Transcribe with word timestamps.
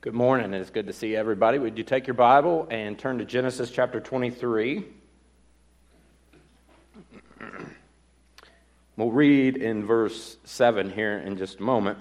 Good 0.00 0.14
morning. 0.14 0.54
It's 0.54 0.70
good 0.70 0.86
to 0.86 0.92
see 0.92 1.16
everybody. 1.16 1.58
Would 1.58 1.76
you 1.76 1.82
take 1.82 2.06
your 2.06 2.14
Bible 2.14 2.68
and 2.70 2.96
turn 2.96 3.18
to 3.18 3.24
Genesis 3.24 3.68
chapter 3.68 3.98
23? 3.98 4.84
We'll 8.96 9.10
read 9.10 9.56
in 9.56 9.84
verse 9.84 10.36
7 10.44 10.92
here 10.92 11.18
in 11.18 11.36
just 11.36 11.58
a 11.58 11.64
moment. 11.64 11.98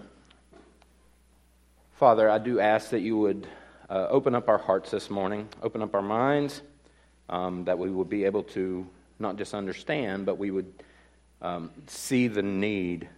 Father, 1.94 2.30
I 2.30 2.38
do 2.38 2.60
ask 2.60 2.92
that 2.92 3.00
you 3.00 3.18
would 3.18 3.48
uh, 3.90 4.06
open 4.12 4.36
up 4.36 4.48
our 4.48 4.60
hearts 4.60 4.92
this 4.92 5.10
morning, 5.10 5.50
open 5.64 5.82
up 5.82 5.96
our 5.96 6.04
minds, 6.04 6.62
um, 7.30 7.66
that 7.66 7.80
we 7.80 7.90
would 7.90 8.12
be 8.12 8.26
able 8.26 8.44
to 8.44 8.86
not 9.18 9.38
just 9.38 9.56
understand, 9.56 10.28
but 10.28 10.38
we 10.38 10.52
would 10.52 10.72
um, 11.42 11.72
see 11.88 12.28
the 12.28 12.44
need 12.44 13.10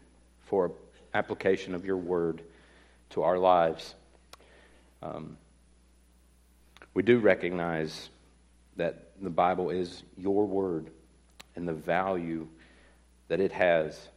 for 0.46 0.72
application 1.14 1.76
of 1.76 1.84
your 1.84 1.98
word 1.98 2.42
to 3.10 3.24
our 3.24 3.38
lives. 3.38 3.96
Um, 5.02 5.38
we 6.94 7.04
do 7.04 7.20
recognize 7.20 8.10
that 8.76 9.12
the 9.22 9.30
Bible 9.30 9.70
is 9.70 10.04
your 10.18 10.46
word 10.46 10.90
and 11.56 11.68
the 11.68 11.74
value 11.74 12.48
that 13.28 13.40
it 13.40 13.52
has. 13.52 14.10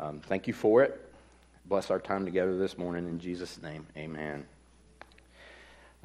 Um, 0.00 0.20
thank 0.20 0.46
you 0.46 0.52
for 0.52 0.82
it. 0.82 1.12
Bless 1.64 1.90
our 1.90 1.98
time 1.98 2.24
together 2.24 2.56
this 2.56 2.78
morning 2.78 3.06
in 3.08 3.18
Jesus' 3.18 3.60
name. 3.60 3.86
Amen. 3.96 4.46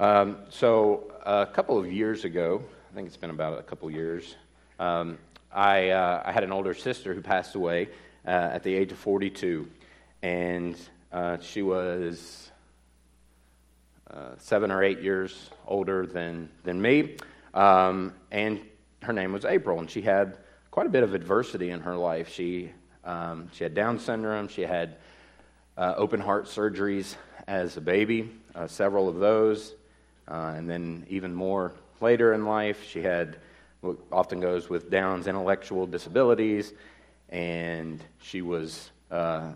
Um, 0.00 0.38
so, 0.50 1.12
a 1.24 1.46
couple 1.46 1.78
of 1.78 1.92
years 1.92 2.24
ago, 2.24 2.62
I 2.90 2.94
think 2.94 3.06
it's 3.06 3.16
been 3.16 3.30
about 3.30 3.58
a 3.58 3.62
couple 3.62 3.90
years, 3.90 4.36
um, 4.78 5.18
I, 5.52 5.90
uh, 5.90 6.22
I, 6.26 6.32
had 6.32 6.42
an 6.42 6.50
older 6.50 6.74
sister 6.74 7.14
who 7.14 7.20
passed 7.20 7.54
away 7.54 7.88
uh, 8.26 8.30
at 8.30 8.64
the 8.64 8.74
age 8.74 8.90
of 8.90 8.98
42. 8.98 9.70
And 10.22 10.76
uh, 11.12 11.38
she 11.40 11.62
was 11.62 12.50
uh, 14.10 14.30
seven 14.38 14.70
or 14.70 14.82
eight 14.82 15.00
years 15.00 15.50
older 15.66 16.06
than, 16.06 16.48
than 16.62 16.80
me. 16.80 17.16
Um, 17.52 18.12
and 18.30 18.60
her 19.02 19.12
name 19.12 19.32
was 19.32 19.44
April. 19.44 19.78
And 19.78 19.90
she 19.90 20.02
had 20.02 20.38
quite 20.70 20.86
a 20.86 20.90
bit 20.90 21.02
of 21.02 21.14
adversity 21.14 21.70
in 21.70 21.80
her 21.80 21.96
life. 21.96 22.28
She, 22.28 22.72
um, 23.04 23.48
she 23.52 23.64
had 23.64 23.74
Down 23.74 23.98
syndrome, 23.98 24.48
she 24.48 24.62
had 24.62 24.96
uh, 25.76 25.94
open 25.96 26.20
heart 26.20 26.46
surgeries 26.46 27.16
as 27.46 27.76
a 27.76 27.80
baby, 27.80 28.30
uh, 28.54 28.66
several 28.66 29.08
of 29.08 29.16
those. 29.16 29.74
Uh, 30.28 30.54
and 30.56 30.68
then 30.68 31.06
even 31.08 31.34
more 31.34 31.72
later 32.00 32.34
in 32.34 32.46
life, 32.46 32.82
she 32.84 33.02
had 33.02 33.38
what 33.80 33.98
often 34.10 34.40
goes 34.40 34.70
with 34.70 34.90
Down's 34.90 35.26
intellectual 35.26 35.86
disabilities, 35.86 36.72
and 37.28 38.02
she 38.20 38.40
was 38.40 38.90
uh, 39.10 39.52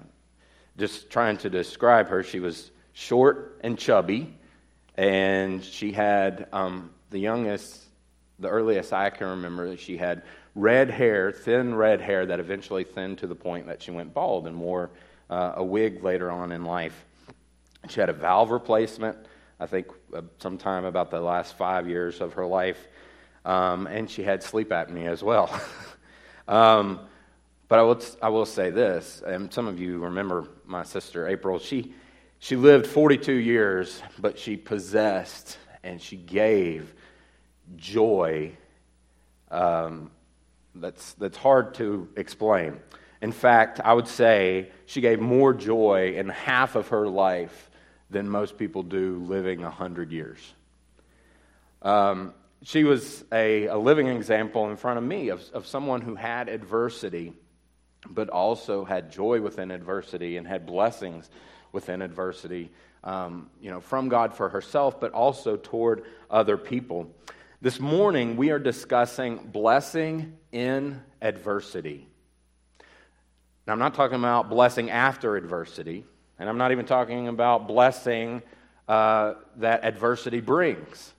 just 0.77 1.09
trying 1.09 1.39
to 1.39 1.49
describe 1.49 2.09
her. 2.09 2.23
She 2.23 2.39
was 2.39 2.71
short 2.99 3.61
and 3.63 3.79
chubby, 3.79 4.35
and 4.97 5.63
she 5.63 5.93
had 5.93 6.49
um, 6.53 6.91
the 7.11 7.19
youngest, 7.21 7.85
the 8.41 8.49
earliest 8.49 8.93
I 8.93 9.11
can 9.11 9.29
remember, 9.29 9.77
she 9.77 9.97
had 9.97 10.23
red 10.57 10.91
hair, 10.91 11.31
thin 11.31 11.77
red 11.77 12.01
hair 12.01 12.27
that 12.27 12.41
eventually 12.41 12.83
thinned 12.83 13.19
to 13.19 13.29
the 13.29 13.37
point 13.37 13.69
that 13.69 13.81
she 13.81 13.93
went 13.93 14.13
bald 14.13 14.49
and 14.49 14.59
wore 14.59 14.91
uh, 15.31 15.53
a 15.55 15.65
wig 15.65 16.03
later 16.03 16.29
on 16.29 16.51
in 16.51 16.65
life. 16.65 17.05
She 17.89 18.01
had 18.01 18.09
a 18.09 18.13
valve 18.13 18.51
replacement, 18.51 19.17
I 19.61 19.67
think, 19.67 19.87
uh, 20.13 20.23
sometime 20.41 20.85
about 20.85 21.13
the 21.13 21.21
last 21.21 21.57
five 21.57 21.89
years 21.89 22.21
of 22.21 22.33
her 22.33 22.47
life, 22.47 22.89
um, 23.45 23.87
and 23.87 24.11
she 24.11 24.25
had 24.25 24.43
sleep 24.43 24.71
apnea 24.71 25.09
as 25.09 25.23
well. 25.23 25.49
um, 26.49 26.99
but 27.69 27.79
I 27.79 27.83
will, 27.83 28.03
I 28.21 28.29
will 28.31 28.47
say 28.47 28.71
this, 28.71 29.23
and 29.25 29.53
some 29.53 29.69
of 29.69 29.79
you 29.79 30.01
remember 30.01 30.49
my 30.67 30.83
sister 30.83 31.29
April. 31.29 31.61
She, 31.61 31.95
she 32.39 32.57
lived 32.57 32.87
42 32.87 33.33
years, 33.33 34.03
but 34.19 34.39
she 34.39 34.57
possessed 34.57 35.59
and 35.83 36.01
she 36.01 36.17
gave 36.17 36.95
joy 37.77 38.53
um, 39.51 40.11
that's, 40.75 41.15
that's 41.15 41.37
hard 41.37 41.75
to 41.75 42.09
explain. 42.17 42.79
In 43.21 43.33
fact, 43.33 43.81
I 43.85 43.93
would 43.93 44.09
say 44.09 44.71
she 44.87 45.01
gave 45.01 45.21
more 45.21 45.53
joy 45.53 46.15
in 46.17 46.29
half 46.29 46.77
of 46.77 46.89
her 46.89 47.09
life 47.09 47.71
than 48.11 48.29
most 48.29 48.57
people 48.57 48.83
do 48.83 49.19
living 49.27 49.61
100 49.63 50.13
years. 50.13 50.39
Um, 51.83 52.33
she 52.63 52.85
was 52.85 53.25
a, 53.33 53.67
a 53.67 53.77
living 53.77 54.09
example 54.09 54.71
in 54.71 54.77
front 54.77 54.99
of 54.99 55.05
me 55.05 55.29
of, 55.29 55.43
of 55.53 55.67
someone 55.67 56.01
who 56.01 56.15
had 56.15 56.49
adversity, 56.49 57.33
but 58.09 58.29
also 58.29 58.85
had 58.85 59.11
joy 59.11 59.41
within 59.41 59.71
adversity 59.71 60.37
and 60.37 60.47
had 60.47 60.67
blessings 60.67 61.29
within 61.73 62.03
adversity, 62.03 62.71
um, 63.05 63.51
you 63.61 63.71
know, 63.71 63.81
from 63.81 64.09
God 64.09 64.35
for 64.35 64.49
herself, 64.49 65.01
but 65.01 65.13
also 65.13 65.57
toward 65.57 66.05
other 66.31 66.57
people. 66.57 67.11
This 67.61 67.81
morning, 67.81 68.37
we 68.37 68.51
are 68.51 68.59
discussing 68.59 69.37
blessing 69.39 70.37
in 70.53 71.03
adversity. 71.21 72.07
Now, 73.67 73.73
I'm 73.73 73.79
not 73.79 73.95
talking 73.95 74.19
about 74.19 74.49
blessing 74.49 74.91
after 74.91 75.37
adversity, 75.37 76.05
and 76.39 76.49
I'm 76.49 76.59
not 76.59 76.73
even 76.73 76.87
talking 76.87 77.29
about 77.29 77.69
blessing 77.69 78.43
uh, 78.87 79.35
that 79.57 79.85
adversity 79.85 80.41
brings. 80.41 81.13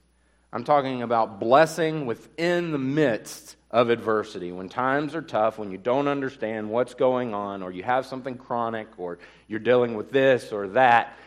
I'm 0.52 0.64
talking 0.64 1.04
about 1.04 1.40
blessing 1.40 2.08
within 2.08 2.72
the 2.72 2.80
midst 2.80 3.56
of 3.72 3.90
adversity. 3.90 4.52
When 4.52 4.70
times 4.70 5.14
are 5.16 5.22
tough, 5.22 5.60
when 5.60 5.72
you 5.72 5.78
don't 5.78 6.08
understand 6.08 6.70
what's 6.70 6.94
going 6.94 7.34
on, 7.34 7.62
or 7.62 7.72
you 7.72 7.84
have 7.84 8.06
something 8.06 8.38
chronic, 8.38 8.88
or 8.98 9.20
you're 9.48 9.60
dealing 9.60 9.96
with 9.96 10.12
this 10.12 10.52
or 10.52 10.70
that, 10.70 11.18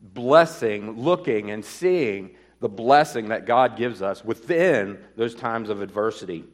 blessing, 0.00 1.00
looking 1.00 1.50
and 1.50 1.64
seeing 1.64 2.34
the 2.60 2.68
blessing 2.68 3.28
that 3.28 3.46
God 3.46 3.76
gives 3.76 4.02
us 4.02 4.24
within 4.24 4.98
those 5.16 5.34
times 5.34 5.68
of 5.68 5.82
adversity. 5.82 6.44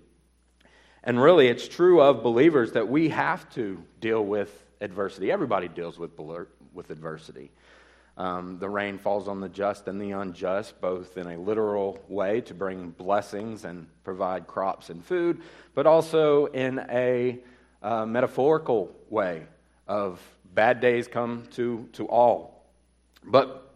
And 1.05 1.21
really, 1.23 1.49
it's 1.49 1.69
true 1.69 2.03
of 2.03 2.23
believers 2.23 2.73
that 2.73 2.89
we 2.89 3.09
have 3.11 3.49
to 3.51 3.83
deal 4.01 4.25
with 4.25 4.67
adversity. 4.81 5.31
Everybody 5.33 5.69
deals 5.69 5.99
with, 5.99 6.19
with 6.19 6.91
adversity. 6.91 7.51
Um, 8.19 8.59
the 8.59 8.69
rain 8.69 8.99
falls 8.99 9.29
on 9.29 9.41
the 9.41 9.49
just 9.49 9.87
and 9.87 10.01
the 10.01 10.11
unjust, 10.11 10.81
both 10.81 11.17
in 11.17 11.29
a 11.29 11.39
literal 11.39 11.99
way 12.09 12.41
to 12.43 12.55
bring 12.55 12.91
blessings 12.91 13.65
and 13.65 13.87
provide 14.03 14.49
crops 14.49 14.91
and 14.91 15.05
food, 15.05 15.41
but 15.75 15.87
also 15.87 16.47
in 16.47 16.85
a 16.91 17.39
uh, 17.81 18.05
metaphorical 18.05 18.93
way 19.09 19.47
of 19.87 20.21
bad 20.53 20.81
days 20.81 21.07
come 21.07 21.47
to, 21.53 21.89
to 21.93 22.09
all. 22.09 22.67
But 23.25 23.73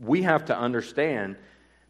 we 0.00 0.22
have 0.22 0.46
to 0.46 0.58
understand 0.58 1.36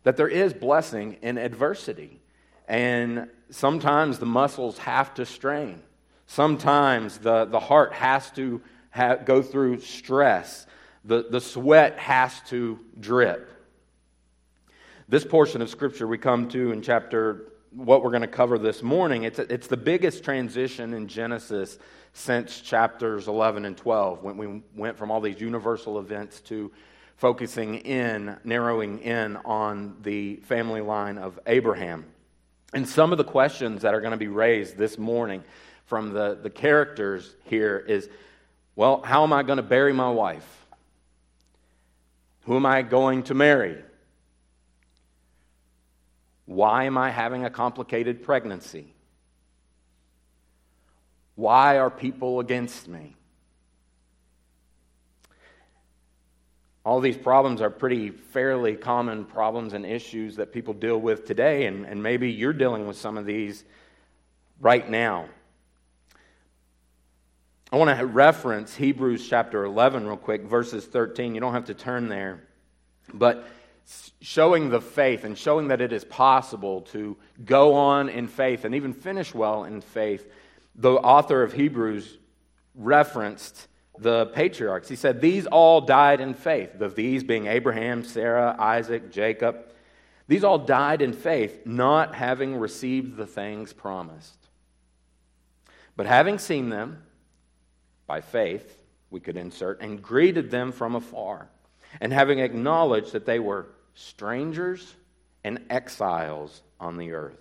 that 0.02 0.16
there 0.16 0.28
is 0.28 0.52
blessing 0.52 1.18
in 1.22 1.38
adversity. 1.38 2.20
And 2.66 3.28
sometimes 3.50 4.18
the 4.18 4.26
muscles 4.26 4.78
have 4.78 5.14
to 5.14 5.24
strain. 5.24 5.82
Sometimes 6.26 7.18
the, 7.18 7.44
the 7.44 7.60
heart 7.60 7.92
has 7.92 8.30
to 8.32 8.60
have, 8.90 9.24
go 9.24 9.42
through 9.42 9.80
stress. 9.80 10.66
The, 11.08 11.24
the 11.30 11.40
sweat 11.40 11.98
has 11.98 12.38
to 12.48 12.78
drip. 13.00 13.50
This 15.08 15.24
portion 15.24 15.62
of 15.62 15.70
Scripture 15.70 16.06
we 16.06 16.18
come 16.18 16.50
to 16.50 16.70
in 16.70 16.82
chapter, 16.82 17.50
what 17.70 18.02
we're 18.02 18.10
going 18.10 18.20
to 18.20 18.28
cover 18.28 18.58
this 18.58 18.82
morning, 18.82 19.22
it's, 19.22 19.38
it's 19.38 19.68
the 19.68 19.78
biggest 19.78 20.22
transition 20.22 20.92
in 20.92 21.08
Genesis 21.08 21.78
since 22.12 22.60
chapters 22.60 23.26
11 23.26 23.64
and 23.64 23.74
12, 23.74 24.22
when 24.22 24.36
we 24.36 24.60
went 24.76 24.98
from 24.98 25.10
all 25.10 25.22
these 25.22 25.40
universal 25.40 25.98
events 25.98 26.42
to 26.42 26.70
focusing 27.16 27.76
in, 27.76 28.36
narrowing 28.44 28.98
in 28.98 29.36
on 29.46 29.96
the 30.02 30.36
family 30.36 30.82
line 30.82 31.16
of 31.16 31.40
Abraham. 31.46 32.04
And 32.74 32.86
some 32.86 33.12
of 33.12 33.18
the 33.18 33.24
questions 33.24 33.80
that 33.80 33.94
are 33.94 34.02
going 34.02 34.10
to 34.10 34.18
be 34.18 34.28
raised 34.28 34.76
this 34.76 34.98
morning 34.98 35.42
from 35.86 36.12
the, 36.12 36.38
the 36.42 36.50
characters 36.50 37.34
here 37.44 37.78
is 37.78 38.10
well, 38.76 39.00
how 39.00 39.22
am 39.22 39.32
I 39.32 39.42
going 39.42 39.56
to 39.56 39.62
bury 39.62 39.94
my 39.94 40.10
wife? 40.10 40.66
Who 42.48 42.56
am 42.56 42.66
I 42.66 42.82
going 42.82 43.22
to 43.24 43.34
marry? 43.34 43.76
Why 46.46 46.84
am 46.84 46.96
I 46.98 47.10
having 47.10 47.44
a 47.44 47.50
complicated 47.50 48.22
pregnancy? 48.22 48.94
Why 51.36 51.78
are 51.78 51.90
people 51.90 52.40
against 52.40 52.88
me? 52.88 53.14
all 56.88 57.00
these 57.00 57.18
problems 57.18 57.60
are 57.60 57.68
pretty 57.68 58.08
fairly 58.08 58.74
common 58.74 59.26
problems 59.26 59.74
and 59.74 59.84
issues 59.84 60.36
that 60.36 60.54
people 60.54 60.72
deal 60.72 60.98
with 60.98 61.26
today, 61.26 61.66
and, 61.66 61.84
and 61.84 62.02
maybe 62.02 62.30
you're 62.30 62.54
dealing 62.54 62.86
with 62.86 62.96
some 62.96 63.18
of 63.18 63.26
these 63.26 63.62
right 64.58 64.88
now. 64.88 65.28
I 67.70 67.76
want 67.76 67.96
to 67.98 68.06
reference 68.06 68.74
Hebrews 68.74 69.28
chapter 69.28 69.64
11 69.64 70.06
real 70.06 70.16
quick, 70.16 70.44
verses 70.44 70.86
13. 70.86 71.34
You 71.34 71.40
don't 71.40 71.52
have 71.52 71.66
to 71.66 71.74
turn 71.74 72.08
there. 72.08 72.40
But 73.12 73.46
showing 74.20 74.70
the 74.70 74.80
faith 74.80 75.24
and 75.24 75.36
showing 75.36 75.68
that 75.68 75.82
it 75.82 75.92
is 75.92 76.02
possible 76.04 76.80
to 76.92 77.18
go 77.44 77.74
on 77.74 78.08
in 78.08 78.26
faith 78.26 78.64
and 78.64 78.74
even 78.74 78.94
finish 78.94 79.34
well 79.34 79.64
in 79.64 79.82
faith, 79.82 80.26
the 80.76 80.92
author 80.92 81.42
of 81.42 81.52
Hebrews 81.52 82.16
referenced 82.74 83.68
the 83.98 84.26
patriarchs. 84.26 84.88
He 84.88 84.96
said, 84.96 85.20
These 85.20 85.46
all 85.46 85.82
died 85.82 86.20
in 86.22 86.32
faith. 86.32 86.78
The 86.78 86.88
these 86.88 87.22
being 87.22 87.48
Abraham, 87.48 88.02
Sarah, 88.02 88.56
Isaac, 88.58 89.10
Jacob. 89.10 89.66
These 90.26 90.44
all 90.44 90.58
died 90.58 91.02
in 91.02 91.12
faith, 91.12 91.66
not 91.66 92.14
having 92.14 92.56
received 92.56 93.16
the 93.16 93.26
things 93.26 93.74
promised. 93.74 94.38
But 95.96 96.06
having 96.06 96.38
seen 96.38 96.70
them 96.70 97.02
by 98.08 98.20
faith, 98.20 98.76
we 99.10 99.20
could 99.20 99.36
insert, 99.36 99.80
and 99.80 100.02
greeted 100.02 100.50
them 100.50 100.72
from 100.72 100.96
afar, 100.96 101.48
and 102.00 102.12
having 102.12 102.40
acknowledged 102.40 103.12
that 103.12 103.26
they 103.26 103.38
were 103.38 103.68
strangers 103.94 104.94
and 105.44 105.60
exiles 105.70 106.62
on 106.80 106.96
the 106.96 107.12
earth. 107.12 107.38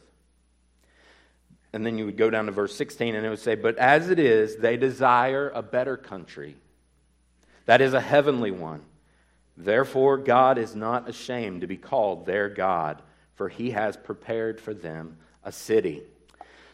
And 1.73 1.85
then 1.85 1.97
you 1.97 2.05
would 2.05 2.17
go 2.17 2.29
down 2.29 2.45
to 2.45 2.51
verse 2.51 2.75
16 2.75 3.15
and 3.15 3.25
it 3.25 3.29
would 3.29 3.39
say, 3.39 3.55
But 3.55 3.77
as 3.77 4.09
it 4.09 4.19
is, 4.19 4.57
they 4.57 4.77
desire 4.77 5.51
a 5.53 5.61
better 5.61 5.97
country. 5.97 6.55
That 7.65 7.81
is 7.81 7.93
a 7.93 8.01
heavenly 8.01 8.51
one. 8.51 8.81
Therefore, 9.57 10.17
God 10.17 10.57
is 10.57 10.75
not 10.75 11.09
ashamed 11.09 11.61
to 11.61 11.67
be 11.67 11.77
called 11.77 12.25
their 12.25 12.47
God, 12.47 13.01
for 13.35 13.49
he 13.49 13.71
has 13.71 13.97
prepared 13.97 14.61
for 14.61 14.73
them 14.73 15.17
a 15.43 15.51
city. 15.51 16.03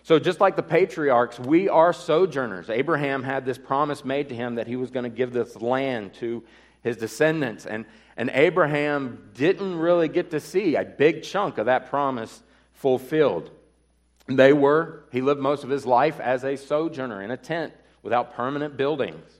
So, 0.03 0.19
just 0.19 0.41
like 0.41 0.57
the 0.57 0.63
patriarchs, 0.63 1.39
we 1.39 1.69
are 1.69 1.93
sojourners. 1.93 2.69
Abraham 2.69 3.23
had 3.23 3.45
this 3.45 3.57
promise 3.57 4.03
made 4.03 4.29
to 4.29 4.35
him 4.35 4.55
that 4.55 4.67
he 4.67 4.75
was 4.75 4.91
going 4.91 5.03
to 5.03 5.09
give 5.09 5.31
this 5.31 5.55
land 5.61 6.13
to 6.15 6.43
his 6.83 6.97
descendants. 6.97 7.65
And, 7.65 7.85
and 8.17 8.29
Abraham 8.33 9.29
didn't 9.33 9.77
really 9.77 10.09
get 10.09 10.31
to 10.31 10.41
see 10.41 10.75
a 10.75 10.83
big 10.83 11.23
chunk 11.23 11.57
of 11.57 11.67
that 11.67 11.89
promise 11.89 12.43
fulfilled. 12.73 13.49
They 14.27 14.51
were, 14.51 15.05
he 15.11 15.21
lived 15.21 15.39
most 15.39 15.63
of 15.63 15.69
his 15.69 15.85
life 15.85 16.19
as 16.19 16.43
a 16.43 16.57
sojourner 16.57 17.21
in 17.21 17.31
a 17.31 17.37
tent 17.37 17.73
without 18.01 18.35
permanent 18.35 18.75
buildings. 18.75 19.39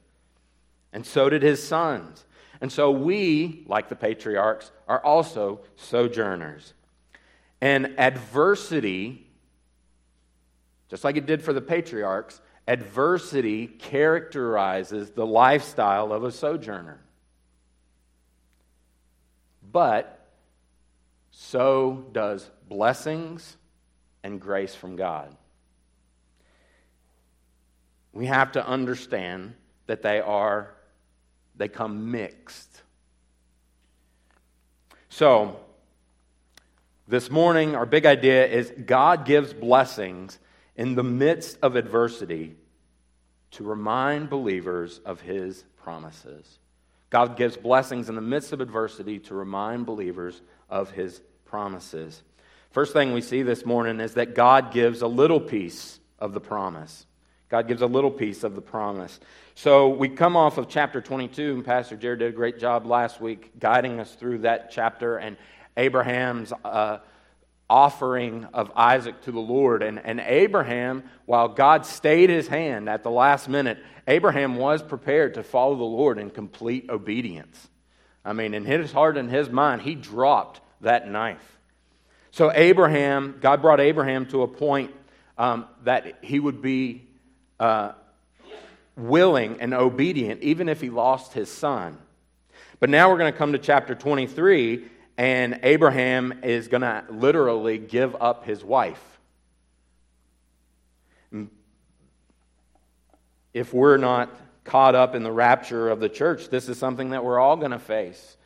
And 0.94 1.06
so 1.06 1.30
did 1.30 1.42
his 1.42 1.62
sons. 1.62 2.24
And 2.62 2.72
so 2.72 2.90
we, 2.92 3.66
like 3.68 3.90
the 3.90 3.96
patriarchs, 3.96 4.72
are 4.88 5.04
also 5.04 5.60
sojourners. 5.76 6.74
And 7.60 7.96
adversity, 7.98 9.28
just 10.90 11.04
like 11.04 11.18
it 11.18 11.26
did 11.26 11.42
for 11.42 11.54
the 11.54 11.62
patriarchs, 11.62 12.42
adversity 12.68 13.68
characterizes 13.68 15.12
the 15.12 15.26
lifestyle 15.26 16.14
of 16.14 16.24
a 16.24 16.32
sojourner. 16.32 17.00
But 19.72 20.28
so 21.32 22.06
does 22.12 22.50
blessings 22.70 23.58
and 24.24 24.40
grace 24.40 24.76
from 24.76 24.96
God. 24.96 25.36
We 28.14 28.28
have 28.28 28.52
to 28.54 28.66
understand 28.66 29.56
that 29.88 30.04
they 30.04 30.22
are 30.22 30.74
they 31.56 31.68
come 31.68 32.12
mixed. 32.12 32.82
So, 35.10 35.60
this 37.08 37.30
morning, 37.30 37.76
our 37.76 37.86
big 37.86 38.06
idea 38.06 38.48
is 38.48 38.74
God 38.86 39.26
gives 39.26 39.54
blessings 39.54 40.40
in 40.76 40.96
the 40.96 41.04
midst 41.04 41.58
of 41.62 41.76
adversity 41.76 42.56
to 43.52 43.64
remind 43.64 44.30
believers 44.30 45.00
of 45.06 45.22
his 45.22 45.64
promises. 45.84 46.60
God 47.10 47.38
gives 47.38 47.56
blessings 47.56 48.10
in 48.10 48.16
the 48.16 48.22
midst 48.22 48.54
of 48.54 48.62
adversity 48.62 49.20
to 49.20 49.36
remind 49.36 49.86
believers 49.86 50.42
of 50.70 50.90
his 50.92 51.22
promises. 51.46 52.24
First 52.72 52.94
thing 52.94 53.14
we 53.14 53.22
see 53.22 53.44
this 53.44 53.66
morning 53.66 54.00
is 54.00 54.16
that 54.16 54.34
God 54.34 54.74
gives 54.74 55.04
a 55.04 55.08
little 55.08 55.40
piece 55.40 56.00
of 56.18 56.34
the 56.34 56.40
promise. 56.40 57.06
God 57.50 57.68
gives 57.68 57.84
a 57.84 57.88
little 57.88 58.10
piece 58.10 58.44
of 58.44 58.56
the 58.56 58.62
promise. 58.62 59.20
So 59.54 59.90
we 59.90 60.10
come 60.10 60.36
off 60.36 60.58
of 60.58 60.68
chapter 60.68 61.00
22, 61.00 61.54
and 61.54 61.64
Pastor 61.64 61.96
Jared 61.96 62.18
did 62.18 62.30
a 62.30 62.36
great 62.36 62.58
job 62.58 62.88
last 62.88 63.22
week 63.22 63.52
guiding 63.60 64.00
us 64.00 64.16
through 64.16 64.40
that 64.40 64.72
chapter 64.72 65.18
and 65.18 65.38
Abraham's 65.78 66.52
uh, 66.64 66.98
offering 67.70 68.46
of 68.54 68.72
Isaac 68.76 69.22
to 69.24 69.32
the 69.32 69.40
Lord. 69.40 69.84
And, 69.84 70.00
and 70.04 70.20
Abraham, 70.20 71.04
while 71.26 71.48
God 71.48 71.86
stayed 71.86 72.30
his 72.30 72.48
hand 72.48 72.90
at 72.90 73.04
the 73.04 73.12
last 73.12 73.50
minute, 73.50 73.80
Abraham 74.08 74.56
was 74.56 74.84
prepared 74.84 75.36
to 75.36 75.44
follow 75.44 75.76
the 75.76 75.84
Lord 75.84 76.18
in 76.18 76.30
complete 76.30 76.90
obedience. 76.90 77.70
I 78.26 78.34
mean, 78.34 78.54
in 78.54 78.66
his 78.66 78.92
heart 78.92 79.18
and 79.18 79.30
his 79.30 79.50
mind, 79.50 79.82
he 79.82 79.96
dropped 79.96 80.62
that 80.82 81.10
knife. 81.10 81.58
So, 82.32 82.52
Abraham, 82.54 83.38
God 83.42 83.62
brought 83.62 83.80
Abraham 83.80 84.26
to 84.28 84.42
a 84.42 84.48
point 84.48 84.92
um, 85.38 85.66
that 85.84 86.20
he 86.22 86.40
would 86.40 86.62
be. 86.62 87.08
Uh, 87.60 87.94
willing 88.96 89.60
and 89.62 89.74
obedient, 89.74 90.42
even 90.42 90.70
if 90.70 90.82
he 90.82 90.90
lost 90.90 91.34
his 91.34 91.52
son. 91.52 91.98
But 92.80 92.90
now 92.90 93.10
we're 93.10 93.18
going 93.18 93.32
to 93.32 93.38
come 93.38 93.54
to 93.54 93.58
chapter 93.58 93.96
23, 93.96 94.86
and 95.18 95.60
Abraham 95.64 96.42
is 96.44 96.68
going 96.68 96.82
to 96.82 97.04
literally 97.10 97.78
give 97.78 98.16
up 98.20 98.46
his 98.46 98.64
wife. 98.64 99.02
If 103.54 103.74
we're 103.74 103.98
not 103.98 104.30
caught 104.64 104.96
up 104.96 105.14
in 105.14 105.24
the 105.24 105.32
rapture 105.32 105.90
of 105.90 106.00
the 106.00 106.10
church, 106.10 106.50
this 106.50 106.68
is 106.68 106.78
something 106.78 107.12
that 107.12 107.24
we're 107.24 107.40
all 107.40 107.58
going 107.58 107.72
to 107.72 107.80
face 107.80 108.38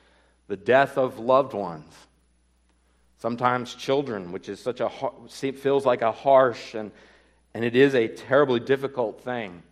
the 0.48 0.58
death 0.58 0.98
of 0.98 1.20
loved 1.20 1.54
ones. 1.54 1.94
Sometimes 3.20 3.74
children, 3.74 4.32
which 4.32 4.50
is 4.50 4.60
such 4.60 4.80
a 4.80 4.90
feels 5.30 5.86
like 5.86 6.02
a 6.02 6.12
harsh 6.12 6.74
and, 6.74 6.92
and 7.54 7.66
it 7.66 7.76
is 7.76 7.96
a 7.96 8.08
terribly 8.08 8.60
difficult 8.60 9.22
thing 9.24 9.64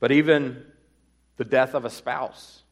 but 0.00 0.12
even 0.12 0.64
the 1.36 1.44
death 1.44 1.74
of 1.74 1.84
a 1.84 1.90
spouse. 1.90 2.62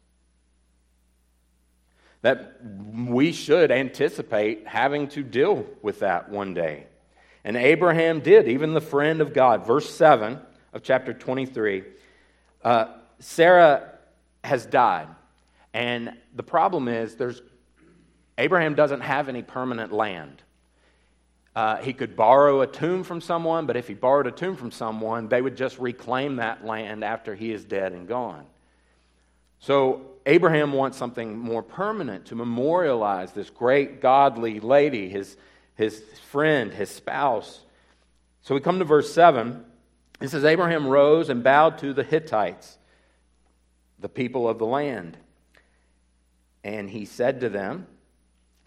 That 2.24 2.56
we 2.64 3.32
should 3.32 3.70
anticipate 3.70 4.66
having 4.66 5.08
to 5.08 5.22
deal 5.22 5.66
with 5.82 5.98
that 5.98 6.30
one 6.30 6.54
day. 6.54 6.86
And 7.44 7.54
Abraham 7.54 8.20
did, 8.20 8.48
even 8.48 8.72
the 8.72 8.80
friend 8.80 9.20
of 9.20 9.34
God. 9.34 9.66
Verse 9.66 9.94
7 9.94 10.40
of 10.72 10.82
chapter 10.82 11.12
23 11.12 11.84
uh, 12.64 12.86
Sarah 13.18 13.90
has 14.42 14.64
died. 14.64 15.08
And 15.74 16.14
the 16.34 16.42
problem 16.42 16.88
is, 16.88 17.14
there's, 17.16 17.42
Abraham 18.38 18.74
doesn't 18.74 19.02
have 19.02 19.28
any 19.28 19.42
permanent 19.42 19.92
land. 19.92 20.42
Uh, 21.54 21.76
he 21.76 21.92
could 21.92 22.16
borrow 22.16 22.62
a 22.62 22.66
tomb 22.66 23.04
from 23.04 23.20
someone, 23.20 23.66
but 23.66 23.76
if 23.76 23.86
he 23.86 23.92
borrowed 23.92 24.26
a 24.26 24.32
tomb 24.32 24.56
from 24.56 24.70
someone, 24.70 25.28
they 25.28 25.42
would 25.42 25.58
just 25.58 25.78
reclaim 25.78 26.36
that 26.36 26.64
land 26.64 27.04
after 27.04 27.34
he 27.34 27.52
is 27.52 27.66
dead 27.66 27.92
and 27.92 28.08
gone. 28.08 28.46
So 29.58 30.02
Abraham 30.26 30.72
wants 30.72 30.96
something 30.98 31.38
more 31.38 31.62
permanent 31.62 32.26
to 32.26 32.34
memorialize 32.34 33.32
this 33.32 33.50
great 33.50 34.00
godly 34.00 34.60
lady, 34.60 35.08
his, 35.08 35.36
his 35.74 36.02
friend, 36.30 36.72
his 36.72 36.90
spouse. 36.90 37.60
So 38.42 38.54
we 38.54 38.60
come 38.60 38.78
to 38.78 38.84
verse 38.84 39.12
7. 39.12 39.64
It 40.20 40.28
says, 40.28 40.44
Abraham 40.44 40.86
rose 40.86 41.28
and 41.28 41.42
bowed 41.42 41.78
to 41.78 41.92
the 41.92 42.04
Hittites, 42.04 42.78
the 43.98 44.08
people 44.08 44.48
of 44.48 44.58
the 44.58 44.66
land. 44.66 45.16
And 46.62 46.88
he 46.88 47.04
said 47.04 47.40
to 47.40 47.48
them, 47.48 47.86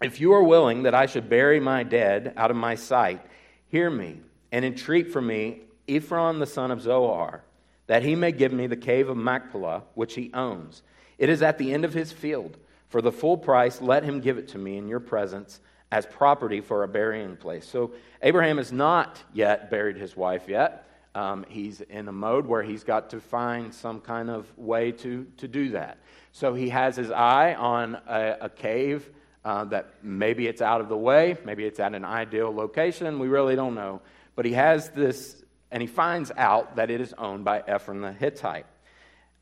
if 0.00 0.20
you 0.20 0.32
are 0.32 0.42
willing 0.42 0.84
that 0.84 0.94
I 0.94 1.06
should 1.06 1.28
bury 1.28 1.58
my 1.58 1.82
dead 1.82 2.32
out 2.36 2.50
of 2.50 2.56
my 2.56 2.76
sight, 2.76 3.20
hear 3.66 3.90
me 3.90 4.20
and 4.52 4.64
entreat 4.64 5.12
for 5.12 5.20
me 5.20 5.62
Ephron 5.88 6.38
the 6.38 6.46
son 6.46 6.70
of 6.70 6.80
Zohar, 6.80 7.42
that 7.88 8.04
he 8.04 8.14
may 8.14 8.30
give 8.30 8.52
me 8.52 8.68
the 8.68 8.76
cave 8.76 9.08
of 9.08 9.16
Machpelah, 9.16 9.82
which 9.94 10.14
he 10.14 10.30
owns. 10.32 10.82
It 11.18 11.28
is 11.28 11.42
at 11.42 11.58
the 11.58 11.74
end 11.74 11.84
of 11.84 11.92
his 11.92 12.12
field. 12.12 12.56
For 12.88 13.02
the 13.02 13.12
full 13.12 13.36
price, 13.36 13.82
let 13.82 14.04
him 14.04 14.20
give 14.20 14.38
it 14.38 14.48
to 14.48 14.58
me 14.58 14.78
in 14.78 14.88
your 14.88 15.00
presence 15.00 15.60
as 15.90 16.06
property 16.06 16.60
for 16.60 16.84
a 16.84 16.88
burying 16.88 17.36
place. 17.36 17.66
So 17.66 17.92
Abraham 18.22 18.58
has 18.58 18.72
not 18.72 19.22
yet 19.34 19.70
buried 19.70 19.96
his 19.96 20.16
wife 20.16 20.44
yet. 20.48 20.84
Um, 21.14 21.44
he's 21.48 21.80
in 21.80 22.06
a 22.08 22.12
mode 22.12 22.46
where 22.46 22.62
he's 22.62 22.84
got 22.84 23.10
to 23.10 23.20
find 23.20 23.74
some 23.74 24.00
kind 24.00 24.30
of 24.30 24.46
way 24.56 24.92
to, 24.92 25.26
to 25.38 25.48
do 25.48 25.70
that. 25.70 25.98
So 26.32 26.54
he 26.54 26.68
has 26.68 26.96
his 26.96 27.10
eye 27.10 27.54
on 27.54 27.96
a, 28.06 28.36
a 28.42 28.48
cave 28.48 29.10
uh, 29.44 29.64
that 29.64 29.94
maybe 30.02 30.46
it's 30.46 30.60
out 30.60 30.80
of 30.80 30.88
the 30.88 30.96
way, 30.96 31.36
maybe 31.44 31.64
it's 31.64 31.80
at 31.80 31.94
an 31.94 32.04
ideal 32.04 32.54
location, 32.54 33.18
we 33.18 33.28
really 33.28 33.56
don't 33.56 33.74
know. 33.74 34.00
But 34.36 34.44
he 34.44 34.52
has 34.52 34.90
this, 34.90 35.42
and 35.70 35.82
he 35.82 35.86
finds 35.86 36.32
out 36.36 36.76
that 36.76 36.90
it 36.90 37.00
is 37.00 37.14
owned 37.16 37.44
by 37.44 37.62
Ephron 37.66 38.00
the 38.00 38.12
Hittite. 38.12 38.66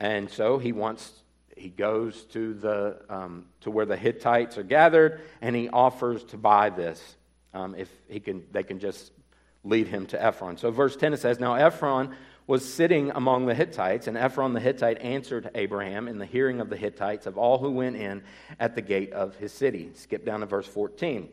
And 0.00 0.30
so 0.30 0.58
he 0.58 0.72
wants, 0.72 1.10
he 1.56 1.68
goes 1.68 2.24
to, 2.26 2.54
the, 2.54 3.00
um, 3.08 3.46
to 3.62 3.70
where 3.70 3.86
the 3.86 3.96
Hittites 3.96 4.58
are 4.58 4.62
gathered, 4.62 5.20
and 5.40 5.56
he 5.56 5.68
offers 5.68 6.24
to 6.24 6.36
buy 6.36 6.70
this 6.70 7.16
um, 7.56 7.74
if 7.74 7.90
he 8.08 8.20
can, 8.20 8.44
they 8.52 8.62
can 8.62 8.78
just 8.78 9.12
lead 9.64 9.88
him 9.88 10.06
to 10.06 10.22
Ephron. 10.22 10.58
So 10.58 10.70
verse 10.70 10.94
10 10.94 11.14
it 11.14 11.20
says, 11.20 11.40
Now 11.40 11.54
Ephron 11.54 12.14
was 12.46 12.70
sitting 12.70 13.10
among 13.10 13.46
the 13.46 13.54
Hittites, 13.54 14.06
and 14.06 14.16
Ephron 14.16 14.52
the 14.52 14.60
Hittite 14.60 15.00
answered 15.00 15.50
Abraham 15.54 16.06
in 16.06 16.18
the 16.18 16.26
hearing 16.26 16.60
of 16.60 16.68
the 16.68 16.76
Hittites 16.76 17.26
of 17.26 17.38
all 17.38 17.58
who 17.58 17.70
went 17.70 17.96
in 17.96 18.22
at 18.60 18.74
the 18.74 18.82
gate 18.82 19.12
of 19.12 19.36
his 19.36 19.52
city. 19.52 19.90
Skip 19.94 20.24
down 20.24 20.40
to 20.40 20.46
verse 20.46 20.66
14. 20.66 21.28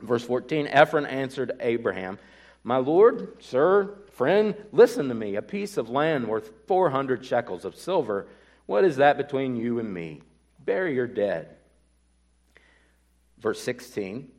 Verse 0.00 0.24
14 0.24 0.66
Ephron 0.66 1.06
answered 1.06 1.52
Abraham, 1.60 2.18
My 2.64 2.78
Lord, 2.78 3.36
sir, 3.40 3.94
friend, 4.22 4.54
listen 4.70 5.08
to 5.08 5.14
me. 5.16 5.34
A 5.34 5.42
piece 5.42 5.76
of 5.76 5.90
land 5.90 6.28
worth 6.28 6.52
400 6.68 7.26
shekels 7.26 7.64
of 7.64 7.74
silver. 7.74 8.28
What 8.66 8.84
is 8.84 8.98
that 8.98 9.16
between 9.16 9.56
you 9.56 9.80
and 9.80 9.92
me? 9.92 10.22
Bury 10.64 10.94
your 10.94 11.08
dead. 11.08 11.56
Verse 13.40 13.60
16 13.60 14.30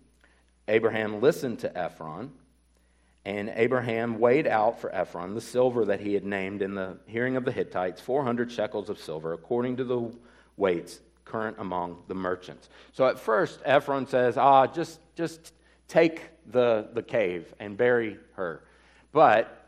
Abraham 0.69 1.19
listened 1.19 1.59
to 1.59 1.77
Ephron, 1.77 2.31
and 3.25 3.51
Abraham 3.53 4.19
weighed 4.19 4.47
out 4.47 4.79
for 4.79 4.89
Ephron 4.95 5.35
the 5.35 5.41
silver 5.41 5.83
that 5.83 5.99
he 5.99 6.13
had 6.13 6.23
named 6.23 6.61
in 6.61 6.75
the 6.75 6.97
hearing 7.05 7.35
of 7.35 7.43
the 7.43 7.51
Hittites 7.51 7.99
400 7.99 8.49
shekels 8.49 8.89
of 8.89 8.97
silver, 8.97 9.33
according 9.33 9.75
to 9.75 9.83
the 9.83 10.09
weights 10.55 11.01
current 11.25 11.57
among 11.59 12.03
the 12.07 12.15
merchants. 12.15 12.69
So 12.93 13.05
at 13.05 13.19
first, 13.19 13.59
Ephron 13.65 14.07
says, 14.07 14.37
Ah, 14.37 14.65
just, 14.65 15.01
just 15.17 15.51
take 15.89 16.21
the, 16.49 16.87
the 16.93 17.03
cave 17.03 17.53
and 17.59 17.75
bury 17.75 18.17
her. 18.35 18.63
But 19.11 19.59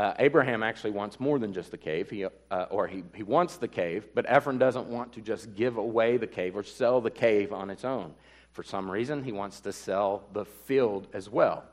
uh, 0.00 0.14
Abraham 0.18 0.62
actually 0.62 0.92
wants 0.92 1.20
more 1.20 1.38
than 1.38 1.52
just 1.52 1.70
the 1.70 1.76
cave, 1.76 2.08
he, 2.08 2.24
uh, 2.24 2.66
or 2.70 2.86
he, 2.86 3.04
he 3.14 3.22
wants 3.22 3.58
the 3.58 3.68
cave, 3.68 4.08
but 4.14 4.24
Ephron 4.26 4.56
doesn't 4.56 4.86
want 4.86 5.12
to 5.12 5.20
just 5.20 5.54
give 5.54 5.76
away 5.76 6.16
the 6.16 6.26
cave 6.26 6.56
or 6.56 6.62
sell 6.62 7.02
the 7.02 7.10
cave 7.10 7.52
on 7.52 7.68
its 7.68 7.84
own. 7.84 8.14
For 8.52 8.62
some 8.62 8.90
reason, 8.90 9.22
he 9.22 9.30
wants 9.30 9.60
to 9.60 9.74
sell 9.74 10.24
the 10.32 10.46
field 10.46 11.06
as 11.12 11.28
well 11.28 11.64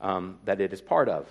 um, 0.00 0.38
that 0.46 0.62
it 0.62 0.72
is 0.72 0.80
part 0.80 1.10
of. 1.10 1.30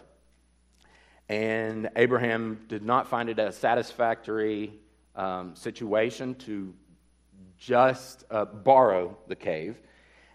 And 1.27 1.89
Abraham 1.96 2.60
did 2.67 2.84
not 2.84 3.08
find 3.08 3.29
it 3.29 3.39
a 3.39 3.51
satisfactory 3.51 4.74
um, 5.15 5.56
situation 5.56 6.36
to 6.36 6.72
just 7.58 8.25
uh, 8.29 8.46
borrow 8.46 9.17
the 9.27 9.36
cave. 9.36 9.82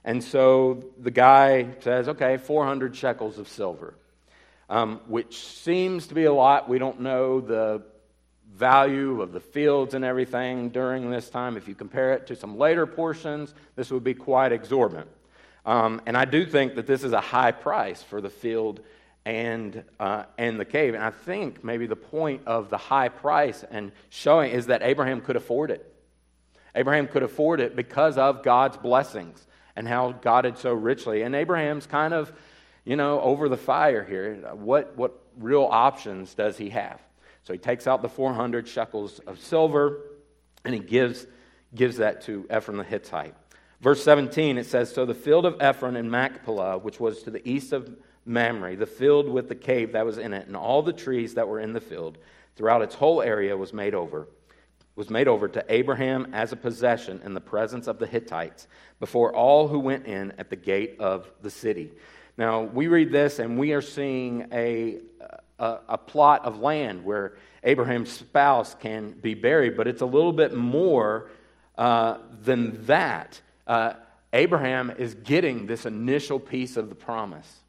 And 0.03 0.25
so 0.25 0.83
the 0.99 1.13
guy 1.13 1.69
says, 1.79 2.09
okay, 2.09 2.39
400 2.39 2.97
shekels 2.97 3.39
of 3.39 3.47
silver, 3.47 3.95
um, 4.73 5.03
which 5.07 5.39
seems 5.39 6.07
to 6.07 6.15
be 6.15 6.25
a 6.25 6.33
lot. 6.33 6.67
We 6.67 6.79
don't 6.79 7.01
know 7.01 7.43
the 7.43 7.83
value 8.55 9.21
of 9.21 9.33
the 9.33 9.41
fields 9.41 9.93
and 9.93 10.03
everything 10.03 10.71
during 10.71 11.11
this 11.11 11.29
time. 11.29 11.59
If 11.59 11.69
you 11.69 11.75
compare 11.75 12.15
it 12.15 12.27
to 12.29 12.37
some 12.37 12.57
later 12.57 12.87
portions, 12.87 13.53
this 13.77 13.91
would 13.91 14.03
be 14.03 14.15
quite 14.15 14.51
exorbitant. 14.51 15.11
Um, 15.67 16.01
and 16.07 16.17
I 16.17 16.25
do 16.25 16.47
think 16.47 16.77
that 16.77 16.87
this 16.87 17.05
is 17.05 17.13
a 17.13 17.21
high 17.21 17.53
price 17.53 18.03
for 18.03 18.23
the 18.23 18.31
field 18.31 18.81
and, 19.27 19.85
uh, 20.01 20.25
and 20.39 20.59
the 20.59 20.65
cave. 20.65 20.95
And 20.95 21.05
I 21.05 21.11
think 21.11 21.63
maybe 21.63 21.87
the 21.87 21.95
point 21.95 22.41
of 22.47 22.71
the 22.71 22.79
high 22.79 23.11
price 23.11 23.67
and 23.71 23.93
showing 24.09 24.53
is 24.53 24.69
that 24.69 24.83
Abraham 24.83 25.21
could 25.21 25.37
afford 25.37 25.71
it. 25.71 25.87
Abraham 26.75 27.09
could 27.09 27.23
afford 27.23 27.61
it 27.61 27.77
because 27.77 28.17
of 28.17 28.43
God's 28.43 28.79
blessings 28.79 29.47
and 29.77 29.87
how 29.87 30.13
God 30.13 30.47
had 30.47 30.57
so 30.57 30.73
richly. 30.73 31.21
And 31.21 31.35
Abraham's 31.35 31.85
kind 31.85 32.15
of, 32.15 32.33
you 32.85 32.97
know, 32.97 33.21
over 33.21 33.49
the 33.49 33.57
fire 33.57 34.05
here. 34.05 34.35
What, 34.55 34.97
what 34.97 35.19
real 35.39 35.69
options 35.71 36.35
does 36.35 36.57
he 36.57 36.71
have? 36.71 37.01
So 37.45 37.53
he 37.53 37.59
takes 37.59 37.87
out 37.87 38.03
the 38.03 38.09
400 38.09 38.69
shekels 38.69 39.19
of 39.21 39.39
silver 39.41 40.01
and 40.65 40.75
he 40.75 40.81
gives, 40.81 41.27
gives 41.75 41.97
that 41.97 42.23
to 42.23 42.47
Ephron 42.51 42.77
the 42.77 42.85
Hittite. 42.85 43.35
Verse 43.81 44.03
17, 44.05 44.59
it 44.59 44.67
says 44.67 44.93
So 44.93 45.05
the 45.05 45.15
field 45.15 45.45
of 45.45 45.61
Ephron 45.61 45.97
in 45.97 46.09
Machpelah, 46.09 46.79
which 46.79 47.01
was 47.01 47.23
to 47.25 47.31
the 47.31 47.47
east 47.49 47.73
of 47.73 47.91
Mamre, 48.25 48.77
the 48.77 48.87
field 48.87 49.29
with 49.29 49.49
the 49.49 49.57
cave 49.57 49.93
that 49.93 50.07
was 50.07 50.19
in 50.19 50.33
it, 50.33 50.47
and 50.47 50.57
all 50.57 50.83
the 50.83 50.93
trees 50.93 51.35
that 51.35 51.49
were 51.49 51.59
in 51.59 51.73
the 51.73 51.81
field, 51.81 52.19
throughout 52.55 52.83
its 52.83 52.95
whole 52.95 53.21
area 53.21 53.57
was 53.57 53.73
made 53.73 53.95
over 53.95 54.29
was 54.95 55.09
made 55.09 55.29
over 55.29 55.49
to 55.49 55.65
Abraham 55.69 56.29
as 56.33 56.53
a 56.53 56.57
possession 56.57 57.21
in 57.25 57.35
the 57.35 57.41
presence 57.41 57.87
of 57.87 57.99
the 57.99 58.07
Hittites 58.07 58.69
before 59.01 59.35
all 59.35 59.69
who 59.69 59.79
went 59.79 60.07
in 60.07 60.33
at 60.39 60.51
the 60.51 60.57
gate 60.57 60.97
of 60.99 61.31
the 61.41 61.51
city. 61.51 61.93
Now, 62.37 62.63
we 62.63 62.87
read 62.87 63.13
this 63.13 63.39
and 63.39 63.59
we 63.59 63.73
are 63.73 63.83
seeing 63.83 64.47
a, 64.53 64.99
a, 65.59 65.79
a, 65.91 65.99
plot 65.99 66.45
of 66.45 66.59
land 66.61 67.05
where 67.05 67.37
Abraham's 67.63 68.11
spouse 68.11 68.75
can 68.75 69.13
be 69.13 69.35
buried, 69.35 69.77
but 69.77 69.87
it's 69.87 70.03
a 70.03 70.07
little 70.07 70.33
bit 70.33 70.55
more 70.55 71.31
uh, 71.77 72.19
than 72.43 72.85
that. 72.87 73.41
Uh, 73.67 73.95
Abraham 74.33 74.91
is 74.91 75.15
getting 75.15 75.67
this 75.67 75.85
initial 75.85 76.41
piece 76.41 76.77
of 76.77 76.89
the 76.89 76.95
promise. 76.95 77.61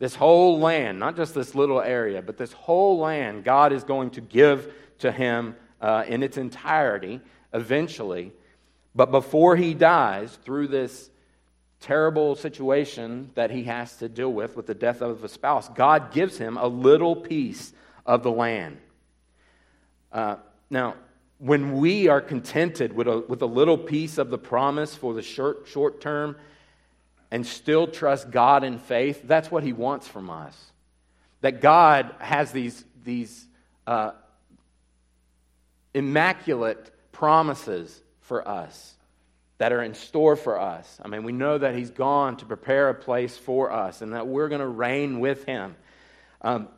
This 0.00 0.14
whole 0.14 0.58
land, 0.58 0.98
not 0.98 1.16
just 1.16 1.34
this 1.34 1.54
little 1.54 1.80
area, 1.80 2.22
but 2.22 2.36
this 2.36 2.52
whole 2.52 2.98
land, 2.98 3.44
God 3.44 3.72
is 3.72 3.84
going 3.84 4.10
to 4.10 4.20
give 4.20 4.72
to 4.98 5.12
him 5.12 5.54
uh, 5.80 6.04
in 6.08 6.22
its 6.22 6.36
entirety 6.36 7.20
eventually. 7.52 8.32
But 8.94 9.10
before 9.10 9.56
he 9.56 9.74
dies, 9.74 10.36
through 10.44 10.68
this 10.68 11.10
terrible 11.80 12.36
situation 12.36 13.30
that 13.34 13.50
he 13.50 13.64
has 13.64 13.96
to 13.96 14.08
deal 14.08 14.32
with, 14.32 14.56
with 14.56 14.66
the 14.66 14.74
death 14.74 15.00
of 15.00 15.24
a 15.24 15.28
spouse, 15.28 15.68
God 15.70 16.12
gives 16.12 16.38
him 16.38 16.56
a 16.56 16.66
little 16.66 17.16
piece 17.16 17.72
of 18.06 18.22
the 18.22 18.30
land. 18.30 18.78
Uh, 20.12 20.36
now, 20.68 20.94
when 21.38 21.78
we 21.78 22.08
are 22.08 22.20
contented 22.20 22.92
with 22.92 23.08
a, 23.08 23.20
with 23.20 23.40
a 23.40 23.46
little 23.46 23.78
piece 23.78 24.18
of 24.18 24.28
the 24.28 24.38
promise 24.38 24.94
for 24.94 25.14
the 25.14 25.22
short, 25.22 25.66
short 25.66 26.00
term 26.00 26.36
and 27.30 27.46
still 27.46 27.86
trust 27.86 28.30
God 28.30 28.62
in 28.62 28.78
faith, 28.78 29.22
that's 29.24 29.50
what 29.50 29.62
he 29.62 29.72
wants 29.72 30.06
from 30.06 30.28
us. 30.28 30.72
That 31.40 31.62
God 31.62 32.14
has 32.18 32.52
these, 32.52 32.84
these 33.04 33.46
uh, 33.86 34.10
immaculate 35.94 36.92
promises 37.12 38.02
for 38.20 38.46
us 38.46 38.96
that 39.60 39.72
are 39.72 39.82
in 39.82 39.92
store 39.92 40.36
for 40.36 40.58
us. 40.58 40.98
I 41.02 41.08
mean, 41.08 41.22
we 41.22 41.32
know 41.32 41.58
that 41.58 41.74
He's 41.74 41.90
gone 41.90 42.38
to 42.38 42.46
prepare 42.46 42.88
a 42.88 42.94
place 42.94 43.36
for 43.36 43.70
us 43.70 44.00
and 44.00 44.14
that 44.14 44.26
we're 44.26 44.48
going 44.48 44.62
to 44.62 44.66
reign 44.66 45.20
with 45.20 45.44
Him. 45.44 45.76
Um, 46.40 46.68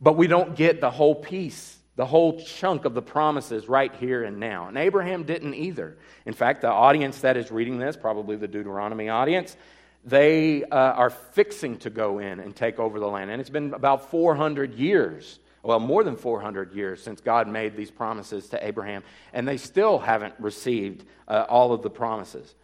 but 0.00 0.16
we 0.16 0.26
don't 0.26 0.56
get 0.56 0.80
the 0.80 0.90
whole 0.90 1.14
piece, 1.14 1.78
the 1.94 2.04
whole 2.04 2.40
chunk 2.40 2.86
of 2.86 2.94
the 2.94 3.02
promises 3.02 3.68
right 3.68 3.94
here 3.94 4.24
and 4.24 4.40
now. 4.40 4.66
And 4.66 4.76
Abraham 4.76 5.22
didn't 5.22 5.54
either. 5.54 5.96
In 6.26 6.32
fact, 6.32 6.62
the 6.62 6.72
audience 6.72 7.20
that 7.20 7.36
is 7.36 7.52
reading 7.52 7.78
this, 7.78 7.96
probably 7.96 8.34
the 8.34 8.48
Deuteronomy 8.48 9.08
audience, 9.08 9.56
they 10.04 10.64
uh, 10.64 10.76
are 10.76 11.10
fixing 11.10 11.78
to 11.78 11.90
go 11.90 12.18
in 12.18 12.40
and 12.40 12.56
take 12.56 12.80
over 12.80 12.98
the 12.98 13.06
land. 13.06 13.30
And 13.30 13.40
it's 13.40 13.48
been 13.48 13.74
about 13.74 14.10
400 14.10 14.74
years 14.74 15.38
well, 15.64 15.80
more 15.80 16.04
than 16.04 16.16
400 16.16 16.72
years 16.74 17.02
since 17.02 17.20
God 17.20 17.48
made 17.48 17.74
these 17.74 17.90
promises 17.90 18.48
to 18.50 18.64
Abraham, 18.64 19.02
and 19.32 19.48
they 19.48 19.56
still 19.56 19.98
haven't 19.98 20.34
received 20.38 21.04
uh, 21.26 21.46
all 21.48 21.72
of 21.72 21.82
the 21.82 21.90
promises. 21.90 22.54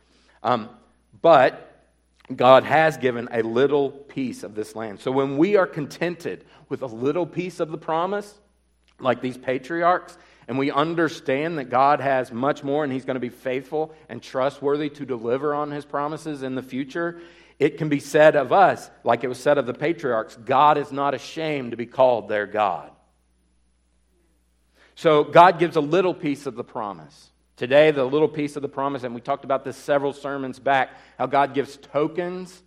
Um, 0.42 0.68
but 1.22 1.66
God 2.34 2.64
has 2.64 2.96
given 2.96 3.28
a 3.32 3.42
little 3.42 3.90
piece 3.90 4.42
of 4.42 4.54
this 4.54 4.76
land. 4.76 5.00
So 5.00 5.10
when 5.10 5.38
we 5.38 5.56
are 5.56 5.66
contented 5.66 6.44
with 6.68 6.82
a 6.82 6.86
little 6.86 7.26
piece 7.26 7.58
of 7.58 7.70
the 7.70 7.78
promise, 7.78 8.38
like 9.00 9.20
these 9.20 9.38
patriarchs, 9.38 10.16
and 10.46 10.58
we 10.58 10.70
understand 10.70 11.58
that 11.58 11.70
God 11.70 12.00
has 12.00 12.32
much 12.32 12.62
more 12.62 12.84
and 12.84 12.92
He's 12.92 13.04
going 13.04 13.14
to 13.14 13.20
be 13.20 13.28
faithful 13.28 13.94
and 14.08 14.22
trustworthy 14.22 14.90
to 14.90 15.06
deliver 15.06 15.54
on 15.54 15.70
His 15.70 15.84
promises 15.84 16.42
in 16.42 16.54
the 16.54 16.62
future, 16.62 17.20
it 17.60 17.76
can 17.76 17.90
be 17.90 18.00
said 18.00 18.36
of 18.36 18.52
us, 18.52 18.90
like 19.04 19.22
it 19.22 19.28
was 19.28 19.38
said 19.38 19.58
of 19.58 19.66
the 19.66 19.74
patriarchs 19.74 20.34
God 20.34 20.78
is 20.78 20.90
not 20.90 21.14
ashamed 21.14 21.72
to 21.72 21.76
be 21.76 21.86
called 21.86 22.28
their 22.28 22.46
God. 22.46 22.90
So 24.94 25.22
God 25.22 25.58
gives 25.58 25.76
a 25.76 25.80
little 25.80 26.14
piece 26.14 26.46
of 26.46 26.56
the 26.56 26.64
promise. 26.64 27.30
Today, 27.56 27.90
the 27.90 28.04
little 28.04 28.28
piece 28.28 28.56
of 28.56 28.62
the 28.62 28.68
promise, 28.68 29.04
and 29.04 29.14
we 29.14 29.20
talked 29.20 29.44
about 29.44 29.64
this 29.64 29.76
several 29.76 30.14
sermons 30.14 30.58
back, 30.58 30.90
how 31.18 31.26
God 31.26 31.52
gives 31.52 31.76
tokens 31.76 32.62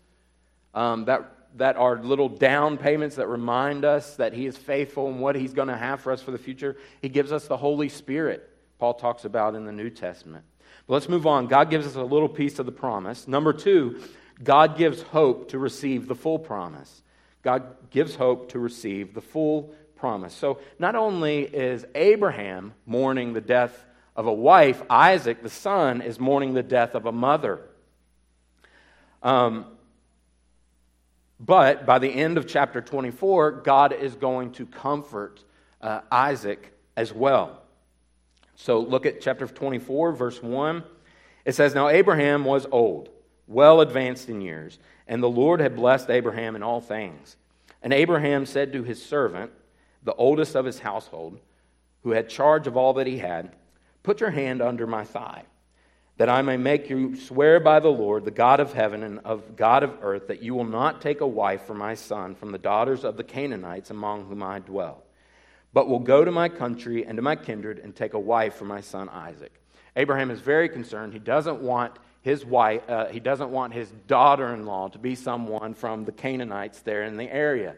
um, 0.75 1.05
that, 1.05 1.31
that 1.55 1.75
are 1.75 1.97
little 1.97 2.29
down 2.29 2.77
payments 2.77 3.15
that 3.15 3.27
remind 3.27 3.85
us 3.85 4.15
that 4.17 4.33
He 4.33 4.45
is 4.45 4.55
faithful 4.55 5.09
and 5.09 5.19
what 5.19 5.35
He's 5.35 5.53
going 5.53 5.69
to 5.69 5.77
have 5.77 6.01
for 6.01 6.11
us 6.11 6.21
for 6.21 6.29
the 6.29 6.37
future. 6.37 6.77
He 7.01 7.09
gives 7.09 7.31
us 7.31 7.47
the 7.47 7.57
Holy 7.57 7.89
Spirit, 7.89 8.47
Paul 8.77 8.93
talks 8.93 9.25
about 9.25 9.55
in 9.55 9.65
the 9.65 9.71
New 9.71 9.89
Testament. 9.89 10.45
But 10.85 10.93
let's 10.93 11.09
move 11.09 11.25
on. 11.25 11.47
God 11.47 11.71
gives 11.71 11.87
us 11.87 11.95
a 11.95 12.03
little 12.03 12.29
piece 12.29 12.59
of 12.59 12.67
the 12.67 12.71
promise. 12.71 13.27
Number 13.27 13.53
two, 13.53 13.99
God 14.41 14.77
gives 14.77 15.01
hope 15.01 15.49
to 15.49 15.59
receive 15.59 16.07
the 16.07 16.15
full 16.15 16.39
promise. 16.39 17.01
God 17.43 17.89
gives 17.89 18.15
hope 18.15 18.49
to 18.49 18.59
receive 18.59 19.13
the 19.13 19.21
full 19.21 19.73
promise. 19.95 20.33
So 20.33 20.59
not 20.79 20.95
only 20.95 21.43
is 21.43 21.85
Abraham 21.93 22.73
mourning 22.85 23.33
the 23.33 23.41
death 23.41 23.85
of 24.15 24.27
a 24.27 24.33
wife, 24.33 24.81
Isaac, 24.89 25.43
the 25.43 25.49
son, 25.49 26.01
is 26.01 26.19
mourning 26.19 26.53
the 26.53 26.63
death 26.63 26.95
of 26.95 27.05
a 27.05 27.11
mother. 27.11 27.61
Um, 29.21 29.65
but 31.39 31.85
by 31.85 31.99
the 31.99 32.09
end 32.09 32.37
of 32.37 32.47
chapter 32.47 32.81
24, 32.81 33.51
God 33.63 33.91
is 33.91 34.15
going 34.15 34.51
to 34.53 34.65
comfort 34.65 35.43
uh, 35.81 36.01
Isaac 36.11 36.73
as 36.95 37.13
well. 37.13 37.61
So 38.55 38.79
look 38.79 39.05
at 39.05 39.19
chapter 39.19 39.47
24, 39.47 40.13
verse 40.13 40.41
1. 40.41 40.83
It 41.43 41.55
says, 41.55 41.75
Now 41.75 41.89
Abraham 41.89 42.45
was 42.45 42.65
old 42.71 43.09
well 43.47 43.81
advanced 43.81 44.29
in 44.29 44.41
years, 44.41 44.79
and 45.07 45.21
the 45.21 45.29
Lord 45.29 45.59
had 45.59 45.75
blessed 45.75 46.09
Abraham 46.09 46.55
in 46.55 46.63
all 46.63 46.81
things. 46.81 47.35
And 47.81 47.91
Abraham 47.93 48.45
said 48.45 48.73
to 48.73 48.83
his 48.83 49.03
servant, 49.03 49.51
the 50.03 50.13
oldest 50.15 50.55
of 50.55 50.65
his 50.65 50.79
household, 50.79 51.39
who 52.03 52.11
had 52.11 52.29
charge 52.29 52.67
of 52.67 52.75
all 52.77 52.93
that 52.93 53.07
he 53.07 53.17
had, 53.19 53.55
Put 54.03 54.19
your 54.19 54.31
hand 54.31 54.61
under 54.61 54.85
my 54.85 55.05
thigh. 55.05 55.43
that 56.17 56.29
I 56.29 56.41
may 56.43 56.57
make 56.57 56.89
you 56.89 57.15
swear 57.15 57.59
by 57.59 57.79
the 57.79 57.89
Lord, 57.89 58.23
the 58.23 58.31
God 58.31 58.59
of 58.59 58.73
heaven 58.73 59.01
and 59.01 59.19
of 59.19 59.55
God 59.55 59.81
of 59.83 59.97
earth, 60.01 60.27
that 60.27 60.43
you 60.43 60.53
will 60.53 60.63
not 60.63 61.01
take 61.01 61.21
a 61.21 61.27
wife 61.27 61.65
for 61.65 61.73
my 61.73 61.95
son 61.95 62.35
from 62.35 62.51
the 62.51 62.57
daughters 62.57 63.03
of 63.03 63.17
the 63.17 63.23
Canaanites 63.23 63.89
among 63.89 64.25
whom 64.25 64.43
I 64.43 64.59
dwell, 64.59 65.03
but 65.73 65.89
will 65.89 65.99
go 65.99 66.23
to 66.23 66.31
my 66.31 66.49
country 66.49 67.05
and 67.05 67.15
to 67.15 67.21
my 67.21 67.35
kindred 67.35 67.79
and 67.79 67.95
take 67.95 68.13
a 68.13 68.19
wife 68.19 68.55
for 68.55 68.65
my 68.65 68.79
son 68.79 69.09
Isaac. 69.09 69.53
Abraham 69.95 70.29
is 70.29 70.39
very 70.39 70.69
concerned. 70.69 71.13
He 71.13 71.19
doesn't 71.19 71.61
want 71.61 71.97
his 72.23 72.45
wife, 72.45 72.81
uh, 72.89 73.07
he 73.07 73.19
doesn't 73.19 73.51
want 73.51 73.73
his 73.73 73.91
daughter-in-law 74.07 74.87
to 74.89 74.97
be 74.97 75.13
someone 75.13 75.73
from 75.73 76.05
the 76.05 76.11
Canaanites 76.13 76.79
there 76.79 77.03
in 77.03 77.17
the 77.17 77.29
area. 77.29 77.75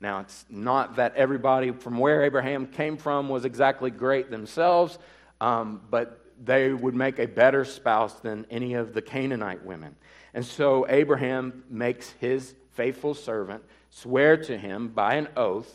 Now, 0.00 0.20
it's 0.20 0.46
not 0.48 0.96
that 0.96 1.14
everybody 1.14 1.70
from 1.70 1.98
where 1.98 2.24
Abraham 2.24 2.66
came 2.66 2.96
from 2.96 3.28
was 3.28 3.44
exactly 3.44 3.90
great 3.90 4.30
themselves, 4.30 4.98
um, 5.40 5.82
but 5.90 6.24
they 6.42 6.72
would 6.72 6.94
make 6.94 7.18
a 7.18 7.26
better 7.26 7.66
spouse 7.66 8.14
than 8.14 8.46
any 8.50 8.74
of 8.74 8.94
the 8.94 9.02
Canaanite 9.02 9.64
women. 9.64 9.94
And 10.32 10.44
so 10.44 10.86
Abraham 10.88 11.62
makes 11.68 12.10
his 12.12 12.54
faithful 12.72 13.12
servant 13.14 13.62
swear 13.90 14.38
to 14.38 14.56
him 14.56 14.88
by 14.88 15.16
an 15.16 15.28
oath, 15.36 15.70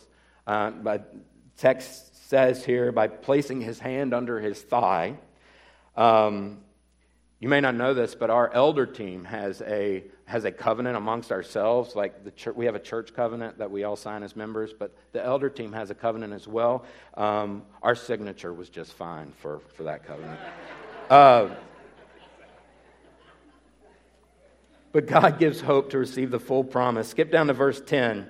uh, 0.48 0.72
by 0.72 1.02
text 1.56 2.28
says 2.28 2.66
here, 2.66 2.92
by 2.92 3.08
placing 3.08 3.62
his 3.62 3.80
hand 3.80 4.12
under 4.14 4.40
his 4.40 4.60
thigh. 4.60 5.18
Um, 5.96 6.64
you 7.40 7.50
may 7.50 7.62
not 7.62 7.76
know 7.76 7.94
this, 7.94 8.16
but 8.16 8.30
our 8.30 8.52
elder 8.52 8.86
team 8.86 9.24
has 9.26 9.62
a 9.62 10.04
has 10.26 10.44
a 10.44 10.52
covenant 10.52 10.98
amongst 10.98 11.32
ourselves. 11.32 11.96
Like 11.96 12.24
the 12.24 12.32
church, 12.32 12.56
we 12.56 12.66
have 12.66 12.76
a 12.76 12.80
church 12.80 13.14
covenant 13.14 13.60
that 13.60 13.70
we 13.70 13.84
all 13.84 13.96
sign 13.96 14.24
as 14.24 14.36
members, 14.36 14.74
but 14.74 14.96
the 15.14 15.24
elder 15.24 15.50
team 15.50 15.72
has 15.74 15.90
a 15.90 15.96
covenant 15.96 16.34
as 16.34 16.48
well. 16.48 16.84
Um, 17.16 17.64
our 17.84 17.96
signature 17.96 18.54
was 18.54 18.70
just 18.70 18.94
fine 18.94 19.34
for 19.40 19.60
for 19.76 19.84
that 19.84 20.06
covenant. 20.06 20.40
Uh, 21.10 21.56
but 24.92 25.08
God 25.08 25.40
gives 25.40 25.62
hope 25.62 25.92
to 25.92 25.98
receive 25.98 26.32
the 26.32 26.40
full 26.40 26.66
promise. 26.66 27.08
Skip 27.08 27.32
down 27.32 27.48
to 27.48 27.54
verse 27.54 27.80
10. 27.80 28.28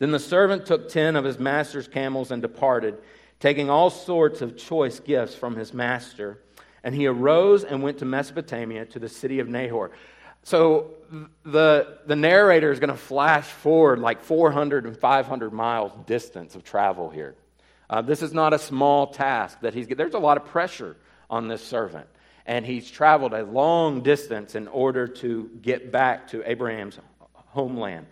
Then 0.00 0.10
the 0.10 0.18
servant 0.18 0.66
took 0.66 0.88
ten 0.88 1.14
of 1.14 1.24
his 1.24 1.38
master's 1.38 1.86
camels 1.86 2.30
and 2.30 2.40
departed, 2.40 2.98
taking 3.38 3.70
all 3.70 3.90
sorts 3.90 4.40
of 4.40 4.56
choice 4.56 4.98
gifts 4.98 5.34
from 5.34 5.54
his 5.54 5.74
master. 5.74 6.40
And 6.82 6.94
he 6.94 7.06
arose 7.06 7.64
and 7.64 7.82
went 7.82 7.98
to 7.98 8.04
Mesopotamia 8.04 8.86
to 8.86 8.98
the 8.98 9.08
city 9.08 9.40
of 9.40 9.48
Nahor. 9.48 9.90
So 10.42 10.94
the, 11.44 11.98
the 12.06 12.16
narrator 12.16 12.72
is 12.72 12.80
going 12.80 12.90
to 12.90 12.96
flash 12.96 13.44
forward 13.44 13.98
like 13.98 14.22
400 14.22 14.86
and 14.86 14.96
500 14.96 15.52
miles 15.52 15.92
distance 16.06 16.54
of 16.54 16.64
travel 16.64 17.10
here. 17.10 17.34
Uh, 17.90 18.00
this 18.00 18.22
is 18.22 18.32
not 18.32 18.54
a 18.54 18.58
small 18.58 19.08
task 19.08 19.60
that 19.60 19.74
he's 19.74 19.88
there's 19.88 20.14
a 20.14 20.18
lot 20.18 20.36
of 20.36 20.46
pressure 20.46 20.96
on 21.28 21.48
this 21.48 21.62
servant 21.62 22.06
and 22.46 22.64
he's 22.64 22.90
traveled 22.90 23.32
a 23.32 23.42
long 23.44 24.02
distance 24.02 24.54
in 24.54 24.68
order 24.68 25.06
to 25.06 25.50
get 25.60 25.92
back 25.92 26.28
to 26.28 26.48
Abraham's 26.48 26.98
homeland. 27.34 28.06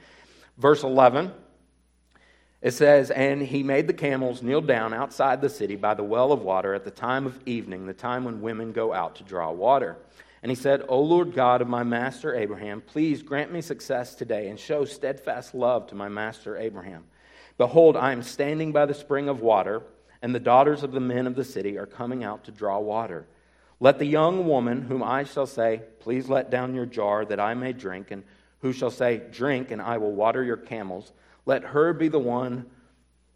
Verse 0.58 0.82
11 0.82 1.32
it 2.60 2.72
says, 2.72 3.10
And 3.10 3.40
he 3.40 3.62
made 3.62 3.86
the 3.86 3.92
camels 3.92 4.42
kneel 4.42 4.60
down 4.60 4.92
outside 4.92 5.40
the 5.40 5.48
city 5.48 5.76
by 5.76 5.94
the 5.94 6.02
well 6.02 6.32
of 6.32 6.42
water 6.42 6.74
at 6.74 6.84
the 6.84 6.90
time 6.90 7.26
of 7.26 7.38
evening, 7.46 7.86
the 7.86 7.94
time 7.94 8.24
when 8.24 8.40
women 8.40 8.72
go 8.72 8.92
out 8.92 9.16
to 9.16 9.22
draw 9.22 9.50
water. 9.52 9.96
And 10.42 10.50
he 10.50 10.56
said, 10.56 10.84
O 10.88 11.00
Lord 11.00 11.34
God 11.34 11.60
of 11.60 11.68
my 11.68 11.82
master 11.82 12.34
Abraham, 12.34 12.80
please 12.80 13.22
grant 13.22 13.52
me 13.52 13.60
success 13.60 14.14
today 14.14 14.48
and 14.48 14.58
show 14.58 14.84
steadfast 14.84 15.54
love 15.54 15.88
to 15.88 15.94
my 15.94 16.08
master 16.08 16.56
Abraham. 16.56 17.04
Behold, 17.58 17.96
I 17.96 18.12
am 18.12 18.22
standing 18.22 18.70
by 18.70 18.86
the 18.86 18.94
spring 18.94 19.28
of 19.28 19.40
water, 19.40 19.82
and 20.22 20.34
the 20.34 20.40
daughters 20.40 20.84
of 20.84 20.92
the 20.92 21.00
men 21.00 21.26
of 21.26 21.34
the 21.34 21.44
city 21.44 21.76
are 21.76 21.86
coming 21.86 22.22
out 22.22 22.44
to 22.44 22.52
draw 22.52 22.78
water. 22.78 23.26
Let 23.80 23.98
the 23.98 24.06
young 24.06 24.46
woman, 24.46 24.82
whom 24.82 25.02
I 25.02 25.24
shall 25.24 25.46
say, 25.46 25.82
Please 26.00 26.28
let 26.28 26.50
down 26.50 26.74
your 26.74 26.86
jar 26.86 27.24
that 27.24 27.40
I 27.40 27.54
may 27.54 27.72
drink, 27.72 28.10
and 28.10 28.22
who 28.60 28.72
shall 28.72 28.90
say, 28.90 29.22
Drink, 29.32 29.70
and 29.70 29.82
I 29.82 29.98
will 29.98 30.12
water 30.12 30.42
your 30.42 30.56
camels 30.56 31.12
let 31.48 31.64
her 31.64 31.94
be 31.94 32.08
the 32.08 32.18
one 32.18 32.66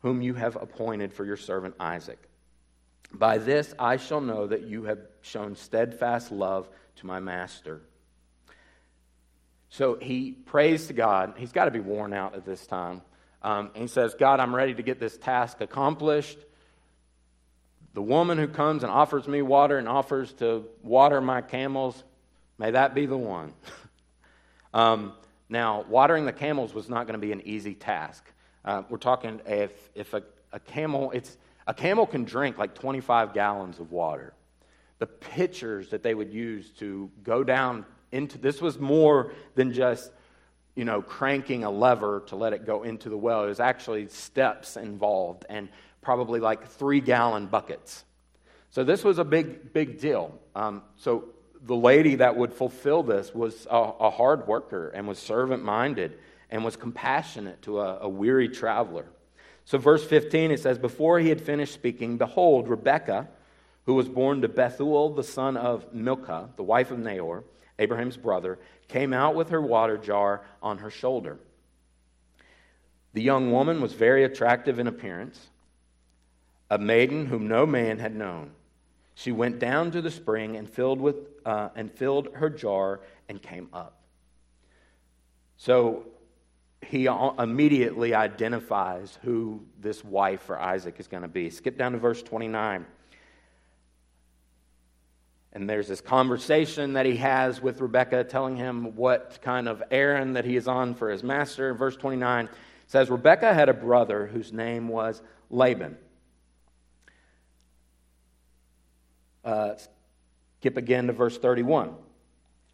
whom 0.03 0.21
you 0.21 0.35
have 0.35 0.57
appointed 0.57 1.15
for 1.15 1.25
your 1.25 1.39
servant 1.39 1.75
Isaac. 1.81 2.19
By 3.11 3.39
this 3.39 3.75
I 3.79 3.97
shall 3.97 4.21
know 4.21 4.47
that 4.47 4.65
you 4.65 4.85
have 4.85 4.99
shown 5.23 5.57
steadfast 5.57 6.31
love 6.31 6.69
to 6.97 7.07
my 7.07 7.21
master. 7.21 7.81
So 9.71 9.97
he 9.99 10.33
prays 10.33 10.89
to 10.89 10.93
God. 10.93 11.35
He's 11.39 11.53
got 11.53 11.65
to 11.65 11.71
be 11.71 11.81
worn 11.81 12.13
out 12.13 12.35
at 12.35 12.45
this 12.45 12.67
time. 12.67 13.01
Um, 13.41 13.71
and 13.75 13.85
he 13.85 13.89
says, 13.89 14.15
God, 14.15 14.41
I'm 14.41 14.55
ready 14.55 14.75
to 14.75 14.83
get 14.83 15.01
this 15.01 15.17
task 15.17 15.63
accomplished. 15.63 16.39
The 17.95 18.03
woman 18.03 18.37
who 18.37 18.47
comes 18.47 18.83
and 18.83 18.93
offers 18.93 19.27
me 19.27 19.41
water 19.41 19.79
and 19.79 19.89
offers 19.89 20.35
to 20.35 20.67
water 20.83 21.23
my 21.23 21.41
camels, 21.41 22.05
may 22.59 22.73
that 22.73 22.95
be 22.95 23.07
the 23.07 23.17
one. 23.17 23.55
um, 24.75 25.15
now, 25.53 25.85
watering 25.89 26.25
the 26.25 26.33
camels 26.33 26.73
was 26.73 26.89
not 26.89 27.07
going 27.07 27.21
to 27.21 27.25
be 27.25 27.31
an 27.31 27.43
easy 27.47 27.75
task. 27.75 28.25
Uh, 28.65 28.83
we're 28.89 28.97
talking 28.97 29.41
if, 29.47 29.91
if 29.95 30.15
a, 30.15 30.23
a 30.51 30.59
camel, 30.59 31.11
it's, 31.13 31.37
a 31.67 31.75
camel 31.75 32.07
can 32.07 32.25
drink 32.25 32.57
like 32.57 32.75
25 32.75 33.35
gallons 33.35 33.79
of 33.79 33.93
water. 33.93 34.33
The 34.99 35.07
pitchers 35.07 35.91
that 35.91 36.03
they 36.03 36.15
would 36.15 36.33
use 36.33 36.71
to 36.79 37.11
go 37.23 37.45
down 37.45 37.85
into 38.13 38.39
this 38.39 38.63
was 38.63 38.79
more 38.79 39.33
than 39.55 39.73
just 39.73 40.11
you 40.75 40.85
know 40.87 41.03
cranking 41.03 41.65
a 41.65 41.71
lever 41.71 42.23
to 42.29 42.37
let 42.37 42.53
it 42.53 42.65
go 42.65 42.83
into 42.83 43.11
the 43.11 43.17
well. 43.17 43.45
It 43.45 43.49
was 43.49 43.61
actually 43.61 44.09
steps 44.09 44.77
involved 44.77 45.45
and 45.51 45.69
probably 46.01 46.41
like 46.41 46.67
three 46.67 47.01
gallon 47.01 47.47
buckets. 47.47 48.05
So 48.71 48.85
this 48.85 49.05
was 49.05 49.19
a 49.19 49.25
big 49.25 49.73
big 49.73 49.99
deal. 49.99 50.39
Um, 50.55 50.83
so 50.97 51.25
the 51.65 51.77
lady 51.77 52.17
that 52.17 52.37
would 52.37 52.53
fulfill 52.53 53.03
this 53.03 53.35
was 53.35 53.67
a, 53.71 53.77
a 53.77 54.11
hard 54.11 54.47
worker 54.47 54.89
and 54.89 55.07
was 55.07 55.19
servant 55.19 55.63
minded 55.63 56.19
and 56.51 56.65
was 56.65 56.77
compassionate 56.77 57.63
to 57.63 57.81
a, 57.81 58.01
a 58.01 58.09
weary 58.09 58.49
traveler. 58.49 59.07
So, 59.65 59.79
verse 59.79 60.05
15, 60.05 60.51
it 60.51 60.61
says, 60.61 60.79
Before 60.79 61.21
he 61.21 61.29
had 61.29 61.41
finished 61.41 61.73
speaking, 61.73 62.19
behold, 62.19 62.69
Rebekah, 62.69 63.29
who 63.87 63.95
was 63.95 64.09
born 64.09 64.43
to 64.43 64.49
Bethuel, 64.49 65.11
the 65.15 65.23
son 65.23 65.57
of 65.57 65.93
Milcah, 65.95 66.51
the 66.57 66.63
wife 66.63 66.91
of 66.91 66.99
Nahor, 66.99 67.45
Abraham's 67.79 68.17
brother, 68.17 68.59
came 68.89 69.13
out 69.13 69.35
with 69.35 69.51
her 69.51 69.61
water 69.61 69.97
jar 69.97 70.43
on 70.63 70.79
her 70.79 70.91
shoulder. 70.91 71.39
The 73.15 73.23
young 73.23 73.53
woman 73.53 73.81
was 73.81 73.93
very 73.93 74.25
attractive 74.25 74.79
in 74.79 74.87
appearance, 74.87 75.49
a 76.71 76.79
maiden 76.79 77.27
whom 77.27 77.49
no 77.49 77.67
man 77.67 77.99
had 77.99 78.15
known. 78.15 78.53
She 79.15 79.33
went 79.33 79.59
down 79.59 79.91
to 79.93 80.01
the 80.01 80.11
spring 80.11 80.57
and 80.57 80.69
filled, 80.69 81.01
with, 81.01 81.17
uh, 81.45 81.69
and 81.75 81.91
filled 81.93 82.29
her 82.35 82.49
jar 82.49 83.01
and 83.29 83.41
came 83.41 83.69
up. 83.73 83.99
So 85.57 86.07
he 86.81 87.07
immediately 87.07 88.15
identifies 88.15 89.19
who 89.23 89.63
this 89.81 90.05
wife 90.05 90.43
for 90.43 90.61
Isaac 90.61 90.97
is 90.99 91.07
going 91.07 91.23
to 91.23 91.29
be. 91.29 91.51
Skip 91.51 91.79
down 91.79 91.93
to 91.93 91.99
verse 91.99 92.23
29. 92.23 92.87
And 95.55 95.69
there's 95.69 95.87
this 95.87 96.01
conversation 96.01 96.95
that 96.95 97.05
he 97.05 97.17
has 97.17 97.61
with 97.61 97.81
Rebekah, 97.81 98.25
telling 98.25 98.57
him 98.57 98.97
what 98.97 99.39
kind 99.43 99.69
of 99.69 99.83
errand 99.91 100.37
that 100.37 100.45
he 100.47 100.57
is 100.57 100.67
on 100.67 100.95
for 100.95 101.11
his 101.11 101.23
master. 101.23 101.75
Verse 101.75 101.97
29 101.97 102.49
says 102.87 103.11
Rebekah 103.11 103.53
had 103.53 103.69
a 103.69 103.75
brother 103.75 104.27
whose 104.27 104.53
name 104.53 104.89
was 104.89 105.23
Laban. 105.51 105.97
Uh, 109.45 109.75
skip 110.61 110.77
again 110.77 111.07
to 111.09 111.13
verse 111.13 111.39
31. 111.39 111.95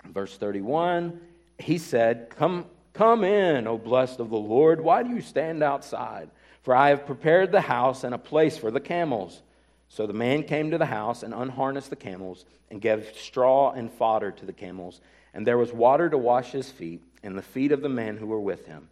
Verse 0.06 0.36
31, 0.36 1.20
he 1.58 1.78
said, 1.78 2.30
Come, 2.30 2.66
come 2.92 3.24
in, 3.24 3.66
O 3.66 3.76
blessed 3.78 4.20
of 4.20 4.30
the 4.30 4.36
Lord. 4.36 4.80
Why 4.80 5.02
do 5.02 5.10
you 5.10 5.20
stand 5.20 5.62
outside? 5.62 6.30
For 6.62 6.74
I 6.74 6.90
have 6.90 7.06
prepared 7.06 7.50
the 7.50 7.60
house 7.60 8.04
and 8.04 8.14
a 8.14 8.18
place 8.18 8.56
for 8.56 8.70
the 8.70 8.80
camels. 8.80 9.42
So 9.88 10.06
the 10.06 10.12
man 10.12 10.42
came 10.42 10.70
to 10.70 10.78
the 10.78 10.86
house 10.86 11.22
and 11.22 11.32
unharnessed 11.32 11.90
the 11.90 11.96
camels 11.96 12.44
and 12.70 12.80
gave 12.80 13.12
straw 13.16 13.72
and 13.72 13.90
fodder 13.90 14.30
to 14.32 14.46
the 14.46 14.52
camels. 14.52 15.00
And 15.34 15.46
there 15.46 15.58
was 15.58 15.72
water 15.72 16.08
to 16.10 16.18
wash 16.18 16.52
his 16.52 16.70
feet 16.70 17.02
and 17.22 17.36
the 17.36 17.42
feet 17.42 17.72
of 17.72 17.80
the 17.80 17.88
men 17.88 18.16
who 18.16 18.26
were 18.26 18.40
with 18.40 18.66
him. 18.66 18.88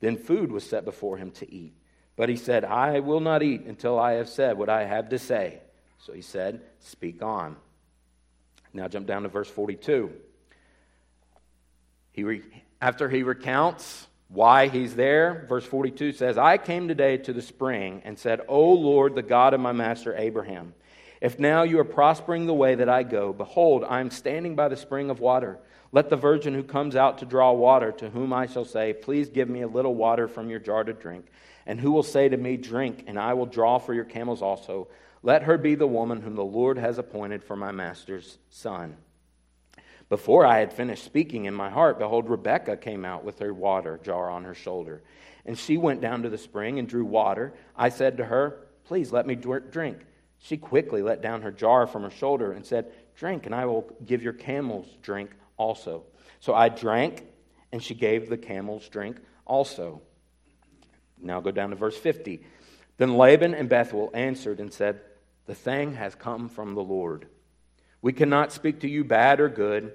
Then 0.00 0.16
food 0.16 0.50
was 0.50 0.64
set 0.64 0.84
before 0.84 1.16
him 1.16 1.30
to 1.32 1.52
eat. 1.52 1.74
But 2.16 2.28
he 2.28 2.36
said, 2.36 2.64
I 2.64 3.00
will 3.00 3.20
not 3.20 3.42
eat 3.42 3.62
until 3.62 3.98
I 3.98 4.12
have 4.12 4.28
said 4.28 4.58
what 4.58 4.68
I 4.68 4.84
have 4.84 5.08
to 5.10 5.18
say. 5.18 5.60
So 5.98 6.12
he 6.12 6.22
said, 6.22 6.62
Speak 6.80 7.22
on. 7.22 7.56
Now 8.72 8.88
jump 8.88 9.06
down 9.06 9.22
to 9.22 9.28
verse 9.28 9.48
42. 9.48 10.10
He 12.12 12.24
re- 12.24 12.42
after 12.80 13.08
he 13.08 13.22
recounts 13.22 14.06
why 14.28 14.68
he's 14.68 14.94
there, 14.94 15.46
verse 15.48 15.64
42 15.64 16.12
says, 16.12 16.36
I 16.36 16.58
came 16.58 16.86
today 16.86 17.16
to 17.18 17.32
the 17.32 17.42
spring 17.42 18.02
and 18.04 18.18
said, 18.18 18.42
O 18.46 18.72
Lord, 18.72 19.14
the 19.14 19.22
God 19.22 19.54
of 19.54 19.60
my 19.60 19.72
master 19.72 20.14
Abraham, 20.16 20.74
if 21.20 21.38
now 21.38 21.62
you 21.62 21.80
are 21.80 21.84
prospering 21.84 22.46
the 22.46 22.54
way 22.54 22.74
that 22.74 22.88
I 22.88 23.02
go, 23.02 23.32
behold, 23.32 23.84
I 23.88 24.00
am 24.00 24.10
standing 24.10 24.54
by 24.54 24.68
the 24.68 24.76
spring 24.76 25.10
of 25.10 25.18
water. 25.18 25.58
Let 25.90 26.10
the 26.10 26.16
virgin 26.16 26.54
who 26.54 26.62
comes 26.62 26.96
out 26.96 27.18
to 27.18 27.24
draw 27.24 27.52
water, 27.52 27.92
to 27.92 28.10
whom 28.10 28.32
I 28.32 28.46
shall 28.46 28.64
say, 28.64 28.92
Please 28.92 29.30
give 29.30 29.48
me 29.48 29.62
a 29.62 29.68
little 29.68 29.94
water 29.94 30.28
from 30.28 30.50
your 30.50 30.58
jar 30.58 30.84
to 30.84 30.92
drink, 30.92 31.26
and 31.66 31.80
who 31.80 31.92
will 31.92 32.02
say 32.02 32.28
to 32.28 32.36
me, 32.36 32.56
Drink, 32.56 33.04
and 33.06 33.18
I 33.18 33.34
will 33.34 33.46
draw 33.46 33.78
for 33.78 33.94
your 33.94 34.04
camels 34.04 34.42
also. 34.42 34.88
Let 35.22 35.44
her 35.44 35.56
be 35.56 35.74
the 35.74 35.86
woman 35.86 36.20
whom 36.20 36.34
the 36.34 36.44
Lord 36.44 36.78
has 36.78 36.98
appointed 36.98 37.42
for 37.42 37.56
my 37.56 37.72
master's 37.72 38.38
son. 38.50 38.96
Before 40.08 40.46
I 40.46 40.58
had 40.58 40.72
finished 40.72 41.04
speaking 41.04 41.46
in 41.46 41.54
my 41.54 41.70
heart, 41.70 41.98
behold, 41.98 42.28
Rebekah 42.28 42.78
came 42.78 43.04
out 43.04 43.24
with 43.24 43.38
her 43.40 43.52
water 43.52 43.98
jar 44.02 44.30
on 44.30 44.44
her 44.44 44.54
shoulder. 44.54 45.02
And 45.44 45.58
she 45.58 45.76
went 45.76 46.00
down 46.00 46.22
to 46.22 46.28
the 46.28 46.38
spring 46.38 46.78
and 46.78 46.88
drew 46.88 47.04
water. 47.04 47.54
I 47.76 47.88
said 47.88 48.18
to 48.18 48.24
her, 48.26 48.68
Please 48.84 49.12
let 49.12 49.26
me 49.26 49.34
drink. 49.34 49.98
She 50.38 50.56
quickly 50.56 51.02
let 51.02 51.20
down 51.20 51.42
her 51.42 51.50
jar 51.50 51.86
from 51.86 52.04
her 52.04 52.10
shoulder 52.10 52.52
and 52.52 52.64
said, 52.64 52.92
Drink, 53.16 53.46
and 53.46 53.54
I 53.54 53.66
will 53.66 53.90
give 54.06 54.22
your 54.22 54.32
camels 54.32 54.86
drink 55.02 55.30
also. 55.58 56.04
So 56.40 56.54
I 56.54 56.70
drank, 56.70 57.24
and 57.72 57.82
she 57.82 57.94
gave 57.94 58.28
the 58.28 58.38
camels 58.38 58.88
drink 58.88 59.20
also. 59.44 60.00
Now 61.20 61.40
go 61.40 61.50
down 61.50 61.70
to 61.70 61.76
verse 61.76 61.98
50. 61.98 62.42
Then 62.96 63.16
Laban 63.16 63.54
and 63.54 63.68
Bethuel 63.68 64.10
answered 64.14 64.60
and 64.60 64.72
said, 64.72 65.00
The 65.46 65.54
thing 65.54 65.94
has 65.94 66.14
come 66.14 66.48
from 66.48 66.74
the 66.74 66.82
Lord. 66.82 67.28
We 68.00 68.12
cannot 68.12 68.52
speak 68.52 68.80
to 68.80 68.88
you 68.88 69.04
bad 69.04 69.40
or 69.40 69.48
good. 69.48 69.92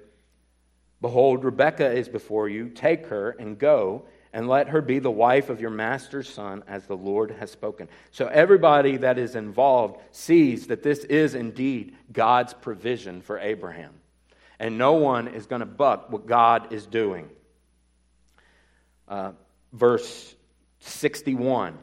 Behold, 1.02 1.44
Rebekah 1.44 1.92
is 1.92 2.08
before 2.08 2.48
you. 2.50 2.70
Take 2.70 3.08
her 3.08 3.32
and 3.32 3.58
go, 3.58 4.06
and 4.32 4.48
let 4.48 4.70
her 4.70 4.82
be 4.82 5.00
the 5.00 5.12
wife 5.12 5.50
of 5.50 5.62
your 5.62 5.70
master's 5.70 6.30
son, 6.30 6.64
as 6.68 6.86
the 6.86 6.98
Lord 6.98 7.32
has 7.32 7.52
spoken. 7.52 7.90
So 8.12 8.28
everybody 8.28 8.98
that 8.98 9.18
is 9.18 9.36
involved 9.36 10.00
sees 10.12 10.68
that 10.68 10.84
this 10.84 11.00
is 11.00 11.36
indeed 11.36 11.96
God's 12.12 12.54
provision 12.54 13.22
for 13.22 13.38
Abraham. 13.38 13.94
And 14.60 14.78
no 14.78 14.94
one 14.94 15.28
is 15.28 15.46
going 15.46 15.62
to 15.62 15.66
buck 15.66 16.12
what 16.12 16.26
God 16.26 16.72
is 16.74 16.86
doing. 16.86 17.30
Uh, 19.08 19.32
verse 19.72 20.36
61. 20.80 21.78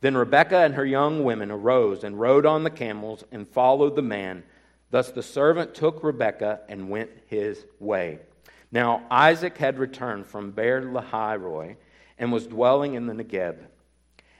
Then 0.00 0.16
Rebekah 0.16 0.58
and 0.58 0.74
her 0.74 0.84
young 0.84 1.24
women 1.24 1.50
arose 1.50 2.04
and 2.04 2.18
rode 2.18 2.46
on 2.46 2.64
the 2.64 2.70
camels 2.70 3.24
and 3.30 3.46
followed 3.46 3.96
the 3.96 4.02
man. 4.02 4.44
Thus 4.90 5.10
the 5.10 5.22
servant 5.22 5.74
took 5.74 6.02
Rebekah 6.02 6.60
and 6.68 6.88
went 6.88 7.10
his 7.26 7.64
way. 7.78 8.18
Now 8.72 9.04
Isaac 9.10 9.58
had 9.58 9.78
returned 9.78 10.26
from 10.26 10.52
Beer 10.52 10.80
Lahai 10.82 11.76
and 12.18 12.32
was 12.32 12.46
dwelling 12.46 12.94
in 12.94 13.06
the 13.06 13.14
Negeb. 13.14 13.58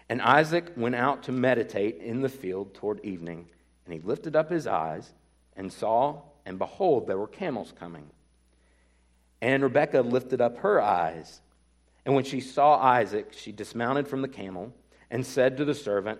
And 0.08 0.20
Isaac 0.22 0.72
went 0.76 0.96
out 0.96 1.24
to 1.24 1.32
meditate 1.32 1.98
in 1.98 2.20
the 2.20 2.28
field 2.28 2.74
toward 2.74 3.04
evening, 3.04 3.46
and 3.84 3.94
he 3.94 4.00
lifted 4.00 4.34
up 4.34 4.50
his 4.50 4.66
eyes 4.66 5.12
and 5.60 5.70
saw, 5.70 6.22
and 6.46 6.58
behold, 6.58 7.06
there 7.06 7.18
were 7.18 7.26
camels 7.26 7.74
coming. 7.78 8.08
And 9.42 9.62
Rebekah 9.62 10.00
lifted 10.00 10.40
up 10.40 10.56
her 10.58 10.80
eyes, 10.80 11.42
and 12.06 12.14
when 12.14 12.24
she 12.24 12.40
saw 12.40 12.78
Isaac, 12.78 13.34
she 13.34 13.52
dismounted 13.52 14.08
from 14.08 14.22
the 14.22 14.28
camel 14.28 14.72
and 15.10 15.24
said 15.24 15.58
to 15.58 15.66
the 15.66 15.74
servant, 15.74 16.18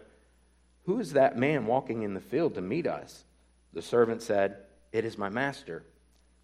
Who 0.85 1.00
is 1.00 1.14
that 1.14 1.38
man 1.38 1.64
walking 1.64 2.03
in 2.03 2.12
the 2.12 2.20
field 2.20 2.55
to 2.57 2.61
meet 2.61 2.87
us? 2.87 3.24
The 3.72 3.81
servant 3.81 4.20
said, 4.20 4.59
It 4.92 5.07
is 5.07 5.16
my 5.16 5.31
master. 5.31 5.85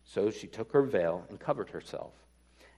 So 0.04 0.30
she 0.30 0.46
took 0.46 0.72
her 0.72 0.82
veil 0.82 1.26
and 1.28 1.38
covered 1.38 1.68
herself. 1.68 2.14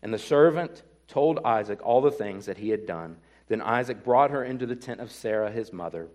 And 0.02 0.12
the 0.12 0.18
servant 0.18 0.82
told 1.06 1.38
Isaac 1.44 1.78
all 1.84 2.00
the 2.00 2.10
things 2.10 2.46
that 2.46 2.58
he 2.58 2.70
had 2.70 2.86
done. 2.86 3.18
Then 3.46 3.60
Isaac 3.60 4.02
brought 4.02 4.32
her 4.32 4.42
into 4.42 4.66
the 4.66 4.74
tent 4.74 4.98
of 4.98 5.12
Sarah, 5.12 5.52
his 5.52 5.72
mother, 5.72 6.08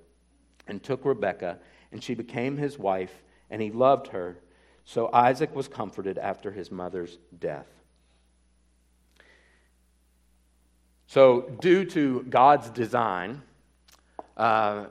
and 0.67 0.83
took 0.83 1.05
Rebekah, 1.05 1.59
and 1.93 2.03
she 2.03 2.15
became 2.15 2.57
his 2.57 2.77
wife, 2.77 3.23
and 3.53 3.61
he 3.61 3.69
loved 3.69 4.07
her. 4.07 4.35
So 4.83 5.09
Isaac 5.13 5.55
was 5.55 5.67
comforted 5.67 6.17
after 6.17 6.51
his 6.51 6.71
mother's 6.71 7.19
death. 7.39 7.67
So, 11.05 11.41
due 11.61 11.85
to 11.85 12.23
God's 12.23 12.71
design, 12.71 13.43
uh, 14.35 14.85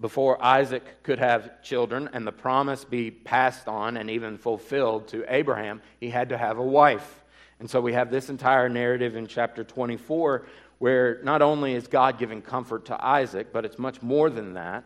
before 0.00 0.44
Isaac 0.44 1.04
could 1.04 1.20
have 1.20 1.62
children 1.62 2.10
and 2.12 2.26
the 2.26 2.32
promise 2.32 2.84
be 2.84 3.12
passed 3.12 3.68
on 3.68 3.96
and 3.96 4.10
even 4.10 4.36
fulfilled 4.36 5.06
to 5.08 5.24
Abraham, 5.32 5.80
he 6.00 6.10
had 6.10 6.30
to 6.30 6.36
have 6.36 6.58
a 6.58 6.64
wife. 6.64 7.22
And 7.60 7.70
so 7.70 7.80
we 7.80 7.92
have 7.92 8.10
this 8.10 8.28
entire 8.28 8.68
narrative 8.68 9.14
in 9.14 9.28
chapter 9.28 9.62
24 9.62 10.46
where 10.80 11.20
not 11.22 11.40
only 11.42 11.74
is 11.74 11.86
God 11.86 12.18
giving 12.18 12.42
comfort 12.42 12.86
to 12.86 13.00
Isaac, 13.00 13.52
but 13.52 13.64
it's 13.64 13.78
much 13.78 14.02
more 14.02 14.28
than 14.28 14.54
that. 14.54 14.82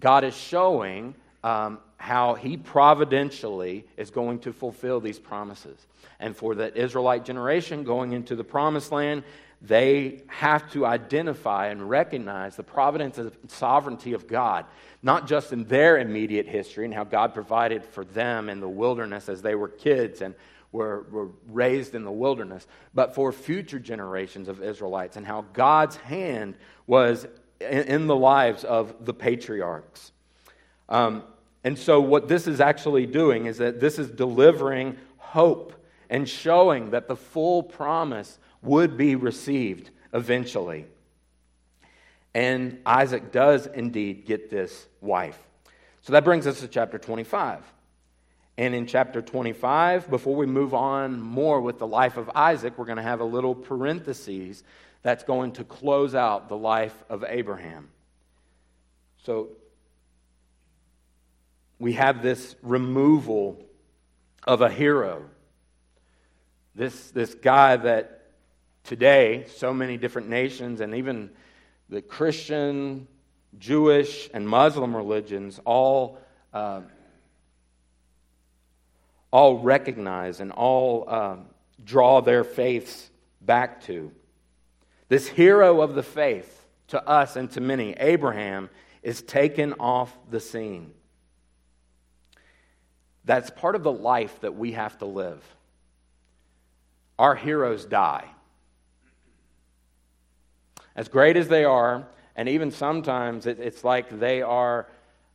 God 0.00 0.24
is 0.24 0.34
showing 0.34 1.14
um, 1.44 1.78
how 1.98 2.34
he 2.34 2.56
providentially 2.56 3.86
is 3.98 4.10
going 4.10 4.40
to 4.40 4.52
fulfill 4.52 4.98
these 4.98 5.18
promises. 5.18 5.86
And 6.18 6.34
for 6.34 6.54
the 6.54 6.74
Israelite 6.74 7.24
generation 7.24 7.84
going 7.84 8.12
into 8.12 8.34
the 8.34 8.42
promised 8.42 8.90
land, 8.90 9.24
they 9.60 10.22
have 10.26 10.70
to 10.72 10.86
identify 10.86 11.68
and 11.68 11.88
recognize 11.88 12.56
the 12.56 12.62
providence 12.62 13.18
and 13.18 13.30
sovereignty 13.48 14.14
of 14.14 14.26
God, 14.26 14.64
not 15.02 15.26
just 15.26 15.52
in 15.52 15.64
their 15.64 15.98
immediate 15.98 16.46
history 16.46 16.86
and 16.86 16.94
how 16.94 17.04
God 17.04 17.34
provided 17.34 17.84
for 17.84 18.06
them 18.06 18.48
in 18.48 18.60
the 18.60 18.68
wilderness 18.68 19.28
as 19.28 19.42
they 19.42 19.54
were 19.54 19.68
kids 19.68 20.22
and 20.22 20.34
were, 20.72 21.06
were 21.10 21.28
raised 21.48 21.94
in 21.94 22.04
the 22.04 22.12
wilderness, 22.12 22.66
but 22.94 23.14
for 23.14 23.32
future 23.32 23.78
generations 23.78 24.48
of 24.48 24.62
Israelites 24.62 25.16
and 25.16 25.26
how 25.26 25.44
God's 25.52 25.96
hand 25.96 26.56
was 26.86 27.26
in, 27.60 27.82
in 27.82 28.06
the 28.06 28.16
lives 28.16 28.64
of 28.64 29.04
the 29.04 29.14
patriarchs. 29.14 30.10
Um, 30.88 31.22
and 31.64 31.78
so, 31.78 31.98
what 31.98 32.28
this 32.28 32.46
is 32.46 32.60
actually 32.60 33.06
doing 33.06 33.46
is 33.46 33.56
that 33.56 33.80
this 33.80 33.98
is 33.98 34.10
delivering 34.10 34.98
hope 35.16 35.72
and 36.10 36.28
showing 36.28 36.90
that 36.90 37.08
the 37.08 37.16
full 37.16 37.62
promise 37.62 38.38
would 38.62 38.98
be 38.98 39.16
received 39.16 39.90
eventually. 40.12 40.84
And 42.34 42.80
Isaac 42.84 43.32
does 43.32 43.66
indeed 43.66 44.26
get 44.26 44.50
this 44.50 44.86
wife. 45.00 45.38
So 46.02 46.12
that 46.12 46.24
brings 46.24 46.46
us 46.46 46.60
to 46.60 46.68
chapter 46.68 46.98
25. 46.98 47.64
And 48.58 48.74
in 48.74 48.86
chapter 48.86 49.22
25, 49.22 50.10
before 50.10 50.36
we 50.36 50.46
move 50.46 50.74
on 50.74 51.20
more 51.20 51.60
with 51.60 51.78
the 51.78 51.86
life 51.86 52.16
of 52.16 52.30
Isaac, 52.34 52.76
we're 52.76 52.84
going 52.84 52.96
to 52.96 53.02
have 53.02 53.20
a 53.20 53.24
little 53.24 53.54
parenthesis 53.54 54.62
that's 55.02 55.24
going 55.24 55.52
to 55.52 55.64
close 55.64 56.14
out 56.14 56.48
the 56.48 56.56
life 56.56 56.94
of 57.08 57.24
Abraham. 57.26 57.88
So 59.24 59.48
we 61.78 61.94
have 61.94 62.22
this 62.22 62.54
removal 62.62 63.64
of 64.44 64.60
a 64.60 64.70
hero. 64.70 65.24
This, 66.74 67.10
this 67.10 67.34
guy 67.34 67.76
that 67.76 68.30
today, 68.84 69.46
so 69.56 69.72
many 69.72 69.96
different 69.96 70.28
nations 70.28 70.80
and 70.80 70.94
even 70.94 71.30
the 71.88 72.02
Christian, 72.02 73.06
Jewish, 73.58 74.28
and 74.32 74.48
Muslim 74.48 74.96
religions 74.96 75.60
all, 75.64 76.18
uh, 76.52 76.82
all 79.30 79.58
recognize 79.58 80.40
and 80.40 80.52
all 80.52 81.04
uh, 81.08 81.36
draw 81.84 82.20
their 82.20 82.44
faiths 82.44 83.10
back 83.40 83.82
to. 83.84 84.12
This 85.08 85.28
hero 85.28 85.80
of 85.80 85.94
the 85.94 86.02
faith, 86.02 86.66
to 86.88 87.06
us 87.08 87.36
and 87.36 87.50
to 87.52 87.60
many, 87.60 87.92
Abraham, 87.92 88.70
is 89.02 89.22
taken 89.22 89.74
off 89.74 90.16
the 90.30 90.40
scene. 90.40 90.92
That's 93.24 93.50
part 93.50 93.74
of 93.74 93.82
the 93.82 93.92
life 93.92 94.40
that 94.40 94.54
we 94.54 94.72
have 94.72 94.98
to 94.98 95.06
live. 95.06 95.42
Our 97.18 97.34
heroes 97.34 97.84
die 97.84 98.28
as 100.96 101.08
great 101.08 101.36
as 101.36 101.48
they 101.48 101.64
are, 101.64 102.06
and 102.36 102.48
even 102.48 102.70
sometimes 102.70 103.46
it, 103.46 103.58
it's 103.58 103.84
like 103.84 104.18
they 104.18 104.42
are. 104.42 104.86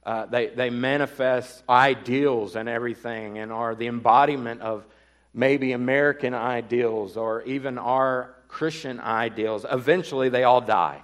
Uh, 0.05 0.25
they, 0.25 0.47
they 0.47 0.69
manifest 0.69 1.61
ideals 1.69 2.55
and 2.55 2.69
everything 2.69 3.37
and 3.37 3.51
are 3.51 3.75
the 3.75 3.85
embodiment 3.85 4.61
of 4.61 4.85
maybe 5.33 5.73
American 5.73 6.33
ideals 6.33 7.17
or 7.17 7.43
even 7.43 7.77
our 7.77 8.33
Christian 8.47 8.99
ideals. 9.01 9.65
Eventually, 9.69 10.29
they 10.29 10.45
all 10.45 10.61
die. 10.61 11.01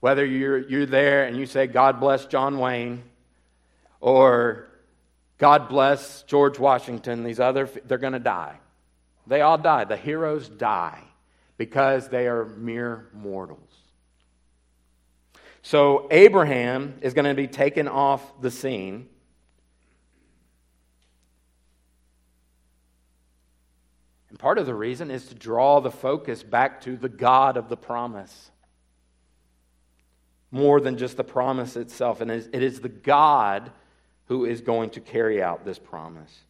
Whether 0.00 0.24
you're, 0.24 0.58
you're 0.58 0.86
there 0.86 1.26
and 1.26 1.36
you 1.36 1.46
say, 1.46 1.66
God 1.66 2.00
bless 2.00 2.26
John 2.26 2.58
Wayne, 2.58 3.02
or 4.00 4.65
God 5.38 5.68
bless 5.68 6.22
George 6.22 6.58
Washington, 6.58 7.22
these 7.22 7.40
other, 7.40 7.68
they're 7.84 7.98
going 7.98 8.14
to 8.14 8.18
die. 8.18 8.58
They 9.26 9.42
all 9.42 9.58
die. 9.58 9.84
The 9.84 9.96
heroes 9.96 10.48
die 10.48 11.02
because 11.58 12.08
they 12.08 12.26
are 12.26 12.44
mere 12.44 13.08
mortals. 13.12 13.74
So 15.62 16.06
Abraham 16.10 16.98
is 17.00 17.12
going 17.12 17.24
to 17.24 17.34
be 17.34 17.48
taken 17.48 17.88
off 17.88 18.22
the 18.40 18.50
scene. 18.50 19.08
And 24.30 24.38
part 24.38 24.58
of 24.58 24.66
the 24.66 24.74
reason 24.74 25.10
is 25.10 25.26
to 25.26 25.34
draw 25.34 25.80
the 25.80 25.90
focus 25.90 26.42
back 26.42 26.82
to 26.82 26.96
the 26.96 27.08
God 27.08 27.56
of 27.56 27.68
the 27.68 27.76
promise. 27.76 28.50
More 30.50 30.80
than 30.80 30.98
just 30.98 31.16
the 31.16 31.24
promise 31.24 31.74
itself. 31.76 32.20
And 32.20 32.30
it 32.30 32.62
is 32.62 32.80
the 32.80 32.88
God 32.88 33.72
who 34.26 34.44
is 34.44 34.60
going 34.60 34.90
to 34.90 35.00
carry 35.00 35.42
out 35.42 35.64
this 35.64 35.78
promise. 35.78 36.40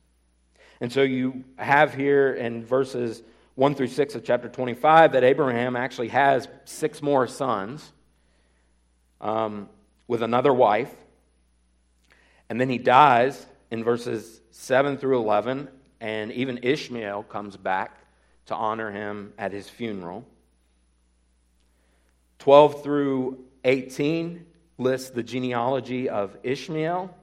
And 0.80 0.92
so 0.92 1.02
you 1.02 1.44
have 1.56 1.94
here 1.94 2.32
in 2.34 2.64
verses 2.64 3.22
1 3.54 3.74
through 3.74 3.88
6 3.88 4.14
of 4.14 4.24
chapter 4.24 4.48
25 4.48 5.12
that 5.12 5.24
Abraham 5.24 5.76
actually 5.76 6.08
has 6.08 6.48
six 6.64 7.00
more 7.00 7.26
sons 7.26 7.92
um, 9.20 9.68
with 10.06 10.22
another 10.22 10.52
wife. 10.52 10.94
And 12.48 12.60
then 12.60 12.68
he 12.68 12.78
dies 12.78 13.44
in 13.70 13.82
verses 13.82 14.40
7 14.50 14.98
through 14.98 15.18
11, 15.18 15.68
and 16.00 16.32
even 16.32 16.60
Ishmael 16.62 17.24
comes 17.24 17.56
back 17.56 17.98
to 18.46 18.54
honor 18.54 18.90
him 18.90 19.32
at 19.38 19.52
his 19.52 19.68
funeral. 19.68 20.24
12 22.38 22.82
through 22.82 23.44
18 23.64 24.46
lists 24.78 25.10
the 25.10 25.22
genealogy 25.22 26.08
of 26.08 26.36
Ishmael. 26.42 27.14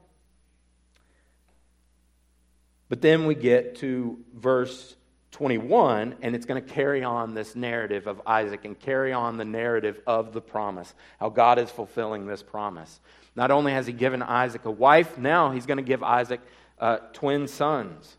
But 2.93 3.01
then 3.01 3.25
we 3.25 3.33
get 3.33 3.77
to 3.77 4.19
verse 4.35 4.95
21, 5.31 6.17
and 6.21 6.35
it's 6.35 6.45
going 6.45 6.63
to 6.63 6.73
carry 6.73 7.03
on 7.03 7.33
this 7.33 7.55
narrative 7.55 8.05
of 8.05 8.21
Isaac 8.23 8.65
and 8.65 8.79
carry 8.79 9.11
on 9.11 9.37
the 9.37 9.45
narrative 9.45 9.99
of 10.05 10.31
the 10.31 10.41
promise, 10.41 10.93
how 11.19 11.29
God 11.29 11.57
is 11.57 11.71
fulfilling 11.71 12.27
this 12.27 12.43
promise. 12.43 12.99
Not 13.35 13.49
only 13.49 13.71
has 13.71 13.87
he 13.87 13.93
given 13.93 14.21
Isaac 14.21 14.65
a 14.65 14.69
wife, 14.69 15.17
now 15.17 15.49
he's 15.49 15.65
going 15.65 15.77
to 15.77 15.83
give 15.83 16.03
Isaac 16.03 16.39
uh, 16.77 16.97
twin 17.13 17.47
sons. 17.47 18.15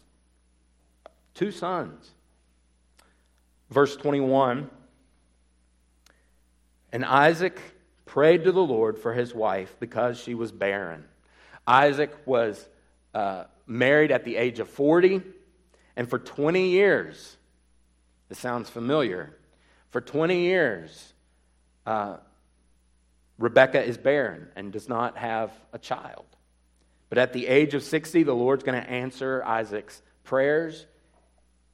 Two 1.34 1.52
sons. 1.52 2.10
Verse 3.70 3.94
21 3.94 4.68
And 6.90 7.04
Isaac 7.04 7.60
prayed 8.06 8.42
to 8.42 8.50
the 8.50 8.64
Lord 8.64 8.98
for 8.98 9.14
his 9.14 9.32
wife 9.32 9.76
because 9.78 10.18
she 10.18 10.34
was 10.34 10.50
barren. 10.50 11.04
Isaac 11.64 12.12
was 12.26 12.68
uh, 13.14 13.44
married 13.66 14.10
at 14.10 14.24
the 14.24 14.36
age 14.36 14.60
of 14.60 14.68
40, 14.68 15.22
and 15.96 16.08
for 16.08 16.18
20 16.18 16.70
years, 16.70 17.36
this 18.28 18.38
sounds 18.38 18.68
familiar, 18.68 19.36
for 19.90 20.00
20 20.00 20.40
years, 20.40 21.12
uh, 21.86 22.16
Rebekah 23.38 23.84
is 23.84 23.98
barren 23.98 24.48
and 24.56 24.72
does 24.72 24.88
not 24.88 25.16
have 25.16 25.52
a 25.72 25.78
child. 25.78 26.24
But 27.08 27.18
at 27.18 27.32
the 27.32 27.46
age 27.46 27.74
of 27.74 27.82
60, 27.82 28.22
the 28.22 28.34
Lord's 28.34 28.64
going 28.64 28.80
to 28.80 28.88
answer 28.88 29.42
Isaac's 29.44 30.02
prayers 30.24 30.86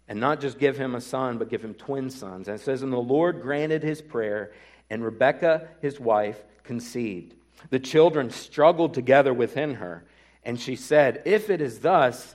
and 0.08 0.18
not 0.18 0.40
just 0.40 0.58
give 0.58 0.76
him 0.76 0.94
a 0.94 1.00
son, 1.00 1.38
but 1.38 1.48
give 1.48 1.62
him 1.62 1.74
twin 1.74 2.10
sons. 2.10 2.48
And 2.48 2.58
it 2.58 2.62
says, 2.62 2.82
And 2.82 2.92
the 2.92 2.98
Lord 2.98 3.40
granted 3.40 3.82
his 3.82 4.02
prayer, 4.02 4.52
and 4.90 5.04
Rebekah, 5.04 5.68
his 5.80 6.00
wife, 6.00 6.42
conceived. 6.64 7.34
The 7.70 7.78
children 7.78 8.30
struggled 8.30 8.92
together 8.92 9.32
within 9.32 9.74
her, 9.76 10.04
and 10.42 10.58
she 10.58 10.76
said, 10.76 11.22
If 11.24 11.50
it 11.50 11.60
is 11.60 11.80
thus, 11.80 12.34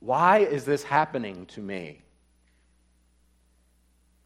why 0.00 0.38
is 0.38 0.64
this 0.64 0.82
happening 0.82 1.46
to 1.46 1.60
me? 1.60 2.02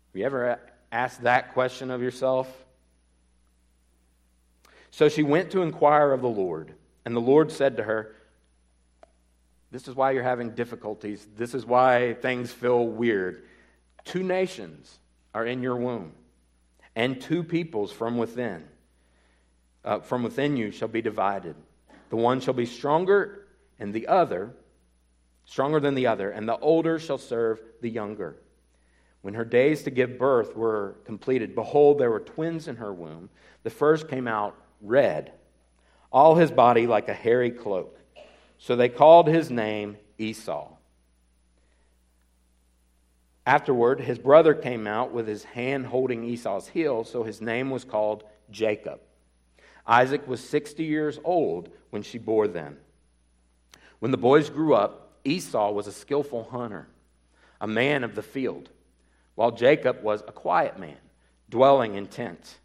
Have 0.08 0.20
you 0.20 0.24
ever 0.24 0.60
asked 0.90 1.22
that 1.22 1.52
question 1.52 1.90
of 1.90 2.02
yourself? 2.02 2.48
So 4.90 5.08
she 5.08 5.22
went 5.22 5.50
to 5.52 5.62
inquire 5.62 6.12
of 6.12 6.22
the 6.22 6.28
Lord, 6.28 6.74
and 7.04 7.14
the 7.14 7.20
Lord 7.20 7.52
said 7.52 7.76
to 7.76 7.84
her, 7.84 8.14
This 9.70 9.86
is 9.86 9.94
why 9.94 10.12
you're 10.12 10.22
having 10.22 10.50
difficulties. 10.50 11.26
This 11.36 11.54
is 11.54 11.66
why 11.66 12.14
things 12.14 12.50
feel 12.50 12.86
weird. 12.86 13.44
Two 14.04 14.22
nations 14.22 14.98
are 15.34 15.44
in 15.44 15.62
your 15.62 15.76
womb, 15.76 16.12
and 16.96 17.20
two 17.20 17.44
peoples 17.44 17.92
from 17.92 18.16
within. 18.16 18.64
Uh, 19.84 20.00
from 20.00 20.22
within 20.22 20.56
you 20.56 20.70
shall 20.70 20.88
be 20.88 21.02
divided. 21.02 21.54
The 22.10 22.16
one 22.16 22.40
shall 22.40 22.54
be 22.54 22.66
stronger, 22.66 23.46
and 23.78 23.92
the 23.92 24.06
other 24.06 24.54
stronger 25.44 25.80
than 25.80 25.94
the 25.94 26.06
other, 26.06 26.30
and 26.30 26.46
the 26.46 26.58
older 26.58 26.98
shall 26.98 27.18
serve 27.18 27.60
the 27.80 27.88
younger. 27.88 28.36
When 29.22 29.34
her 29.34 29.44
days 29.44 29.82
to 29.82 29.90
give 29.90 30.18
birth 30.18 30.54
were 30.54 30.96
completed, 31.04 31.54
behold, 31.54 31.98
there 31.98 32.10
were 32.10 32.20
twins 32.20 32.68
in 32.68 32.76
her 32.76 32.92
womb. 32.92 33.30
The 33.62 33.70
first 33.70 34.08
came 34.08 34.28
out 34.28 34.54
red, 34.82 35.32
all 36.12 36.34
his 36.34 36.50
body 36.50 36.86
like 36.86 37.08
a 37.08 37.14
hairy 37.14 37.50
cloak. 37.50 37.98
So 38.58 38.76
they 38.76 38.88
called 38.88 39.26
his 39.26 39.50
name 39.50 39.96
Esau. 40.18 40.68
Afterward, 43.46 44.00
his 44.00 44.18
brother 44.18 44.52
came 44.52 44.86
out 44.86 45.12
with 45.12 45.26
his 45.26 45.44
hand 45.44 45.86
holding 45.86 46.24
Esau's 46.24 46.68
heel, 46.68 47.04
so 47.04 47.22
his 47.22 47.40
name 47.40 47.70
was 47.70 47.84
called 47.84 48.24
Jacob. 48.50 49.00
Isaac 49.88 50.28
was 50.28 50.46
60 50.46 50.84
years 50.84 51.18
old 51.24 51.70
when 51.90 52.02
she 52.02 52.18
bore 52.18 52.46
them. 52.46 52.76
When 53.98 54.10
the 54.10 54.18
boys 54.18 54.50
grew 54.50 54.74
up, 54.74 55.18
Esau 55.24 55.72
was 55.72 55.86
a 55.86 55.92
skillful 55.92 56.44
hunter, 56.44 56.86
a 57.60 57.66
man 57.66 58.04
of 58.04 58.14
the 58.14 58.22
field, 58.22 58.68
while 59.34 59.50
Jacob 59.50 60.02
was 60.02 60.22
a 60.22 60.32
quiet 60.32 60.78
man, 60.78 60.98
dwelling 61.48 61.94
in 61.94 62.06
tents. 62.06 62.58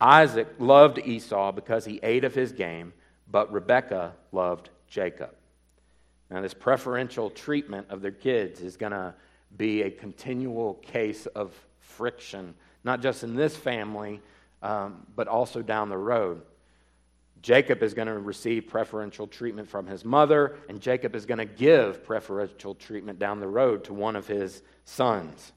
Isaac 0.00 0.48
loved 0.58 0.98
Esau 0.98 1.52
because 1.52 1.86
he 1.86 1.98
ate 2.02 2.24
of 2.24 2.34
his 2.34 2.52
game, 2.52 2.92
but 3.28 3.50
Rebekah 3.50 4.12
loved 4.30 4.68
Jacob. 4.86 5.34
Now, 6.30 6.42
this 6.42 6.54
preferential 6.54 7.30
treatment 7.30 7.86
of 7.88 8.02
their 8.02 8.12
kids 8.12 8.60
is 8.60 8.76
going 8.76 8.92
to 8.92 9.14
be 9.56 9.82
a 9.82 9.90
continual 9.90 10.74
case 10.74 11.26
of 11.26 11.54
friction, 11.78 12.54
not 12.84 13.00
just 13.00 13.22
in 13.22 13.34
this 13.34 13.56
family, 13.56 14.20
um, 14.62 15.06
but 15.14 15.28
also 15.28 15.62
down 15.62 15.88
the 15.88 15.96
road. 15.96 16.42
Jacob 17.42 17.82
is 17.82 17.94
going 17.94 18.08
to 18.08 18.18
receive 18.18 18.66
preferential 18.66 19.26
treatment 19.26 19.68
from 19.68 19.86
his 19.86 20.04
mother, 20.04 20.56
and 20.68 20.80
Jacob 20.80 21.14
is 21.14 21.26
going 21.26 21.38
to 21.38 21.44
give 21.44 22.04
preferential 22.04 22.74
treatment 22.74 23.18
down 23.18 23.40
the 23.40 23.48
road 23.48 23.84
to 23.84 23.94
one 23.94 24.16
of 24.16 24.26
his 24.26 24.62
sons. 24.84 25.52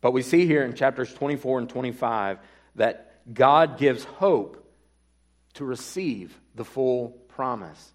But 0.00 0.12
we 0.12 0.22
see 0.22 0.46
here 0.46 0.62
in 0.62 0.74
chapters 0.74 1.12
24 1.12 1.58
and 1.60 1.68
25 1.68 2.38
that 2.76 3.34
God 3.34 3.78
gives 3.78 4.04
hope 4.04 4.64
to 5.54 5.64
receive 5.64 6.38
the 6.54 6.64
full 6.64 7.10
promise. 7.28 7.92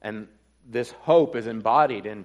And 0.00 0.28
this 0.68 0.90
hope 0.90 1.36
is 1.36 1.46
embodied 1.46 2.06
in 2.06 2.24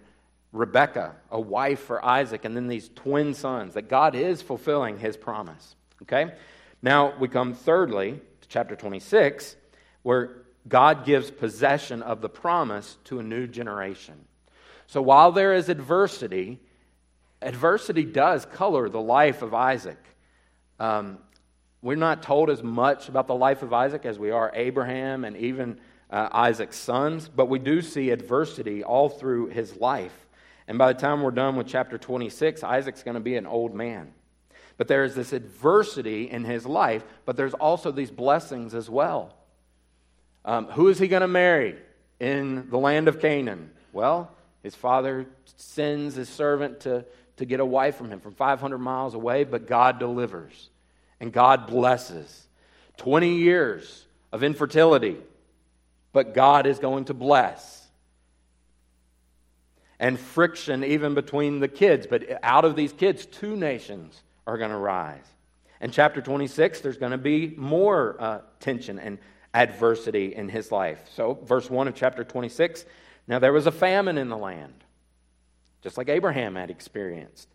Rebekah, 0.51 1.15
a 1.31 1.39
wife 1.39 1.81
for 1.81 2.03
Isaac, 2.03 2.45
and 2.45 2.55
then 2.55 2.67
these 2.67 2.89
twin 2.95 3.33
sons, 3.33 3.73
that 3.75 3.89
God 3.89 4.15
is 4.15 4.41
fulfilling 4.41 4.97
his 4.97 5.15
promise. 5.17 5.75
Okay? 6.03 6.33
Now 6.81 7.17
we 7.17 7.27
come 7.27 7.53
thirdly 7.53 8.21
to 8.41 8.47
chapter 8.47 8.75
26, 8.75 9.55
where 10.03 10.43
God 10.67 11.05
gives 11.05 11.29
possession 11.31 12.01
of 12.01 12.21
the 12.21 12.29
promise 12.29 12.97
to 13.05 13.19
a 13.19 13.23
new 13.23 13.47
generation. 13.47 14.15
So 14.87 15.01
while 15.01 15.31
there 15.31 15.53
is 15.53 15.69
adversity, 15.69 16.59
adversity 17.41 18.05
does 18.05 18.45
color 18.45 18.89
the 18.89 19.01
life 19.01 19.41
of 19.41 19.53
Isaac. 19.53 20.03
Um, 20.79 21.19
we're 21.81 21.95
not 21.95 22.23
told 22.23 22.49
as 22.49 22.63
much 22.63 23.09
about 23.09 23.27
the 23.27 23.35
life 23.35 23.61
of 23.61 23.73
Isaac 23.73 24.05
as 24.05 24.17
we 24.17 24.31
are 24.31 24.51
Abraham 24.53 25.25
and 25.25 25.35
even 25.37 25.79
uh, 26.09 26.29
Isaac's 26.31 26.77
sons, 26.77 27.29
but 27.29 27.47
we 27.47 27.59
do 27.59 27.81
see 27.81 28.09
adversity 28.09 28.83
all 28.83 29.09
through 29.09 29.47
his 29.47 29.75
life. 29.77 30.27
And 30.67 30.77
by 30.77 30.93
the 30.93 30.99
time 30.99 31.21
we're 31.21 31.31
done 31.31 31.55
with 31.55 31.67
chapter 31.67 31.97
26, 31.97 32.63
Isaac's 32.63 33.03
going 33.03 33.15
to 33.15 33.21
be 33.21 33.35
an 33.35 33.45
old 33.45 33.73
man. 33.73 34.13
But 34.79 34.87
there 34.87 35.03
is 35.03 35.13
this 35.13 35.31
adversity 35.33 36.27
in 36.31 36.43
his 36.43 36.65
life, 36.65 37.03
but 37.25 37.37
there's 37.37 37.53
also 37.53 37.91
these 37.91 38.09
blessings 38.09 38.73
as 38.73 38.89
well. 38.89 39.35
Um, 40.43 40.65
who 40.69 40.87
is 40.87 40.97
he 40.97 41.07
going 41.07 41.21
to 41.21 41.27
marry 41.27 41.75
in 42.19 42.71
the 42.71 42.79
land 42.79 43.07
of 43.07 43.21
Canaan? 43.21 43.69
Well, 43.93 44.31
his 44.63 44.73
father 44.73 45.27
sends 45.57 46.15
his 46.15 46.29
servant 46.29 46.79
to 46.81 47.05
to 47.39 47.45
get 47.45 47.61
a 47.61 47.65
wife 47.65 47.95
from 47.95 48.11
him 48.11 48.19
from 48.19 48.33
500 48.33 48.77
miles 48.77 49.13
away, 49.15 49.45
but 49.45 49.65
God 49.65 49.97
delivers 49.97 50.69
and 51.21 51.31
God 51.31 51.67
blesses. 51.67 52.47
20 52.97 53.35
years 53.35 54.05
of 54.33 54.43
infertility, 54.43 55.15
but 56.11 56.33
God 56.33 56.67
is 56.67 56.79
going 56.79 57.05
to 57.05 57.13
bless. 57.13 57.87
And 59.99 60.19
friction 60.19 60.83
even 60.83 61.13
between 61.13 61.61
the 61.61 61.69
kids, 61.69 62.07
but 62.07 62.25
out 62.43 62.65
of 62.65 62.75
these 62.75 62.91
kids, 62.91 63.25
two 63.25 63.55
nations 63.55 64.21
are 64.49 64.57
going 64.57 64.71
to 64.71 64.77
rise. 64.77 65.25
In 65.81 65.91
chapter 65.91 66.21
26, 66.21 66.81
there's 66.81 66.97
going 66.97 67.13
to 67.13 67.17
be 67.17 67.53
more 67.55 68.15
uh, 68.19 68.41
tension 68.59 68.99
and 68.99 69.17
adversity 69.53 70.35
in 70.35 70.49
his 70.49 70.71
life. 70.71 70.99
So, 71.15 71.39
verse 71.43 71.69
1 71.69 71.87
of 71.87 71.95
chapter 71.95 72.23
26 72.23 72.85
now 73.27 73.37
there 73.37 73.53
was 73.53 73.67
a 73.67 73.71
famine 73.71 74.17
in 74.17 74.29
the 74.29 74.37
land 74.37 74.83
just 75.81 75.97
like 75.97 76.09
Abraham 76.09 76.55
had 76.55 76.69
experienced. 76.69 77.47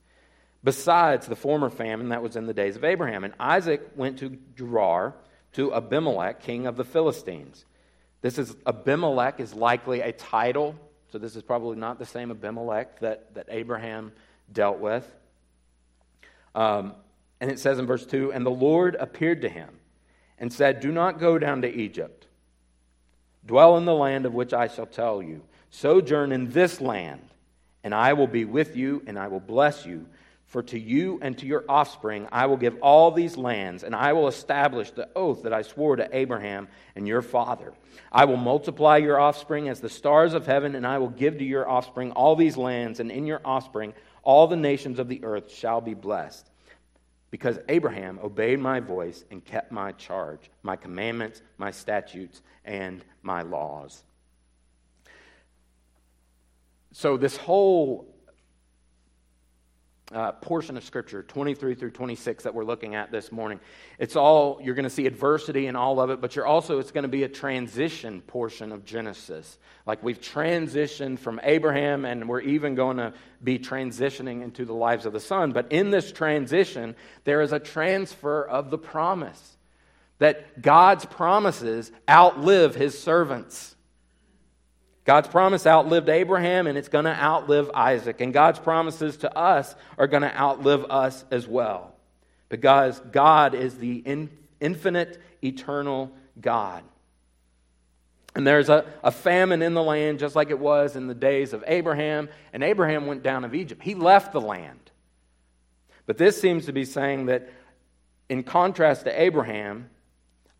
Besides 0.62 1.26
the 1.26 1.36
former 1.36 1.68
famine 1.68 2.08
that 2.08 2.22
was 2.22 2.36
in 2.36 2.46
the 2.46 2.54
days 2.54 2.76
of 2.76 2.84
Abraham. 2.84 3.24
And 3.24 3.34
Isaac 3.38 3.90
went 3.96 4.18
to 4.20 4.38
Gerar 4.56 5.14
to 5.52 5.74
Abimelech, 5.74 6.40
king 6.40 6.66
of 6.66 6.76
the 6.76 6.84
Philistines. 6.84 7.66
This 8.22 8.38
is 8.38 8.56
Abimelech 8.66 9.40
is 9.40 9.52
likely 9.52 10.00
a 10.00 10.12
title, 10.12 10.74
so 11.12 11.18
this 11.18 11.36
is 11.36 11.42
probably 11.42 11.76
not 11.76 11.98
the 11.98 12.06
same 12.06 12.30
Abimelech 12.30 13.00
that, 13.00 13.34
that 13.34 13.46
Abraham 13.50 14.12
dealt 14.50 14.78
with. 14.78 15.06
Um, 16.54 16.94
and 17.40 17.50
it 17.50 17.58
says 17.58 17.78
in 17.78 17.86
verse 17.86 18.06
2 18.06 18.32
And 18.32 18.44
the 18.44 18.50
Lord 18.50 18.96
appeared 18.98 19.42
to 19.42 19.48
him 19.48 19.68
and 20.38 20.52
said, 20.52 20.80
Do 20.80 20.92
not 20.92 21.18
go 21.18 21.38
down 21.38 21.62
to 21.62 21.72
Egypt. 21.72 22.26
Dwell 23.46 23.76
in 23.76 23.84
the 23.84 23.94
land 23.94 24.24
of 24.24 24.34
which 24.34 24.54
I 24.54 24.68
shall 24.68 24.86
tell 24.86 25.22
you. 25.22 25.42
Sojourn 25.70 26.32
in 26.32 26.50
this 26.50 26.80
land 26.80 27.20
and 27.84 27.94
I 27.94 28.14
will 28.14 28.26
be 28.26 28.46
with 28.46 28.74
you, 28.74 29.02
and 29.06 29.18
I 29.18 29.28
will 29.28 29.40
bless 29.40 29.84
you. 29.86 30.06
For 30.46 30.62
to 30.64 30.78
you 30.78 31.18
and 31.20 31.36
to 31.38 31.46
your 31.46 31.64
offspring 31.68 32.28
I 32.30 32.46
will 32.46 32.56
give 32.56 32.78
all 32.80 33.10
these 33.10 33.36
lands, 33.36 33.82
and 33.82 33.94
I 33.94 34.12
will 34.12 34.28
establish 34.28 34.90
the 34.90 35.08
oath 35.14 35.42
that 35.42 35.52
I 35.52 35.62
swore 35.62 35.96
to 35.96 36.08
Abraham 36.16 36.68
and 36.96 37.06
your 37.06 37.22
father. 37.22 37.74
I 38.10 38.24
will 38.24 38.36
multiply 38.36 38.98
your 38.98 39.20
offspring 39.20 39.68
as 39.68 39.80
the 39.80 39.88
stars 39.88 40.32
of 40.32 40.46
heaven, 40.46 40.74
and 40.74 40.86
I 40.86 40.98
will 40.98 41.08
give 41.08 41.38
to 41.38 41.44
your 41.44 41.68
offspring 41.68 42.12
all 42.12 42.36
these 42.36 42.56
lands, 42.56 43.00
and 43.00 43.10
in 43.10 43.26
your 43.26 43.40
offspring 43.44 43.94
all 44.24 44.46
the 44.46 44.56
nations 44.56 44.98
of 44.98 45.08
the 45.08 45.22
earth 45.24 45.52
shall 45.52 45.80
be 45.80 45.94
blessed. 45.94 46.50
Because 47.30 47.58
Abraham 47.68 48.18
obeyed 48.22 48.60
my 48.60 48.80
voice 48.80 49.24
and 49.30 49.44
kept 49.44 49.72
my 49.72 49.92
charge, 49.92 50.50
my 50.62 50.76
commandments, 50.76 51.42
my 51.58 51.70
statutes, 51.70 52.42
and 52.64 53.04
my 53.22 53.42
laws. 53.42 54.04
So, 56.92 57.16
this 57.16 57.36
whole 57.36 58.13
uh, 60.12 60.32
portion 60.32 60.76
of 60.76 60.84
Scripture, 60.84 61.22
23 61.22 61.74
through 61.74 61.90
26, 61.90 62.44
that 62.44 62.54
we're 62.54 62.64
looking 62.64 62.94
at 62.94 63.10
this 63.10 63.32
morning. 63.32 63.58
It's 63.98 64.16
all, 64.16 64.60
you're 64.62 64.74
going 64.74 64.84
to 64.84 64.90
see 64.90 65.06
adversity 65.06 65.66
in 65.66 65.76
all 65.76 65.98
of 66.00 66.10
it, 66.10 66.20
but 66.20 66.36
you're 66.36 66.46
also, 66.46 66.78
it's 66.78 66.90
going 66.90 67.02
to 67.02 67.08
be 67.08 67.22
a 67.22 67.28
transition 67.28 68.20
portion 68.20 68.70
of 68.70 68.84
Genesis. 68.84 69.58
Like 69.86 70.02
we've 70.02 70.20
transitioned 70.20 71.18
from 71.18 71.40
Abraham, 71.42 72.04
and 72.04 72.28
we're 72.28 72.40
even 72.40 72.74
going 72.74 72.98
to 72.98 73.14
be 73.42 73.58
transitioning 73.58 74.42
into 74.42 74.64
the 74.64 74.74
lives 74.74 75.06
of 75.06 75.12
the 75.12 75.20
son. 75.20 75.52
But 75.52 75.72
in 75.72 75.90
this 75.90 76.12
transition, 76.12 76.96
there 77.24 77.40
is 77.40 77.52
a 77.52 77.58
transfer 77.58 78.44
of 78.44 78.70
the 78.70 78.78
promise 78.78 79.56
that 80.18 80.60
God's 80.60 81.04
promises 81.06 81.90
outlive 82.08 82.74
his 82.74 82.98
servants. 82.98 83.73
God's 85.04 85.28
promise 85.28 85.66
outlived 85.66 86.08
Abraham 86.08 86.66
and 86.66 86.78
it's 86.78 86.88
going 86.88 87.04
to 87.04 87.14
outlive 87.14 87.70
Isaac. 87.74 88.20
And 88.20 88.32
God's 88.32 88.58
promises 88.58 89.18
to 89.18 89.36
us 89.36 89.74
are 89.98 90.06
going 90.06 90.22
to 90.22 90.34
outlive 90.36 90.86
us 90.90 91.24
as 91.30 91.46
well. 91.46 91.94
Because 92.48 93.00
God 93.00 93.54
is 93.54 93.76
the 93.76 93.96
in, 93.96 94.30
infinite, 94.60 95.20
eternal 95.42 96.12
God. 96.40 96.84
And 98.34 98.46
there's 98.46 98.68
a, 98.68 98.86
a 99.02 99.10
famine 99.10 99.62
in 99.62 99.74
the 99.74 99.82
land 99.82 100.18
just 100.18 100.34
like 100.34 100.50
it 100.50 100.58
was 100.58 100.96
in 100.96 101.06
the 101.06 101.14
days 101.14 101.52
of 101.52 101.62
Abraham. 101.66 102.28
And 102.52 102.62
Abraham 102.62 103.06
went 103.06 103.22
down 103.22 103.44
of 103.44 103.54
Egypt, 103.54 103.82
he 103.82 103.94
left 103.94 104.32
the 104.32 104.40
land. 104.40 104.80
But 106.06 106.18
this 106.18 106.40
seems 106.40 106.66
to 106.66 106.72
be 106.72 106.84
saying 106.84 107.26
that, 107.26 107.48
in 108.28 108.42
contrast 108.42 109.04
to 109.04 109.20
Abraham, 109.20 109.90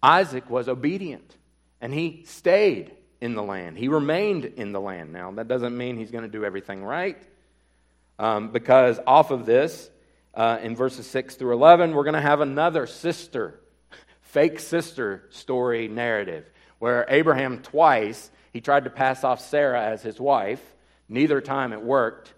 Isaac 0.02 0.48
was 0.50 0.68
obedient 0.68 1.36
and 1.80 1.92
he 1.92 2.24
stayed 2.26 2.92
in 3.20 3.34
the 3.34 3.42
land. 3.42 3.76
He 3.78 3.88
remained 3.88 4.44
in 4.44 4.72
the 4.72 4.80
land. 4.80 5.12
Now, 5.12 5.30
that 5.32 5.48
doesn't 5.48 5.76
mean 5.76 5.96
he's 5.96 6.10
going 6.10 6.24
to 6.24 6.30
do 6.30 6.44
everything 6.44 6.84
right, 6.84 7.20
um, 8.18 8.50
because 8.50 9.00
off 9.06 9.30
of 9.30 9.46
this, 9.46 9.90
uh, 10.34 10.58
in 10.62 10.76
verses 10.76 11.06
6 11.06 11.36
through 11.36 11.52
11, 11.52 11.94
we're 11.94 12.04
going 12.04 12.14
to 12.14 12.20
have 12.20 12.40
another 12.40 12.86
sister, 12.86 13.60
fake 14.22 14.58
sister 14.58 15.24
story 15.30 15.88
narrative, 15.88 16.50
where 16.78 17.06
Abraham 17.08 17.62
twice, 17.62 18.30
he 18.52 18.60
tried 18.60 18.84
to 18.84 18.90
pass 18.90 19.24
off 19.24 19.40
Sarah 19.40 19.84
as 19.84 20.02
his 20.02 20.20
wife. 20.20 20.62
Neither 21.08 21.40
time 21.40 21.72
it 21.72 21.82
worked, 21.82 22.32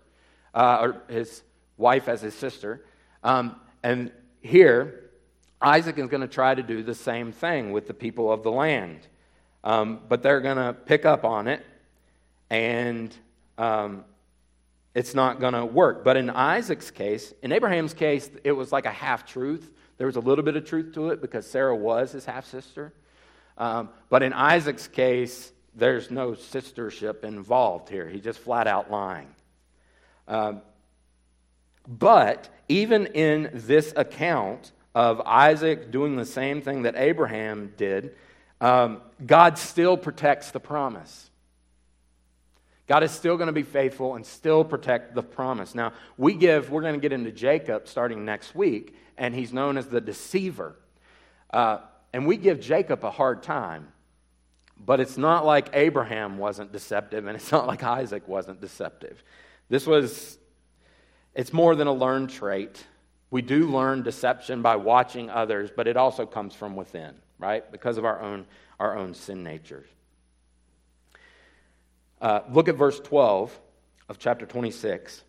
uh, 0.55 0.79
or 0.81 1.03
his 1.09 1.43
wife 1.77 2.09
as 2.09 2.21
his 2.21 2.35
sister. 2.35 2.85
Um, 3.23 3.57
and 3.83 4.13
here, 4.41 5.11
Isaac 5.61 5.99
is 5.99 6.09
going 6.09 6.21
to 6.21 6.29
try 6.29 6.55
to 6.55 6.63
do 6.63 6.83
the 6.83 6.95
same 6.95 7.33
thing 7.33 7.73
with 7.73 7.87
the 7.87 7.95
people 7.95 8.33
of 8.33 8.43
the 8.43 8.53
land. 8.53 9.01
Um, 9.67 9.99
but 10.09 10.23
they're 10.23 10.41
going 10.41 10.59
to 10.59 10.73
pick 10.73 11.05
up 11.05 11.25
on 11.25 11.49
it, 11.49 11.61
and 12.51 13.13
um, 13.59 14.05
it's 14.95 15.13
not 15.13 15.41
going 15.41 15.55
to 15.55 15.67
work. 15.67 16.05
But 16.05 16.17
in 16.17 16.31
Isaac's 16.31 16.93
case, 16.93 17.35
in 17.43 17.51
Abraham's 17.51 17.93
case, 17.93 18.31
it 18.45 18.53
was 18.53 18.71
like 18.71 18.87
a 18.87 18.93
half 18.93 19.27
truth. 19.27 19.69
There 19.99 20.07
was 20.07 20.15
a 20.15 20.21
little 20.21 20.45
bit 20.45 20.55
of 20.55 20.65
truth 20.67 20.95
to 20.95 21.11
it 21.11 21.21
because 21.21 21.51
Sarah 21.51 21.75
was 21.75 22.13
his 22.13 22.25
half 22.25 22.47
sister. 22.47 22.93
Um, 23.59 23.89
but 24.09 24.23
in 24.23 24.33
Isaac's 24.33 24.87
case, 24.87 25.51
there's 25.75 26.13
no 26.13 26.31
sistership 26.31 27.25
involved 27.25 27.89
here. 27.89 28.09
He's 28.09 28.23
just 28.23 28.39
flat 28.39 28.69
out 28.69 28.89
lying. 28.89 29.35
Um, 30.29 30.63
but 31.89 32.49
even 32.69 33.07
in 33.07 33.51
this 33.53 33.93
account 33.97 34.71
of 34.95 35.21
Isaac 35.23 35.91
doing 35.91 36.15
the 36.15 36.25
same 36.25 36.63
thing 36.63 36.83
that 36.83 36.95
Abraham 36.95 37.73
did, 37.77 38.15
um, 38.61 39.03
God 39.25 39.59
still 39.59 39.97
protects 39.97 40.51
the 40.51 40.61
promise. 40.61 41.31
God 42.87 43.03
is 43.03 43.11
still 43.11 43.37
going 43.37 43.49
to 43.49 43.53
be 43.53 43.65
faithful 43.65 44.15
and 44.15 44.25
still 44.25 44.65
protect 44.65 45.15
the 45.15 45.23
promise. 45.23 45.75
Now, 45.75 45.93
we 46.17 46.35
give, 46.35 46.71
we're 46.71 46.83
going 46.83 46.95
to 46.95 47.01
get 47.01 47.13
into 47.13 47.33
Jacob 47.33 47.89
starting 47.89 48.25
next 48.25 48.55
week, 48.55 48.95
and 49.19 49.35
he's 49.35 49.53
known 49.53 49.77
as 49.77 49.87
the 49.89 50.01
deceiver. 50.01 50.77
Uh, 51.51 51.79
and 52.13 52.27
we 52.27 52.37
give 52.37 52.61
Jacob 52.61 53.05
a 53.05 53.11
hard 53.11 53.43
time, 53.43 53.89
but 54.79 55.01
it's 55.01 55.19
not 55.19 55.45
like 55.45 55.71
Abraham 55.73 56.39
wasn't 56.39 56.73
deceptive, 56.73 57.27
and 57.27 57.37
it's 57.37 57.51
not 57.51 57.67
like 57.67 57.83
Isaac 57.83 58.29
wasn't 58.29 58.61
deceptive. 58.61 59.23
This 59.69 59.85
was, 59.85 60.39
it's 61.35 61.53
more 61.53 61.75
than 61.75 61.89
a 61.89 61.93
learned 61.93 62.31
trait. 62.31 62.85
We 63.33 63.43
do 63.43 63.69
learn 63.69 64.03
deception 64.03 64.63
by 64.63 64.77
watching 64.77 65.29
others, 65.29 65.71
but 65.75 65.89
it 65.89 65.97
also 65.97 66.25
comes 66.25 66.55
from 66.55 66.77
within 66.77 67.17
right? 67.39 67.71
Because 67.71 67.99
of 67.99 68.05
our 68.05 68.21
own, 68.21 68.47
our 68.79 68.97
own 68.97 69.15
sin 69.15 69.43
natures. 69.43 69.87
Uh, 72.21 72.41
look 72.51 72.69
at 72.69 72.77
verse 72.77 72.99
12 73.01 73.59
of 74.09 74.19
chapter 74.19 74.47
26. 74.47 75.23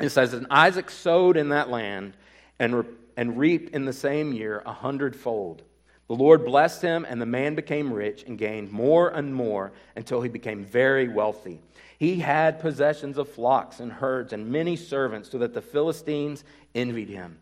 It 0.00 0.10
says, 0.10 0.32
And 0.32 0.46
Isaac 0.50 0.90
sowed 0.90 1.36
in 1.36 1.50
that 1.50 1.70
land 1.70 2.14
and, 2.58 2.78
re- 2.78 2.94
and 3.16 3.38
reaped 3.38 3.74
in 3.74 3.84
the 3.84 3.92
same 3.92 4.32
year 4.32 4.62
a 4.66 4.72
hundredfold. 4.72 5.62
The 6.08 6.14
Lord 6.14 6.44
blessed 6.44 6.82
him, 6.82 7.04
and 7.08 7.20
the 7.20 7.26
man 7.26 7.54
became 7.54 7.92
rich 7.92 8.22
and 8.24 8.38
gained 8.38 8.70
more 8.70 9.08
and 9.08 9.34
more 9.34 9.72
until 9.96 10.20
he 10.20 10.28
became 10.28 10.64
very 10.64 11.08
wealthy. 11.08 11.60
He 11.98 12.20
had 12.20 12.60
possessions 12.60 13.18
of 13.18 13.28
flocks 13.28 13.80
and 13.80 13.90
herds 13.90 14.32
and 14.32 14.50
many 14.50 14.76
servants, 14.76 15.30
so 15.30 15.38
that 15.38 15.54
the 15.54 15.62
Philistines 15.62 16.44
envied 16.74 17.08
him. 17.08 17.38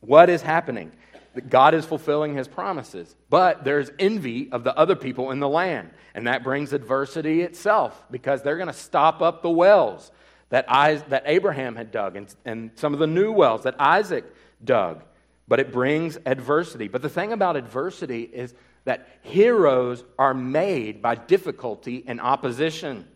What 0.00 0.30
is 0.30 0.42
happening? 0.42 0.92
That 1.36 1.50
God 1.50 1.74
is 1.74 1.84
fulfilling 1.84 2.34
his 2.34 2.48
promises. 2.48 3.14
But 3.28 3.62
there's 3.62 3.90
envy 3.98 4.50
of 4.50 4.64
the 4.64 4.74
other 4.76 4.96
people 4.96 5.30
in 5.30 5.38
the 5.38 5.48
land. 5.48 5.90
And 6.14 6.26
that 6.26 6.42
brings 6.42 6.72
adversity 6.72 7.42
itself 7.42 8.02
because 8.10 8.42
they're 8.42 8.56
going 8.56 8.68
to 8.68 8.72
stop 8.72 9.20
up 9.20 9.42
the 9.42 9.50
wells 9.50 10.10
that, 10.48 10.64
I, 10.66 10.94
that 10.94 11.24
Abraham 11.26 11.76
had 11.76 11.92
dug 11.92 12.16
and, 12.16 12.34
and 12.46 12.70
some 12.76 12.94
of 12.94 12.98
the 12.98 13.06
new 13.06 13.32
wells 13.32 13.64
that 13.64 13.76
Isaac 13.78 14.24
dug. 14.64 15.04
But 15.46 15.60
it 15.60 15.72
brings 15.72 16.16
adversity. 16.24 16.88
But 16.88 17.02
the 17.02 17.10
thing 17.10 17.34
about 17.34 17.56
adversity 17.56 18.22
is 18.22 18.54
that 18.84 19.06
heroes 19.20 20.04
are 20.18 20.32
made 20.32 21.02
by 21.02 21.16
difficulty 21.16 22.02
and 22.06 22.18
opposition. 22.18 23.06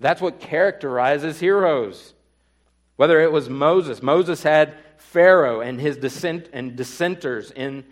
That's 0.00 0.22
what 0.22 0.40
characterizes 0.40 1.38
heroes. 1.38 2.14
Whether 2.96 3.20
it 3.20 3.30
was 3.30 3.48
Moses, 3.48 4.02
Moses 4.02 4.42
had 4.42 4.74
Pharaoh 4.96 5.60
and 5.60 5.80
his 5.80 5.96
dissent 5.96 6.48
and 6.52 6.76
dissenters 6.76 7.50
in, 7.50 7.84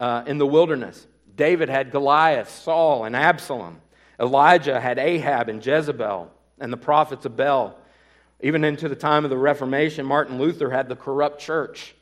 uh, 0.00 0.22
in 0.26 0.38
the 0.38 0.46
wilderness. 0.46 1.06
David 1.34 1.68
had 1.68 1.90
Goliath, 1.90 2.50
Saul, 2.50 3.04
and 3.04 3.14
Absalom. 3.14 3.80
Elijah 4.20 4.80
had 4.80 4.98
Ahab 4.98 5.48
and 5.48 5.64
Jezebel 5.64 6.30
and 6.58 6.72
the 6.72 6.76
prophets 6.76 7.24
of 7.24 7.36
Baal. 7.36 7.78
Even 8.40 8.64
into 8.64 8.88
the 8.88 8.96
time 8.96 9.24
of 9.24 9.30
the 9.30 9.36
Reformation, 9.36 10.06
Martin 10.06 10.38
Luther 10.38 10.70
had 10.70 10.88
the 10.88 10.96
corrupt 10.96 11.40
church. 11.40 11.94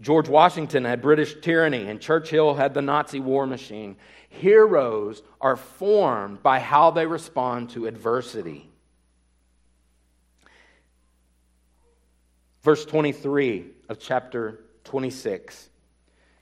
George 0.00 0.28
Washington 0.28 0.84
had 0.84 1.00
British 1.00 1.40
tyranny, 1.40 1.88
and 1.88 2.00
Churchill 2.00 2.54
had 2.54 2.74
the 2.74 2.82
Nazi 2.82 3.20
war 3.20 3.46
machine. 3.46 3.96
Heroes 4.28 5.22
are 5.40 5.56
formed 5.56 6.42
by 6.42 6.58
how 6.58 6.90
they 6.90 7.06
respond 7.06 7.70
to 7.70 7.86
adversity. 7.86 8.70
Verse 12.66 12.84
23 12.84 13.64
of 13.88 14.00
chapter 14.00 14.58
26. 14.82 15.70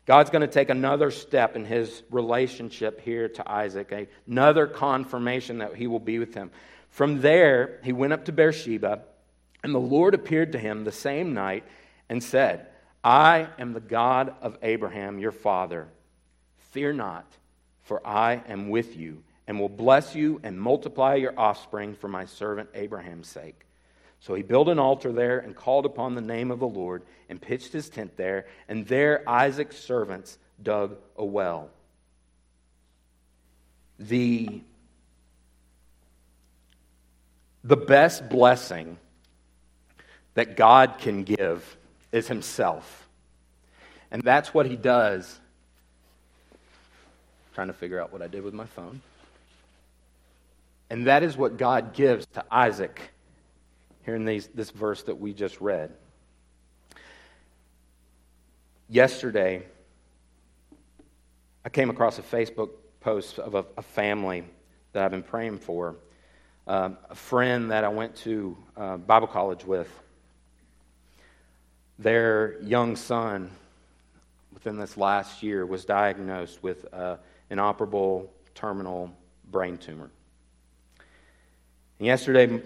God's 0.07 0.31
going 0.31 0.41
to 0.41 0.47
take 0.47 0.71
another 0.71 1.11
step 1.11 1.55
in 1.55 1.67
his 1.67 2.03
relationship 2.11 3.03
here 3.03 3.29
to 3.29 3.47
Isaac, 3.47 4.09
another 4.27 4.67
confirmation 4.67 5.59
that 5.59 5.77
he 5.77 5.87
will 5.87 6.01
be 6.01 6.19
with 6.19 6.33
him. 6.33 6.51
From 6.89 7.21
there, 7.21 7.79
he 7.85 7.93
went 7.93 8.15
up 8.15 8.25
to 8.25 8.33
Beersheba, 8.33 9.03
and 9.63 9.75
the 9.75 9.79
Lord 9.79 10.15
appeared 10.15 10.53
to 10.53 10.59
him 10.59 10.85
the 10.85 10.93
same 10.93 11.35
night 11.35 11.65
and 12.09 12.25
said, 12.25 12.69
I 13.05 13.49
am 13.59 13.75
the 13.75 13.81
God 13.81 14.35
of 14.41 14.57
Abraham, 14.63 15.19
your 15.19 15.31
father. 15.31 15.89
Fear 16.71 16.95
not, 16.95 17.31
for 17.83 18.01
I 18.03 18.43
am 18.49 18.71
with 18.71 18.97
you, 18.97 19.23
and 19.47 19.61
will 19.61 19.69
bless 19.69 20.15
you 20.15 20.41
and 20.43 20.59
multiply 20.59 21.17
your 21.17 21.39
offspring 21.39 21.95
for 21.95 22.09
my 22.09 22.25
servant 22.25 22.71
Abraham's 22.73 23.29
sake. 23.29 23.67
So 24.25 24.35
he 24.35 24.43
built 24.43 24.71
an 24.71 24.79
altar 24.79 25.13
there 25.13 25.41
and 25.41 25.55
called 25.55 25.85
upon 25.85 26.15
the 26.15 26.23
name 26.23 26.51
of 26.51 26.59
the 26.59 26.67
Lord 26.67 27.03
and 27.29 27.39
pitched 27.39 27.75
his 27.75 27.91
tent 27.91 28.17
there. 28.17 28.47
And 28.71 28.87
there 28.87 29.23
Isaac's 29.29 29.77
servants 29.77 30.39
dug 30.63 30.97
a 31.19 31.25
well. 31.27 31.69
The, 33.99 34.63
the 37.65 37.77
best 37.77 38.31
blessing 38.31 38.97
that 40.33 40.57
God 40.57 40.95
can 41.01 41.25
give 41.25 41.77
is 42.11 42.27
Himself. 42.27 43.07
And 44.11 44.23
that's 44.23 44.55
what 44.55 44.65
He 44.65 44.77
does. 44.77 45.39
I'm 46.51 47.55
trying 47.55 47.67
to 47.67 47.75
figure 47.75 48.01
out 48.01 48.11
what 48.11 48.23
I 48.23 48.27
did 48.27 48.43
with 48.43 48.55
my 48.55 48.65
phone. 48.65 49.03
And 50.89 51.09
that 51.09 51.23
is 51.23 51.37
what 51.37 51.59
God 51.59 51.93
gives 51.93 52.25
to 52.33 52.45
Isaac 52.51 53.11
here 54.05 54.15
in 54.15 54.25
these, 54.25 54.49
this 54.49 54.71
verse 54.71 55.03
that 55.05 55.19
we 55.19 55.33
just 55.33 55.61
read. 55.61 55.93
Yesterday, 58.89 59.63
I 61.65 61.69
came 61.71 61.89
across 61.89 62.19
a 62.19 62.23
Facebook 62.23 62.71
post 63.01 63.39
of 63.39 63.55
a, 63.55 63.65
a 63.77 63.83
family 63.83 64.45
that 64.93 65.05
I've 65.05 65.11
been 65.11 65.23
praying 65.23 65.59
for, 65.59 65.97
uh, 66.67 66.91
a 67.09 67.15
friend 67.15 67.71
that 67.71 67.85
I 67.85 67.89
went 67.89 68.15
to 68.17 68.57
uh, 68.77 68.97
Bible 68.99 69.27
college 69.27 69.65
with. 69.65 69.89
Their 71.99 72.61
young 72.63 72.97
son, 72.97 73.51
within 74.53 74.79
this 74.79 74.97
last 74.97 75.43
year, 75.43 75.65
was 75.65 75.85
diagnosed 75.85 76.63
with 76.63 76.87
uh, 76.93 77.17
inoperable 77.51 78.31
terminal 78.55 79.11
brain 79.51 79.79
tumor. 79.79 80.11
And 81.99 82.07
yesterday, 82.07 82.61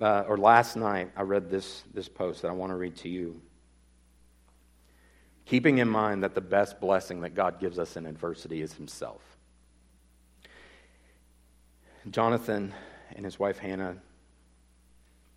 uh, 0.00 0.24
or 0.26 0.36
last 0.36 0.76
night, 0.76 1.10
I 1.16 1.22
read 1.22 1.50
this, 1.50 1.82
this 1.92 2.08
post 2.08 2.42
that 2.42 2.48
I 2.48 2.54
want 2.54 2.70
to 2.70 2.76
read 2.76 2.96
to 2.96 3.08
you. 3.08 3.40
Keeping 5.46 5.78
in 5.78 5.88
mind 5.88 6.22
that 6.22 6.34
the 6.34 6.40
best 6.40 6.80
blessing 6.80 7.20
that 7.22 7.30
God 7.30 7.60
gives 7.60 7.78
us 7.78 7.96
in 7.96 8.06
adversity 8.06 8.62
is 8.62 8.72
Himself. 8.74 9.20
Jonathan 12.08 12.72
and 13.14 13.24
his 13.24 13.38
wife 13.38 13.58
Hannah 13.58 13.96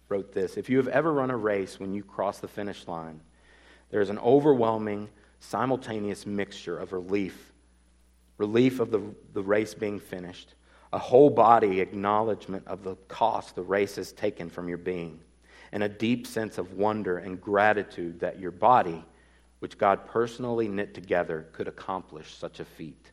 wrote 0.09 0.33
this 0.33 0.57
If 0.57 0.69
you 0.69 0.77
have 0.77 0.87
ever 0.87 1.11
run 1.11 1.31
a 1.31 1.37
race 1.37 1.79
when 1.79 1.93
you 1.93 2.03
cross 2.03 2.39
the 2.39 2.47
finish 2.47 2.87
line, 2.87 3.19
there 3.89 4.01
is 4.01 4.09
an 4.09 4.19
overwhelming, 4.19 5.09
simultaneous 5.39 6.25
mixture 6.25 6.77
of 6.77 6.93
relief 6.93 7.51
relief 8.37 8.79
of 8.79 8.91
the, 8.91 9.01
the 9.33 9.43
race 9.43 9.73
being 9.73 9.99
finished, 9.99 10.55
a 10.93 10.99
whole 10.99 11.31
body 11.31 11.81
acknowledgement 11.81 12.67
of 12.67 12.83
the 12.83 12.95
cost 13.07 13.55
the 13.55 13.63
race 13.63 13.95
has 13.95 14.11
taken 14.11 14.47
from 14.47 14.69
your 14.69 14.77
being, 14.77 15.19
and 15.71 15.81
a 15.81 15.89
deep 15.89 16.27
sense 16.27 16.59
of 16.59 16.73
wonder 16.73 17.17
and 17.17 17.41
gratitude 17.41 18.19
that 18.19 18.39
your 18.39 18.51
body, 18.51 19.03
which 19.57 19.79
God 19.79 20.05
personally 20.05 20.67
knit 20.67 20.93
together, 20.93 21.47
could 21.51 21.67
accomplish 21.67 22.35
such 22.35 22.59
a 22.59 22.65
feat. 22.65 23.11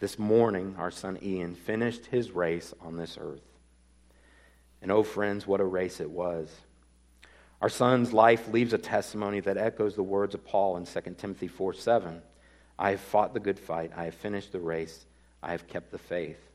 This 0.00 0.18
morning, 0.18 0.74
our 0.76 0.90
son 0.90 1.20
Ian 1.22 1.54
finished 1.54 2.06
his 2.06 2.32
race 2.32 2.74
on 2.80 2.96
this 2.96 3.16
earth. 3.18 3.46
And 4.82 4.90
oh, 4.90 5.04
friends, 5.04 5.46
what 5.46 5.60
a 5.60 5.64
race 5.64 6.00
it 6.00 6.10
was. 6.10 6.52
Our 7.62 7.68
son's 7.68 8.12
life 8.12 8.48
leaves 8.48 8.72
a 8.72 8.78
testimony 8.78 9.38
that 9.38 9.56
echoes 9.56 9.94
the 9.94 10.02
words 10.02 10.34
of 10.34 10.44
Paul 10.44 10.78
in 10.78 10.84
2 10.84 11.00
Timothy 11.16 11.46
4 11.46 11.74
7. 11.74 12.20
I 12.76 12.90
have 12.90 13.00
fought 13.00 13.34
the 13.34 13.40
good 13.40 13.58
fight. 13.58 13.92
I 13.96 14.06
have 14.06 14.14
finished 14.14 14.50
the 14.50 14.58
race. 14.58 15.06
I 15.44 15.52
have 15.52 15.68
kept 15.68 15.92
the 15.92 15.98
faith. 15.98 16.45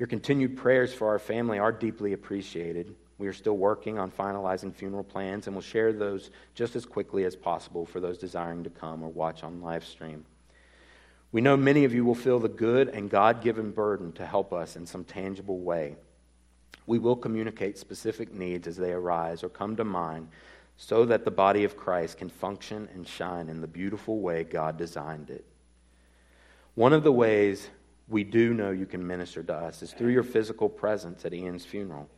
Your 0.00 0.06
continued 0.06 0.56
prayers 0.56 0.94
for 0.94 1.08
our 1.08 1.18
family 1.18 1.58
are 1.58 1.70
deeply 1.70 2.14
appreciated. 2.14 2.96
We 3.18 3.28
are 3.28 3.34
still 3.34 3.58
working 3.58 3.98
on 3.98 4.10
finalizing 4.10 4.74
funeral 4.74 5.04
plans, 5.04 5.46
and 5.46 5.54
we'll 5.54 5.60
share 5.60 5.92
those 5.92 6.30
just 6.54 6.74
as 6.74 6.86
quickly 6.86 7.24
as 7.24 7.36
possible 7.36 7.84
for 7.84 8.00
those 8.00 8.16
desiring 8.16 8.64
to 8.64 8.70
come 8.70 9.02
or 9.02 9.10
watch 9.10 9.44
on 9.44 9.60
live 9.60 9.84
stream. 9.84 10.24
We 11.32 11.42
know 11.42 11.54
many 11.54 11.84
of 11.84 11.92
you 11.92 12.06
will 12.06 12.14
feel 12.14 12.38
the 12.38 12.48
good 12.48 12.88
and 12.88 13.10
God 13.10 13.42
given 13.42 13.72
burden 13.72 14.12
to 14.12 14.24
help 14.24 14.54
us 14.54 14.74
in 14.74 14.86
some 14.86 15.04
tangible 15.04 15.58
way. 15.58 15.96
We 16.86 16.98
will 16.98 17.14
communicate 17.14 17.76
specific 17.76 18.32
needs 18.32 18.66
as 18.66 18.78
they 18.78 18.92
arise 18.92 19.44
or 19.44 19.50
come 19.50 19.76
to 19.76 19.84
mind 19.84 20.28
so 20.78 21.04
that 21.04 21.26
the 21.26 21.30
body 21.30 21.64
of 21.64 21.76
Christ 21.76 22.16
can 22.16 22.30
function 22.30 22.88
and 22.94 23.06
shine 23.06 23.50
in 23.50 23.60
the 23.60 23.66
beautiful 23.66 24.20
way 24.20 24.44
God 24.44 24.78
designed 24.78 25.28
it. 25.28 25.44
One 26.74 26.94
of 26.94 27.04
the 27.04 27.12
ways 27.12 27.68
we 28.10 28.24
do 28.24 28.52
know 28.52 28.70
you 28.70 28.86
can 28.86 29.06
minister 29.06 29.42
to 29.44 29.54
us 29.54 29.82
is 29.82 29.92
through 29.92 30.10
your 30.10 30.24
physical 30.24 30.68
presence 30.68 31.24
at 31.24 31.32
Ian's 31.32 31.64
funeral. 31.64 32.08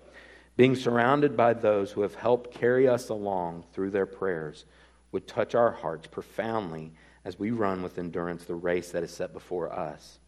Being 0.57 0.75
surrounded 0.75 1.37
by 1.37 1.55
those 1.55 1.93
who 1.93 2.01
have 2.01 2.15
helped 2.15 2.55
carry 2.55 2.89
us 2.89 3.11
along 3.11 3.65
through 3.73 3.91
their 3.91 4.07
prayers 4.07 4.65
would 5.13 5.29
touch 5.29 5.55
our 5.55 5.71
hearts 5.71 6.07
profoundly 6.07 6.93
as 7.25 7.39
we 7.39 7.51
run 7.51 7.83
with 7.83 7.99
endurance 7.99 8.45
the 8.45 8.55
race 8.55 8.91
that 8.91 9.03
is 9.03 9.11
set 9.11 9.33
before 9.33 9.73
us. 9.73 10.19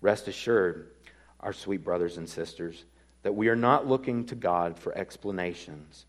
Rest 0.00 0.28
assured, 0.28 0.90
our 1.40 1.52
sweet 1.52 1.84
brothers 1.84 2.16
and 2.16 2.28
sisters, 2.28 2.84
that 3.22 3.34
we 3.34 3.48
are 3.48 3.56
not 3.56 3.86
looking 3.86 4.24
to 4.26 4.34
God 4.34 4.78
for 4.78 4.96
explanations 4.96 6.06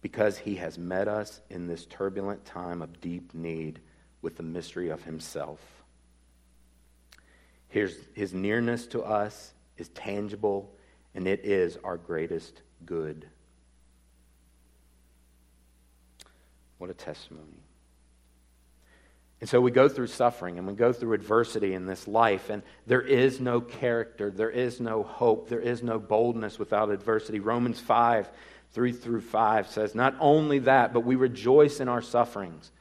because 0.00 0.38
he 0.38 0.54
has 0.56 0.78
met 0.78 1.08
us 1.08 1.40
in 1.50 1.66
this 1.66 1.86
turbulent 1.86 2.44
time 2.44 2.82
of 2.82 3.00
deep 3.00 3.34
need 3.34 3.80
with 4.22 4.36
the 4.36 4.42
mystery 4.42 4.88
of 4.88 5.02
himself. 5.04 5.75
His, 7.68 7.98
his 8.14 8.32
nearness 8.32 8.86
to 8.88 9.02
us 9.02 9.52
is 9.76 9.88
tangible, 9.90 10.70
and 11.14 11.26
it 11.26 11.44
is 11.44 11.78
our 11.84 11.96
greatest 11.96 12.62
good. 12.84 13.26
What 16.78 16.90
a 16.90 16.94
testimony. 16.94 17.62
And 19.40 19.48
so 19.48 19.60
we 19.60 19.70
go 19.70 19.88
through 19.88 20.06
suffering 20.06 20.56
and 20.56 20.66
we 20.66 20.72
go 20.72 20.92
through 20.92 21.12
adversity 21.12 21.74
in 21.74 21.86
this 21.86 22.08
life, 22.08 22.48
and 22.48 22.62
there 22.86 23.02
is 23.02 23.38
no 23.38 23.60
character, 23.60 24.30
there 24.30 24.50
is 24.50 24.80
no 24.80 25.02
hope, 25.02 25.48
there 25.48 25.60
is 25.60 25.82
no 25.82 25.98
boldness 25.98 26.58
without 26.58 26.90
adversity. 26.90 27.40
Romans 27.40 27.78
5 27.80 28.30
3 28.72 28.92
through 28.92 29.20
5 29.20 29.68
says, 29.68 29.94
Not 29.94 30.16
only 30.20 30.58
that, 30.60 30.92
but 30.92 31.00
we 31.00 31.14
rejoice 31.16 31.80
in 31.80 31.88
our 31.88 32.02
sufferings, 32.02 32.72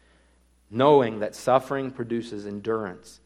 knowing 0.70 1.20
that 1.20 1.36
suffering 1.36 1.92
produces 1.92 2.46
endurance, 2.48 3.20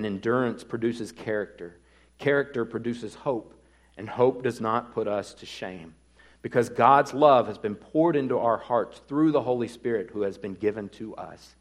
and 0.00 0.06
endurance 0.06 0.64
produces 0.64 1.12
character. 1.12 1.76
Character 2.16 2.64
produces 2.64 3.14
hope, 3.14 3.52
and 3.98 4.08
hope 4.08 4.42
does 4.42 4.58
not 4.58 4.94
put 4.94 5.06
us 5.06 5.34
to 5.34 5.44
shame. 5.44 5.94
Because 6.40 6.70
God's 6.70 7.12
love 7.12 7.48
has 7.48 7.58
been 7.58 7.74
poured 7.74 8.16
into 8.16 8.38
our 8.38 8.56
hearts 8.56 9.02
through 9.06 9.30
the 9.30 9.42
Holy 9.42 9.68
Spirit 9.68 10.08
who 10.10 10.22
has 10.22 10.38
been 10.38 10.54
given 10.54 10.88
to 10.88 11.14
us. 11.16 11.54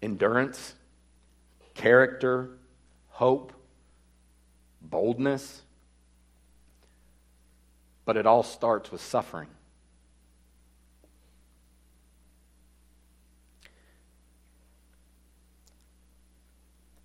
Endurance, 0.00 0.72
character, 1.74 2.56
hope, 3.10 3.52
boldness, 4.80 5.60
but 8.06 8.16
it 8.16 8.24
all 8.24 8.42
starts 8.42 8.90
with 8.90 9.02
suffering. 9.02 9.48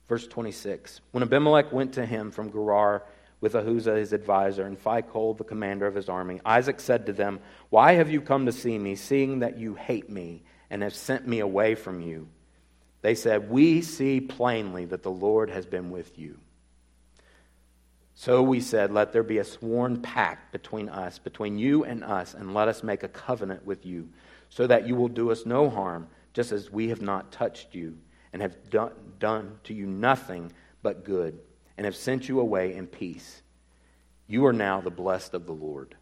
Verse 0.08 0.28
26 0.28 1.02
When 1.12 1.24
Abimelech 1.24 1.72
went 1.72 1.94
to 1.94 2.06
him 2.06 2.32
from 2.32 2.52
Gerar 2.52 3.04
with 3.42 3.54
Ahuzzath 3.54 3.98
his 3.98 4.14
advisor 4.14 4.66
and 4.66 4.82
Phicol 4.82 5.38
the 5.38 5.44
commander 5.44 5.88
of 5.88 5.96
his 5.96 6.10
army, 6.10 6.40
Isaac 6.46 6.80
said 6.80 7.06
to 7.06 7.14
them, 7.14 7.40
Why 7.70 7.94
have 7.94 8.10
you 8.10 8.22
come 8.22 8.46
to 8.46 8.52
see 8.52 8.78
me, 8.78 8.96
seeing 8.96 9.40
that 9.40 9.58
you 9.58 9.76
hate 9.76 10.10
me 10.10 10.44
and 10.70 10.82
have 10.82 10.96
sent 10.96 11.28
me 11.28 11.40
away 11.40 11.76
from 11.76 12.02
you? 12.02 12.28
They 13.02 13.16
said, 13.16 13.50
We 13.50 13.82
see 13.82 14.22
plainly 14.22 14.86
that 14.86 15.04
the 15.04 15.12
Lord 15.12 15.50
has 15.50 15.66
been 15.66 15.92
with 15.92 16.18
you. 16.18 16.40
So 18.16 18.42
we 18.42 18.62
said, 18.62 18.92
Let 18.92 19.12
there 19.12 19.24
be 19.24 19.40
a 19.40 19.44
sworn 19.44 20.02
pact 20.02 20.52
between 20.52 20.90
us, 20.90 21.20
between 21.20 21.60
you 21.60 21.84
and 21.84 22.04
us, 22.04 22.34
and 22.34 22.54
let 22.54 22.68
us 22.68 22.82
make 22.82 23.04
a 23.04 23.10
covenant 23.10 23.66
with 23.66 23.86
you, 23.86 24.10
so 24.50 24.66
that 24.68 24.88
you 24.88 24.96
will 24.96 25.10
do 25.10 25.32
us 25.32 25.46
no 25.46 25.70
harm, 25.70 26.08
just 26.34 26.52
as 26.52 26.72
we 26.72 26.90
have 26.90 27.02
not 27.02 27.32
touched 27.32 27.76
you, 27.76 27.98
and 28.36 28.42
have 28.42 28.70
done, 28.70 28.92
done 29.18 29.58
to 29.64 29.74
you 29.74 29.86
nothing 29.86 30.52
but 30.84 31.06
good, 31.06 31.40
and 31.78 31.86
have 31.86 31.96
sent 31.96 32.28
you 32.28 32.42
away 32.42 32.76
in 32.76 32.86
peace. 32.86 33.42
You 34.28 34.46
are 34.46 34.52
now 34.52 34.82
the 34.82 34.92
blessed 34.92 35.34
of 35.34 35.46
the 35.46 35.54
Lord. 35.54 35.96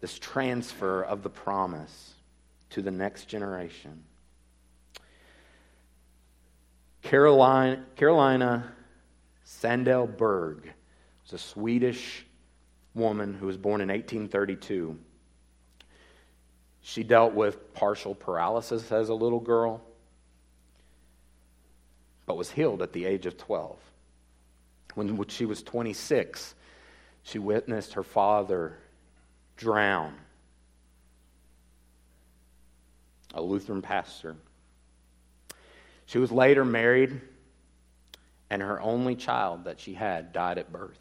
This 0.00 0.18
transfer 0.18 1.02
of 1.02 1.22
the 1.22 1.28
promise 1.28 2.14
to 2.70 2.80
the 2.80 2.90
next 2.90 3.26
generation 3.26 4.02
Carolina, 7.02 7.84
Carolina 7.96 8.72
Sandell 9.44 10.06
Berg 10.16 10.72
was 11.22 11.34
a 11.34 11.38
Swedish 11.38 12.24
woman 12.94 13.34
who 13.34 13.44
was 13.44 13.58
born 13.58 13.82
in 13.82 13.88
1832. 13.88 14.98
She 16.86 17.02
dealt 17.02 17.32
with 17.32 17.72
partial 17.72 18.14
paralysis 18.14 18.92
as 18.92 19.08
a 19.08 19.14
little 19.14 19.40
girl, 19.40 19.80
but 22.26 22.36
was 22.36 22.50
healed 22.50 22.82
at 22.82 22.92
the 22.92 23.06
age 23.06 23.24
of 23.24 23.38
12. 23.38 23.78
When 24.94 25.26
she 25.28 25.46
was 25.46 25.62
26, 25.62 26.54
she 27.22 27.38
witnessed 27.38 27.94
her 27.94 28.02
father 28.02 28.76
drown, 29.56 30.14
a 33.32 33.40
Lutheran 33.40 33.80
pastor. 33.80 34.36
She 36.04 36.18
was 36.18 36.30
later 36.30 36.66
married, 36.66 37.18
and 38.50 38.60
her 38.60 38.78
only 38.82 39.16
child 39.16 39.64
that 39.64 39.80
she 39.80 39.94
had 39.94 40.34
died 40.34 40.58
at 40.58 40.70
birth. 40.70 41.00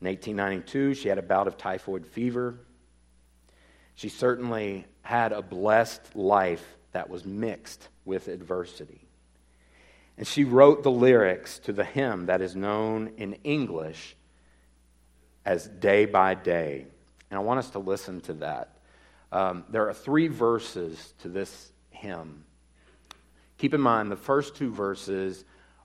In 0.00 0.08
1892, 0.08 0.94
she 0.94 1.08
had 1.08 1.18
a 1.18 1.22
bout 1.22 1.46
of 1.46 1.56
typhoid 1.56 2.04
fever. 2.04 2.58
She 3.94 4.08
certainly 4.08 4.86
had 5.02 5.32
a 5.32 5.42
blessed 5.42 6.16
life 6.16 6.64
that 6.92 7.08
was 7.08 7.24
mixed 7.24 7.88
with 8.04 8.28
adversity. 8.28 9.06
And 10.16 10.26
she 10.26 10.44
wrote 10.44 10.82
the 10.82 10.90
lyrics 10.90 11.58
to 11.60 11.72
the 11.72 11.84
hymn 11.84 12.26
that 12.26 12.40
is 12.40 12.54
known 12.54 13.12
in 13.16 13.34
English 13.44 14.16
as 15.44 15.66
Day 15.66 16.04
by 16.04 16.34
Day. 16.34 16.86
And 17.30 17.38
I 17.38 17.42
want 17.42 17.58
us 17.58 17.70
to 17.70 17.78
listen 17.78 18.20
to 18.22 18.34
that. 18.34 18.76
Um, 19.32 19.64
there 19.70 19.88
are 19.88 19.94
three 19.94 20.28
verses 20.28 21.14
to 21.20 21.28
this 21.28 21.72
hymn. 21.90 22.44
Keep 23.56 23.74
in 23.74 23.80
mind, 23.80 24.10
the 24.10 24.16
first 24.16 24.54
two 24.54 24.70
verses 24.70 25.44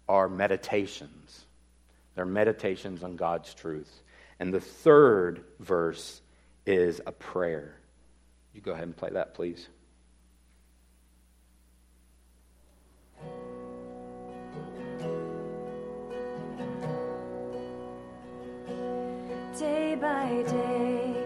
are 0.10 0.28
meditations. 0.28 1.46
They're 2.16 2.26
meditations 2.26 3.04
on 3.04 3.16
God's 3.16 3.54
truth. 3.54 4.02
And 4.40 4.54
the 4.54 4.60
third 4.60 5.46
verse 5.60 6.22
is 6.66 7.00
a 7.06 7.12
prayer. 7.12 7.76
You 8.58 8.64
go 8.64 8.72
ahead 8.72 8.86
and 8.86 8.98
play 8.98 9.12
that, 9.12 9.36
please. 9.36 9.68
Day 19.60 19.94
by 19.94 20.42
day, 20.48 21.24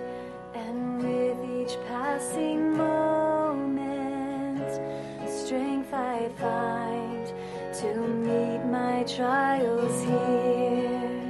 and 0.56 0.98
with 1.02 1.72
each 1.72 1.78
passing 1.88 2.76
moment, 2.76 4.70
strength 5.26 5.94
I 5.94 6.28
find 6.38 7.28
to 7.76 7.96
meet 7.96 8.66
my 8.66 9.04
trials 9.04 10.04
here. 10.04 11.22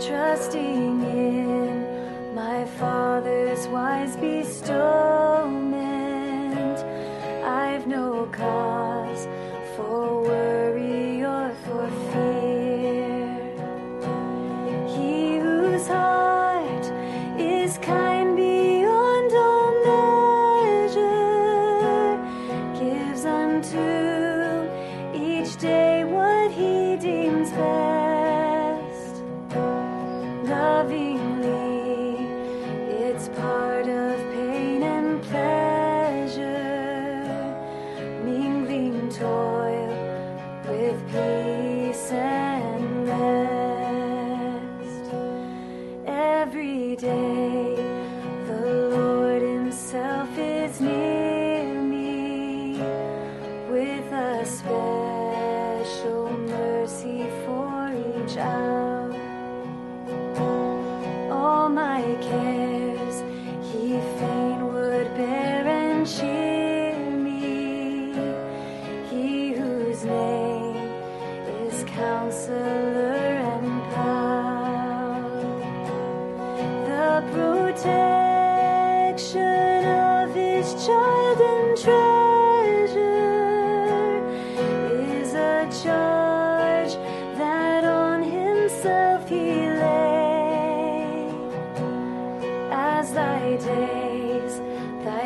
Trusting 0.00 1.13
wise 3.74 4.14
bestowment, 4.18 4.78
I've 7.44 7.88
no 7.88 8.26
cause 8.30 8.73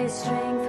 strength 0.09 0.68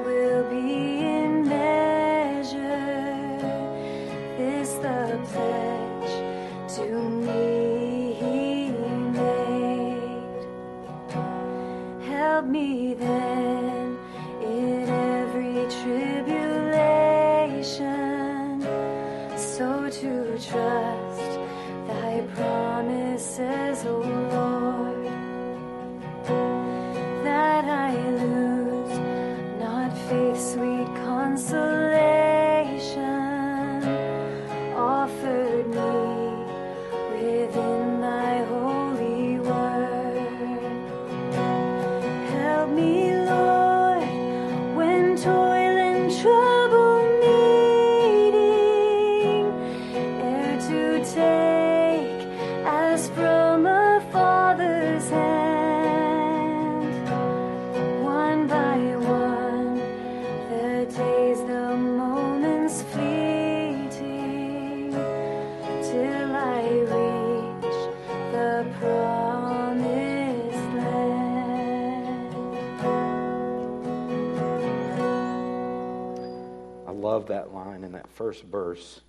that 77.30 77.53
line 77.53 77.84
in 77.84 77.93
that 77.93 78.07
first 78.09 78.43
verse 78.43 79.01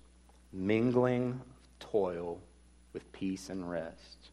mingling 0.53 1.39
toil 1.79 2.39
with 2.93 3.11
peace 3.11 3.49
and 3.49 3.69
rest. 3.69 4.31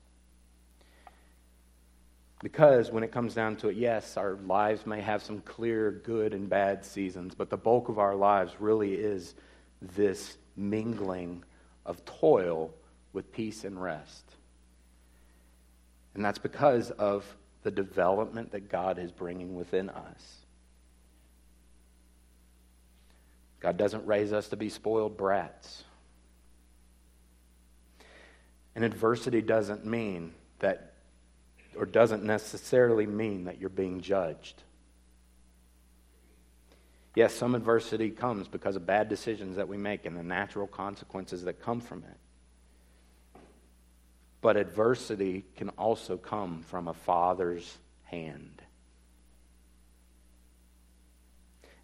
Because 2.43 2.91
when 2.91 3.03
it 3.03 3.11
comes 3.11 3.34
down 3.34 3.57
to 3.57 3.68
it, 3.68 3.76
yes, 3.76 4.16
our 4.16 4.34
lives 4.47 4.86
may 4.86 5.01
have 5.01 5.22
some 5.22 5.41
clear 5.41 5.91
good 5.91 6.32
and 6.34 6.49
bad 6.49 6.84
seasons, 6.84 7.34
but 7.34 7.51
the 7.51 7.57
bulk 7.57 7.89
of 7.89 7.99
our 7.99 8.14
lives 8.14 8.55
really 8.61 8.95
is 8.95 9.34
this 9.82 10.36
mingling 10.57 11.43
of 11.84 12.05
toil 12.05 12.72
with 13.12 13.32
peace 13.32 13.64
and 13.64 13.80
rest. 13.80 14.24
And 16.14 16.24
that's 16.24 16.39
because 16.39 16.91
of 16.93 17.24
the 17.62 17.70
development 17.70 18.53
that 18.53 18.68
God 18.68 18.99
is 18.99 19.11
bringing 19.11 19.57
within 19.57 19.89
us. 19.91 20.36
God 23.61 23.77
doesn't 23.77 24.07
raise 24.07 24.33
us 24.33 24.49
to 24.49 24.57
be 24.57 24.69
spoiled 24.69 25.17
brats. 25.17 25.85
And 28.75 28.85
adversity 28.85 29.43
doesn't 29.43 29.85
mean 29.85 30.33
that, 30.61 30.95
or 31.77 31.85
doesn't 31.85 32.23
necessarily 32.23 33.07
mean 33.07 33.45
that 33.45 33.61
you're 33.61 33.69
being 33.69 34.01
judged. 34.01 34.63
Yes, 37.17 37.35
some 37.35 37.57
adversity 37.57 38.11
comes 38.11 38.47
because 38.47 38.77
of 38.77 38.87
bad 38.87 39.09
decisions 39.09 39.57
that 39.57 39.67
we 39.67 39.77
make 39.77 40.07
and 40.07 40.17
the 40.17 40.23
natural 40.23 40.69
consequences 40.69 41.43
that 41.45 41.61
come 41.61 41.81
from 41.81 42.05
it. 42.05 43.41
But 44.41 44.57
adversity 44.57 45.45
can 45.57 45.71
also 45.71 46.17
come 46.17 46.63
from 46.63 46.87
a 46.87 46.95
father's 46.95 47.77
hand. 48.05 48.58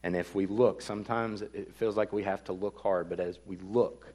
And 0.04 0.14
if 0.14 0.34
we 0.34 0.44
look, 0.44 0.82
sometimes 0.82 1.40
it 1.40 1.74
feels 1.76 1.96
like 1.96 2.12
we 2.12 2.24
have 2.24 2.44
to 2.44 2.52
look 2.52 2.78
hard, 2.82 3.08
but 3.08 3.20
as 3.20 3.38
we 3.46 3.56
look, 3.56 4.12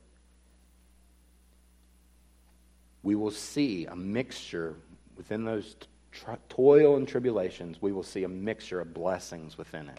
we 3.02 3.16
will 3.16 3.32
see 3.32 3.88
a 3.88 3.96
mixture 3.96 4.76
within 5.18 5.46
those 5.46 5.76
tr- 6.12 6.34
toil 6.48 6.96
and 6.96 7.08
tribulations, 7.08 7.82
we 7.82 7.92
will 7.92 8.04
see 8.04 8.24
a 8.24 8.30
mixture 8.30 8.80
of 8.80 8.94
blessings 8.94 9.58
within 9.58 9.90
it. 9.90 9.98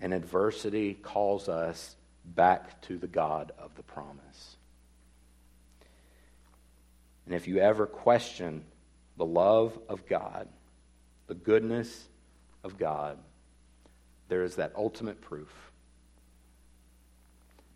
And 0.00 0.14
adversity 0.14 0.94
calls 0.94 1.48
us 1.48 1.96
back 2.24 2.80
to 2.82 2.96
the 2.96 3.08
God 3.08 3.50
of 3.58 3.74
the 3.74 3.82
promise. 3.82 4.56
And 7.24 7.34
if 7.34 7.48
you 7.48 7.58
ever 7.58 7.86
question 7.86 8.62
the 9.16 9.26
love 9.26 9.76
of 9.88 10.06
God, 10.06 10.46
the 11.26 11.34
goodness 11.34 12.06
of 12.66 12.76
God, 12.76 13.16
there 14.28 14.42
is 14.42 14.56
that 14.56 14.72
ultimate 14.76 15.20
proof 15.22 15.48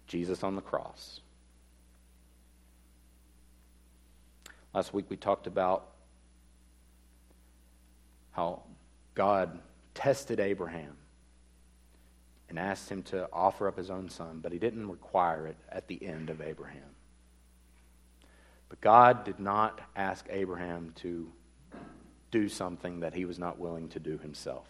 Jesus 0.06 0.42
on 0.42 0.56
the 0.56 0.62
cross. 0.62 1.20
Last 4.74 4.92
week 4.92 5.06
we 5.08 5.16
talked 5.16 5.46
about 5.46 5.86
how 8.32 8.62
God 9.14 9.60
tested 9.94 10.40
Abraham 10.40 10.96
and 12.48 12.58
asked 12.58 12.90
him 12.90 13.02
to 13.04 13.28
offer 13.32 13.68
up 13.68 13.76
his 13.76 13.90
own 13.90 14.08
son, 14.08 14.40
but 14.42 14.50
he 14.50 14.58
didn't 14.58 14.88
require 14.88 15.46
it 15.46 15.56
at 15.70 15.86
the 15.86 16.04
end 16.04 16.30
of 16.30 16.40
Abraham. 16.40 16.82
But 18.68 18.80
God 18.80 19.24
did 19.24 19.38
not 19.38 19.80
ask 19.94 20.26
Abraham 20.30 20.92
to 20.96 21.30
do 22.32 22.48
something 22.48 23.00
that 23.00 23.14
he 23.14 23.24
was 23.24 23.38
not 23.38 23.58
willing 23.58 23.88
to 23.90 24.00
do 24.00 24.18
himself. 24.18 24.66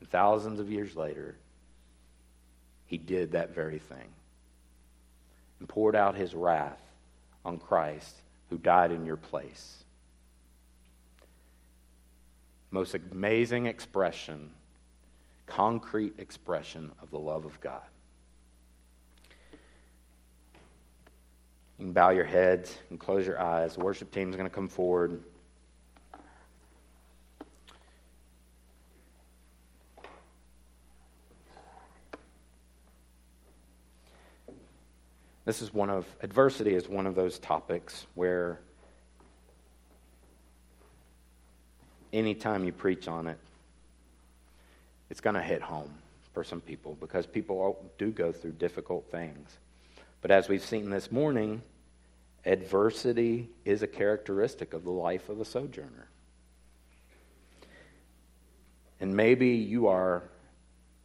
And 0.00 0.08
thousands 0.10 0.60
of 0.60 0.70
years 0.70 0.96
later, 0.96 1.36
he 2.86 2.98
did 2.98 3.32
that 3.32 3.54
very 3.54 3.78
thing 3.78 4.08
and 5.58 5.68
poured 5.68 5.96
out 5.96 6.14
his 6.14 6.34
wrath 6.34 6.80
on 7.44 7.58
Christ 7.58 8.14
who 8.50 8.58
died 8.58 8.92
in 8.92 9.04
your 9.04 9.16
place. 9.16 9.84
Most 12.70 12.94
amazing 12.94 13.66
expression, 13.66 14.50
concrete 15.46 16.14
expression 16.18 16.92
of 17.02 17.10
the 17.10 17.18
love 17.18 17.44
of 17.44 17.60
God. 17.60 17.82
You 21.78 21.84
can 21.86 21.92
bow 21.92 22.10
your 22.10 22.24
heads 22.24 22.76
and 22.90 22.98
close 22.98 23.26
your 23.26 23.40
eyes. 23.40 23.74
The 23.74 23.84
worship 23.84 24.10
team 24.10 24.30
is 24.30 24.36
going 24.36 24.48
to 24.48 24.54
come 24.54 24.68
forward. 24.68 25.22
This 35.48 35.62
is 35.62 35.72
one 35.72 35.88
of, 35.88 36.04
adversity 36.20 36.74
is 36.74 36.90
one 36.90 37.06
of 37.06 37.14
those 37.14 37.38
topics 37.38 38.06
where 38.14 38.60
anytime 42.12 42.64
you 42.64 42.72
preach 42.72 43.08
on 43.08 43.26
it, 43.26 43.38
it's 45.08 45.22
going 45.22 45.36
to 45.36 45.40
hit 45.40 45.62
home 45.62 45.90
for 46.34 46.44
some 46.44 46.60
people 46.60 46.98
because 47.00 47.24
people 47.24 47.82
do 47.96 48.10
go 48.10 48.30
through 48.30 48.50
difficult 48.52 49.10
things. 49.10 49.56
But 50.20 50.32
as 50.32 50.50
we've 50.50 50.62
seen 50.62 50.90
this 50.90 51.10
morning, 51.10 51.62
adversity 52.44 53.48
is 53.64 53.82
a 53.82 53.86
characteristic 53.86 54.74
of 54.74 54.84
the 54.84 54.90
life 54.90 55.30
of 55.30 55.40
a 55.40 55.46
sojourner. 55.46 56.10
And 59.00 59.16
maybe 59.16 59.48
you 59.48 59.86
are 59.86 60.24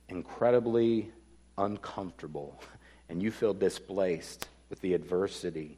incredibly 0.09 1.13
uncomfortable 1.57 2.61
and 3.09 3.21
you 3.21 3.31
feel 3.31 3.53
displaced 3.53 4.47
with 4.69 4.81
the 4.81 4.93
adversity 4.93 5.77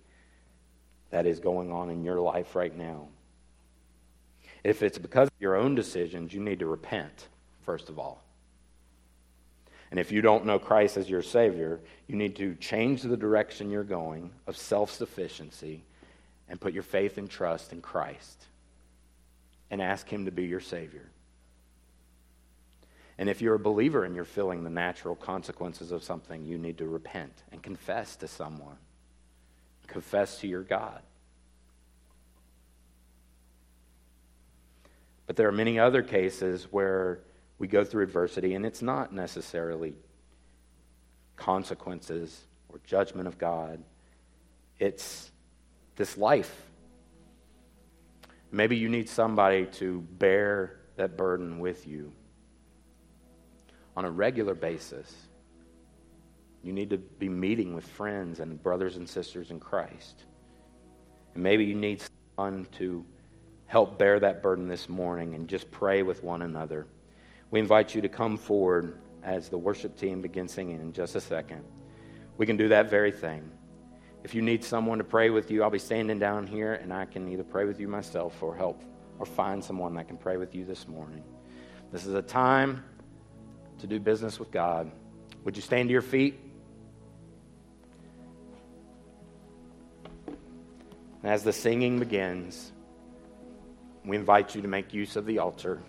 that 1.09 1.25
is 1.25 1.39
going 1.39 1.71
on 1.71 1.89
in 1.89 2.03
your 2.03 2.19
life 2.19 2.55
right 2.55 2.75
now. 2.75 3.07
If 4.63 4.81
it's 4.81 4.97
because 4.97 5.27
of 5.27 5.33
your 5.39 5.55
own 5.55 5.75
decisions, 5.75 6.33
you 6.33 6.41
need 6.41 6.59
to 6.59 6.65
repent, 6.65 7.27
first 7.61 7.89
of 7.89 7.99
all. 7.99 8.23
And 9.91 9.99
if 9.99 10.11
you 10.11 10.21
don't 10.21 10.45
know 10.45 10.59
Christ 10.59 10.97
as 10.97 11.09
your 11.09 11.21
Savior, 11.21 11.79
you 12.07 12.15
need 12.15 12.35
to 12.37 12.55
change 12.55 13.01
the 13.01 13.15
direction 13.15 13.69
you're 13.69 13.83
going 13.83 14.31
of 14.47 14.57
self 14.57 14.91
sufficiency 14.91 15.83
and 16.49 16.59
put 16.59 16.73
your 16.73 16.83
faith 16.83 17.17
and 17.17 17.29
trust 17.29 17.71
in 17.71 17.81
Christ 17.81 18.45
and 19.69 19.81
ask 19.81 20.07
Him 20.07 20.25
to 20.25 20.31
be 20.31 20.45
your 20.45 20.59
Savior. 20.59 21.07
And 23.17 23.29
if 23.29 23.41
you're 23.41 23.55
a 23.55 23.59
believer 23.59 24.03
and 24.03 24.15
you're 24.15 24.25
feeling 24.25 24.63
the 24.63 24.69
natural 24.69 25.15
consequences 25.15 25.91
of 25.91 26.03
something, 26.03 26.43
you 26.43 26.57
need 26.57 26.77
to 26.79 26.87
repent 26.87 27.43
and 27.51 27.63
confess 27.63 28.15
to 28.17 28.27
someone. 28.27 28.77
Confess 29.87 30.39
to 30.39 30.47
your 30.47 30.63
God. 30.63 31.01
But 35.27 35.37
there 35.37 35.47
are 35.47 35.53
many 35.53 35.79
other 35.79 36.03
cases 36.03 36.67
where 36.71 37.21
we 37.57 37.67
go 37.67 37.83
through 37.85 38.03
adversity 38.03 38.53
and 38.53 38.65
it's 38.65 38.81
not 38.81 39.13
necessarily 39.13 39.95
consequences 41.37 42.45
or 42.69 42.79
judgment 42.85 43.27
of 43.27 43.37
God, 43.37 43.81
it's 44.77 45.31
this 45.95 46.17
life. 46.17 46.63
Maybe 48.51 48.75
you 48.75 48.89
need 48.89 49.09
somebody 49.09 49.65
to 49.65 50.01
bear 50.01 50.79
that 50.97 51.17
burden 51.17 51.59
with 51.59 51.87
you 51.87 52.11
on 53.95 54.05
a 54.05 54.11
regular 54.11 54.53
basis. 54.53 55.13
You 56.63 56.73
need 56.73 56.89
to 56.89 56.97
be 56.97 57.29
meeting 57.29 57.75
with 57.75 57.87
friends 57.87 58.39
and 58.39 58.61
brothers 58.61 58.97
and 58.97 59.07
sisters 59.07 59.51
in 59.51 59.59
Christ. 59.59 60.25
And 61.33 61.43
maybe 61.43 61.65
you 61.65 61.75
need 61.75 62.01
someone 62.37 62.67
to 62.77 63.05
help 63.67 63.97
bear 63.97 64.19
that 64.19 64.41
burden 64.41 64.67
this 64.67 64.89
morning 64.89 65.35
and 65.35 65.47
just 65.47 65.69
pray 65.71 66.03
with 66.03 66.23
one 66.23 66.41
another. 66.41 66.87
We 67.51 67.59
invite 67.59 67.93
you 67.93 68.01
to 68.01 68.09
come 68.09 68.37
forward 68.37 68.99
as 69.23 69.49
the 69.49 69.57
worship 69.57 69.97
team 69.97 70.21
begins 70.21 70.53
singing 70.53 70.79
in 70.81 70.93
just 70.93 71.15
a 71.15 71.21
second. 71.21 71.63
We 72.37 72.45
can 72.45 72.57
do 72.57 72.67
that 72.69 72.89
very 72.89 73.11
thing. 73.11 73.49
If 74.23 74.33
you 74.33 74.41
need 74.41 74.63
someone 74.63 74.97
to 74.97 75.03
pray 75.03 75.29
with 75.29 75.51
you, 75.51 75.63
I'll 75.63 75.69
be 75.69 75.79
standing 75.79 76.17
down 76.19 76.47
here 76.47 76.73
and 76.73 76.91
I 76.91 77.05
can 77.05 77.29
either 77.29 77.43
pray 77.43 77.65
with 77.65 77.79
you 77.79 77.87
myself 77.87 78.41
or 78.41 78.55
help 78.55 78.81
or 79.19 79.25
find 79.25 79.63
someone 79.63 79.93
that 79.95 80.07
can 80.07 80.17
pray 80.17 80.37
with 80.37 80.55
you 80.55 80.65
this 80.65 80.87
morning. 80.87 81.23
This 81.91 82.05
is 82.05 82.15
a 82.15 82.21
time 82.21 82.83
to 83.79 83.87
do 83.87 83.99
business 83.99 84.39
with 84.39 84.51
God. 84.51 84.91
Would 85.43 85.55
you 85.55 85.61
stand 85.61 85.89
to 85.89 85.93
your 85.93 86.01
feet? 86.01 86.39
And 90.27 91.33
as 91.33 91.43
the 91.43 91.53
singing 91.53 91.99
begins, 91.99 92.71
we 94.05 94.15
invite 94.15 94.53
you 94.53 94.61
to 94.61 94.67
make 94.67 94.93
use 94.93 95.15
of 95.15 95.25
the 95.25 95.39
altar. 95.39 95.81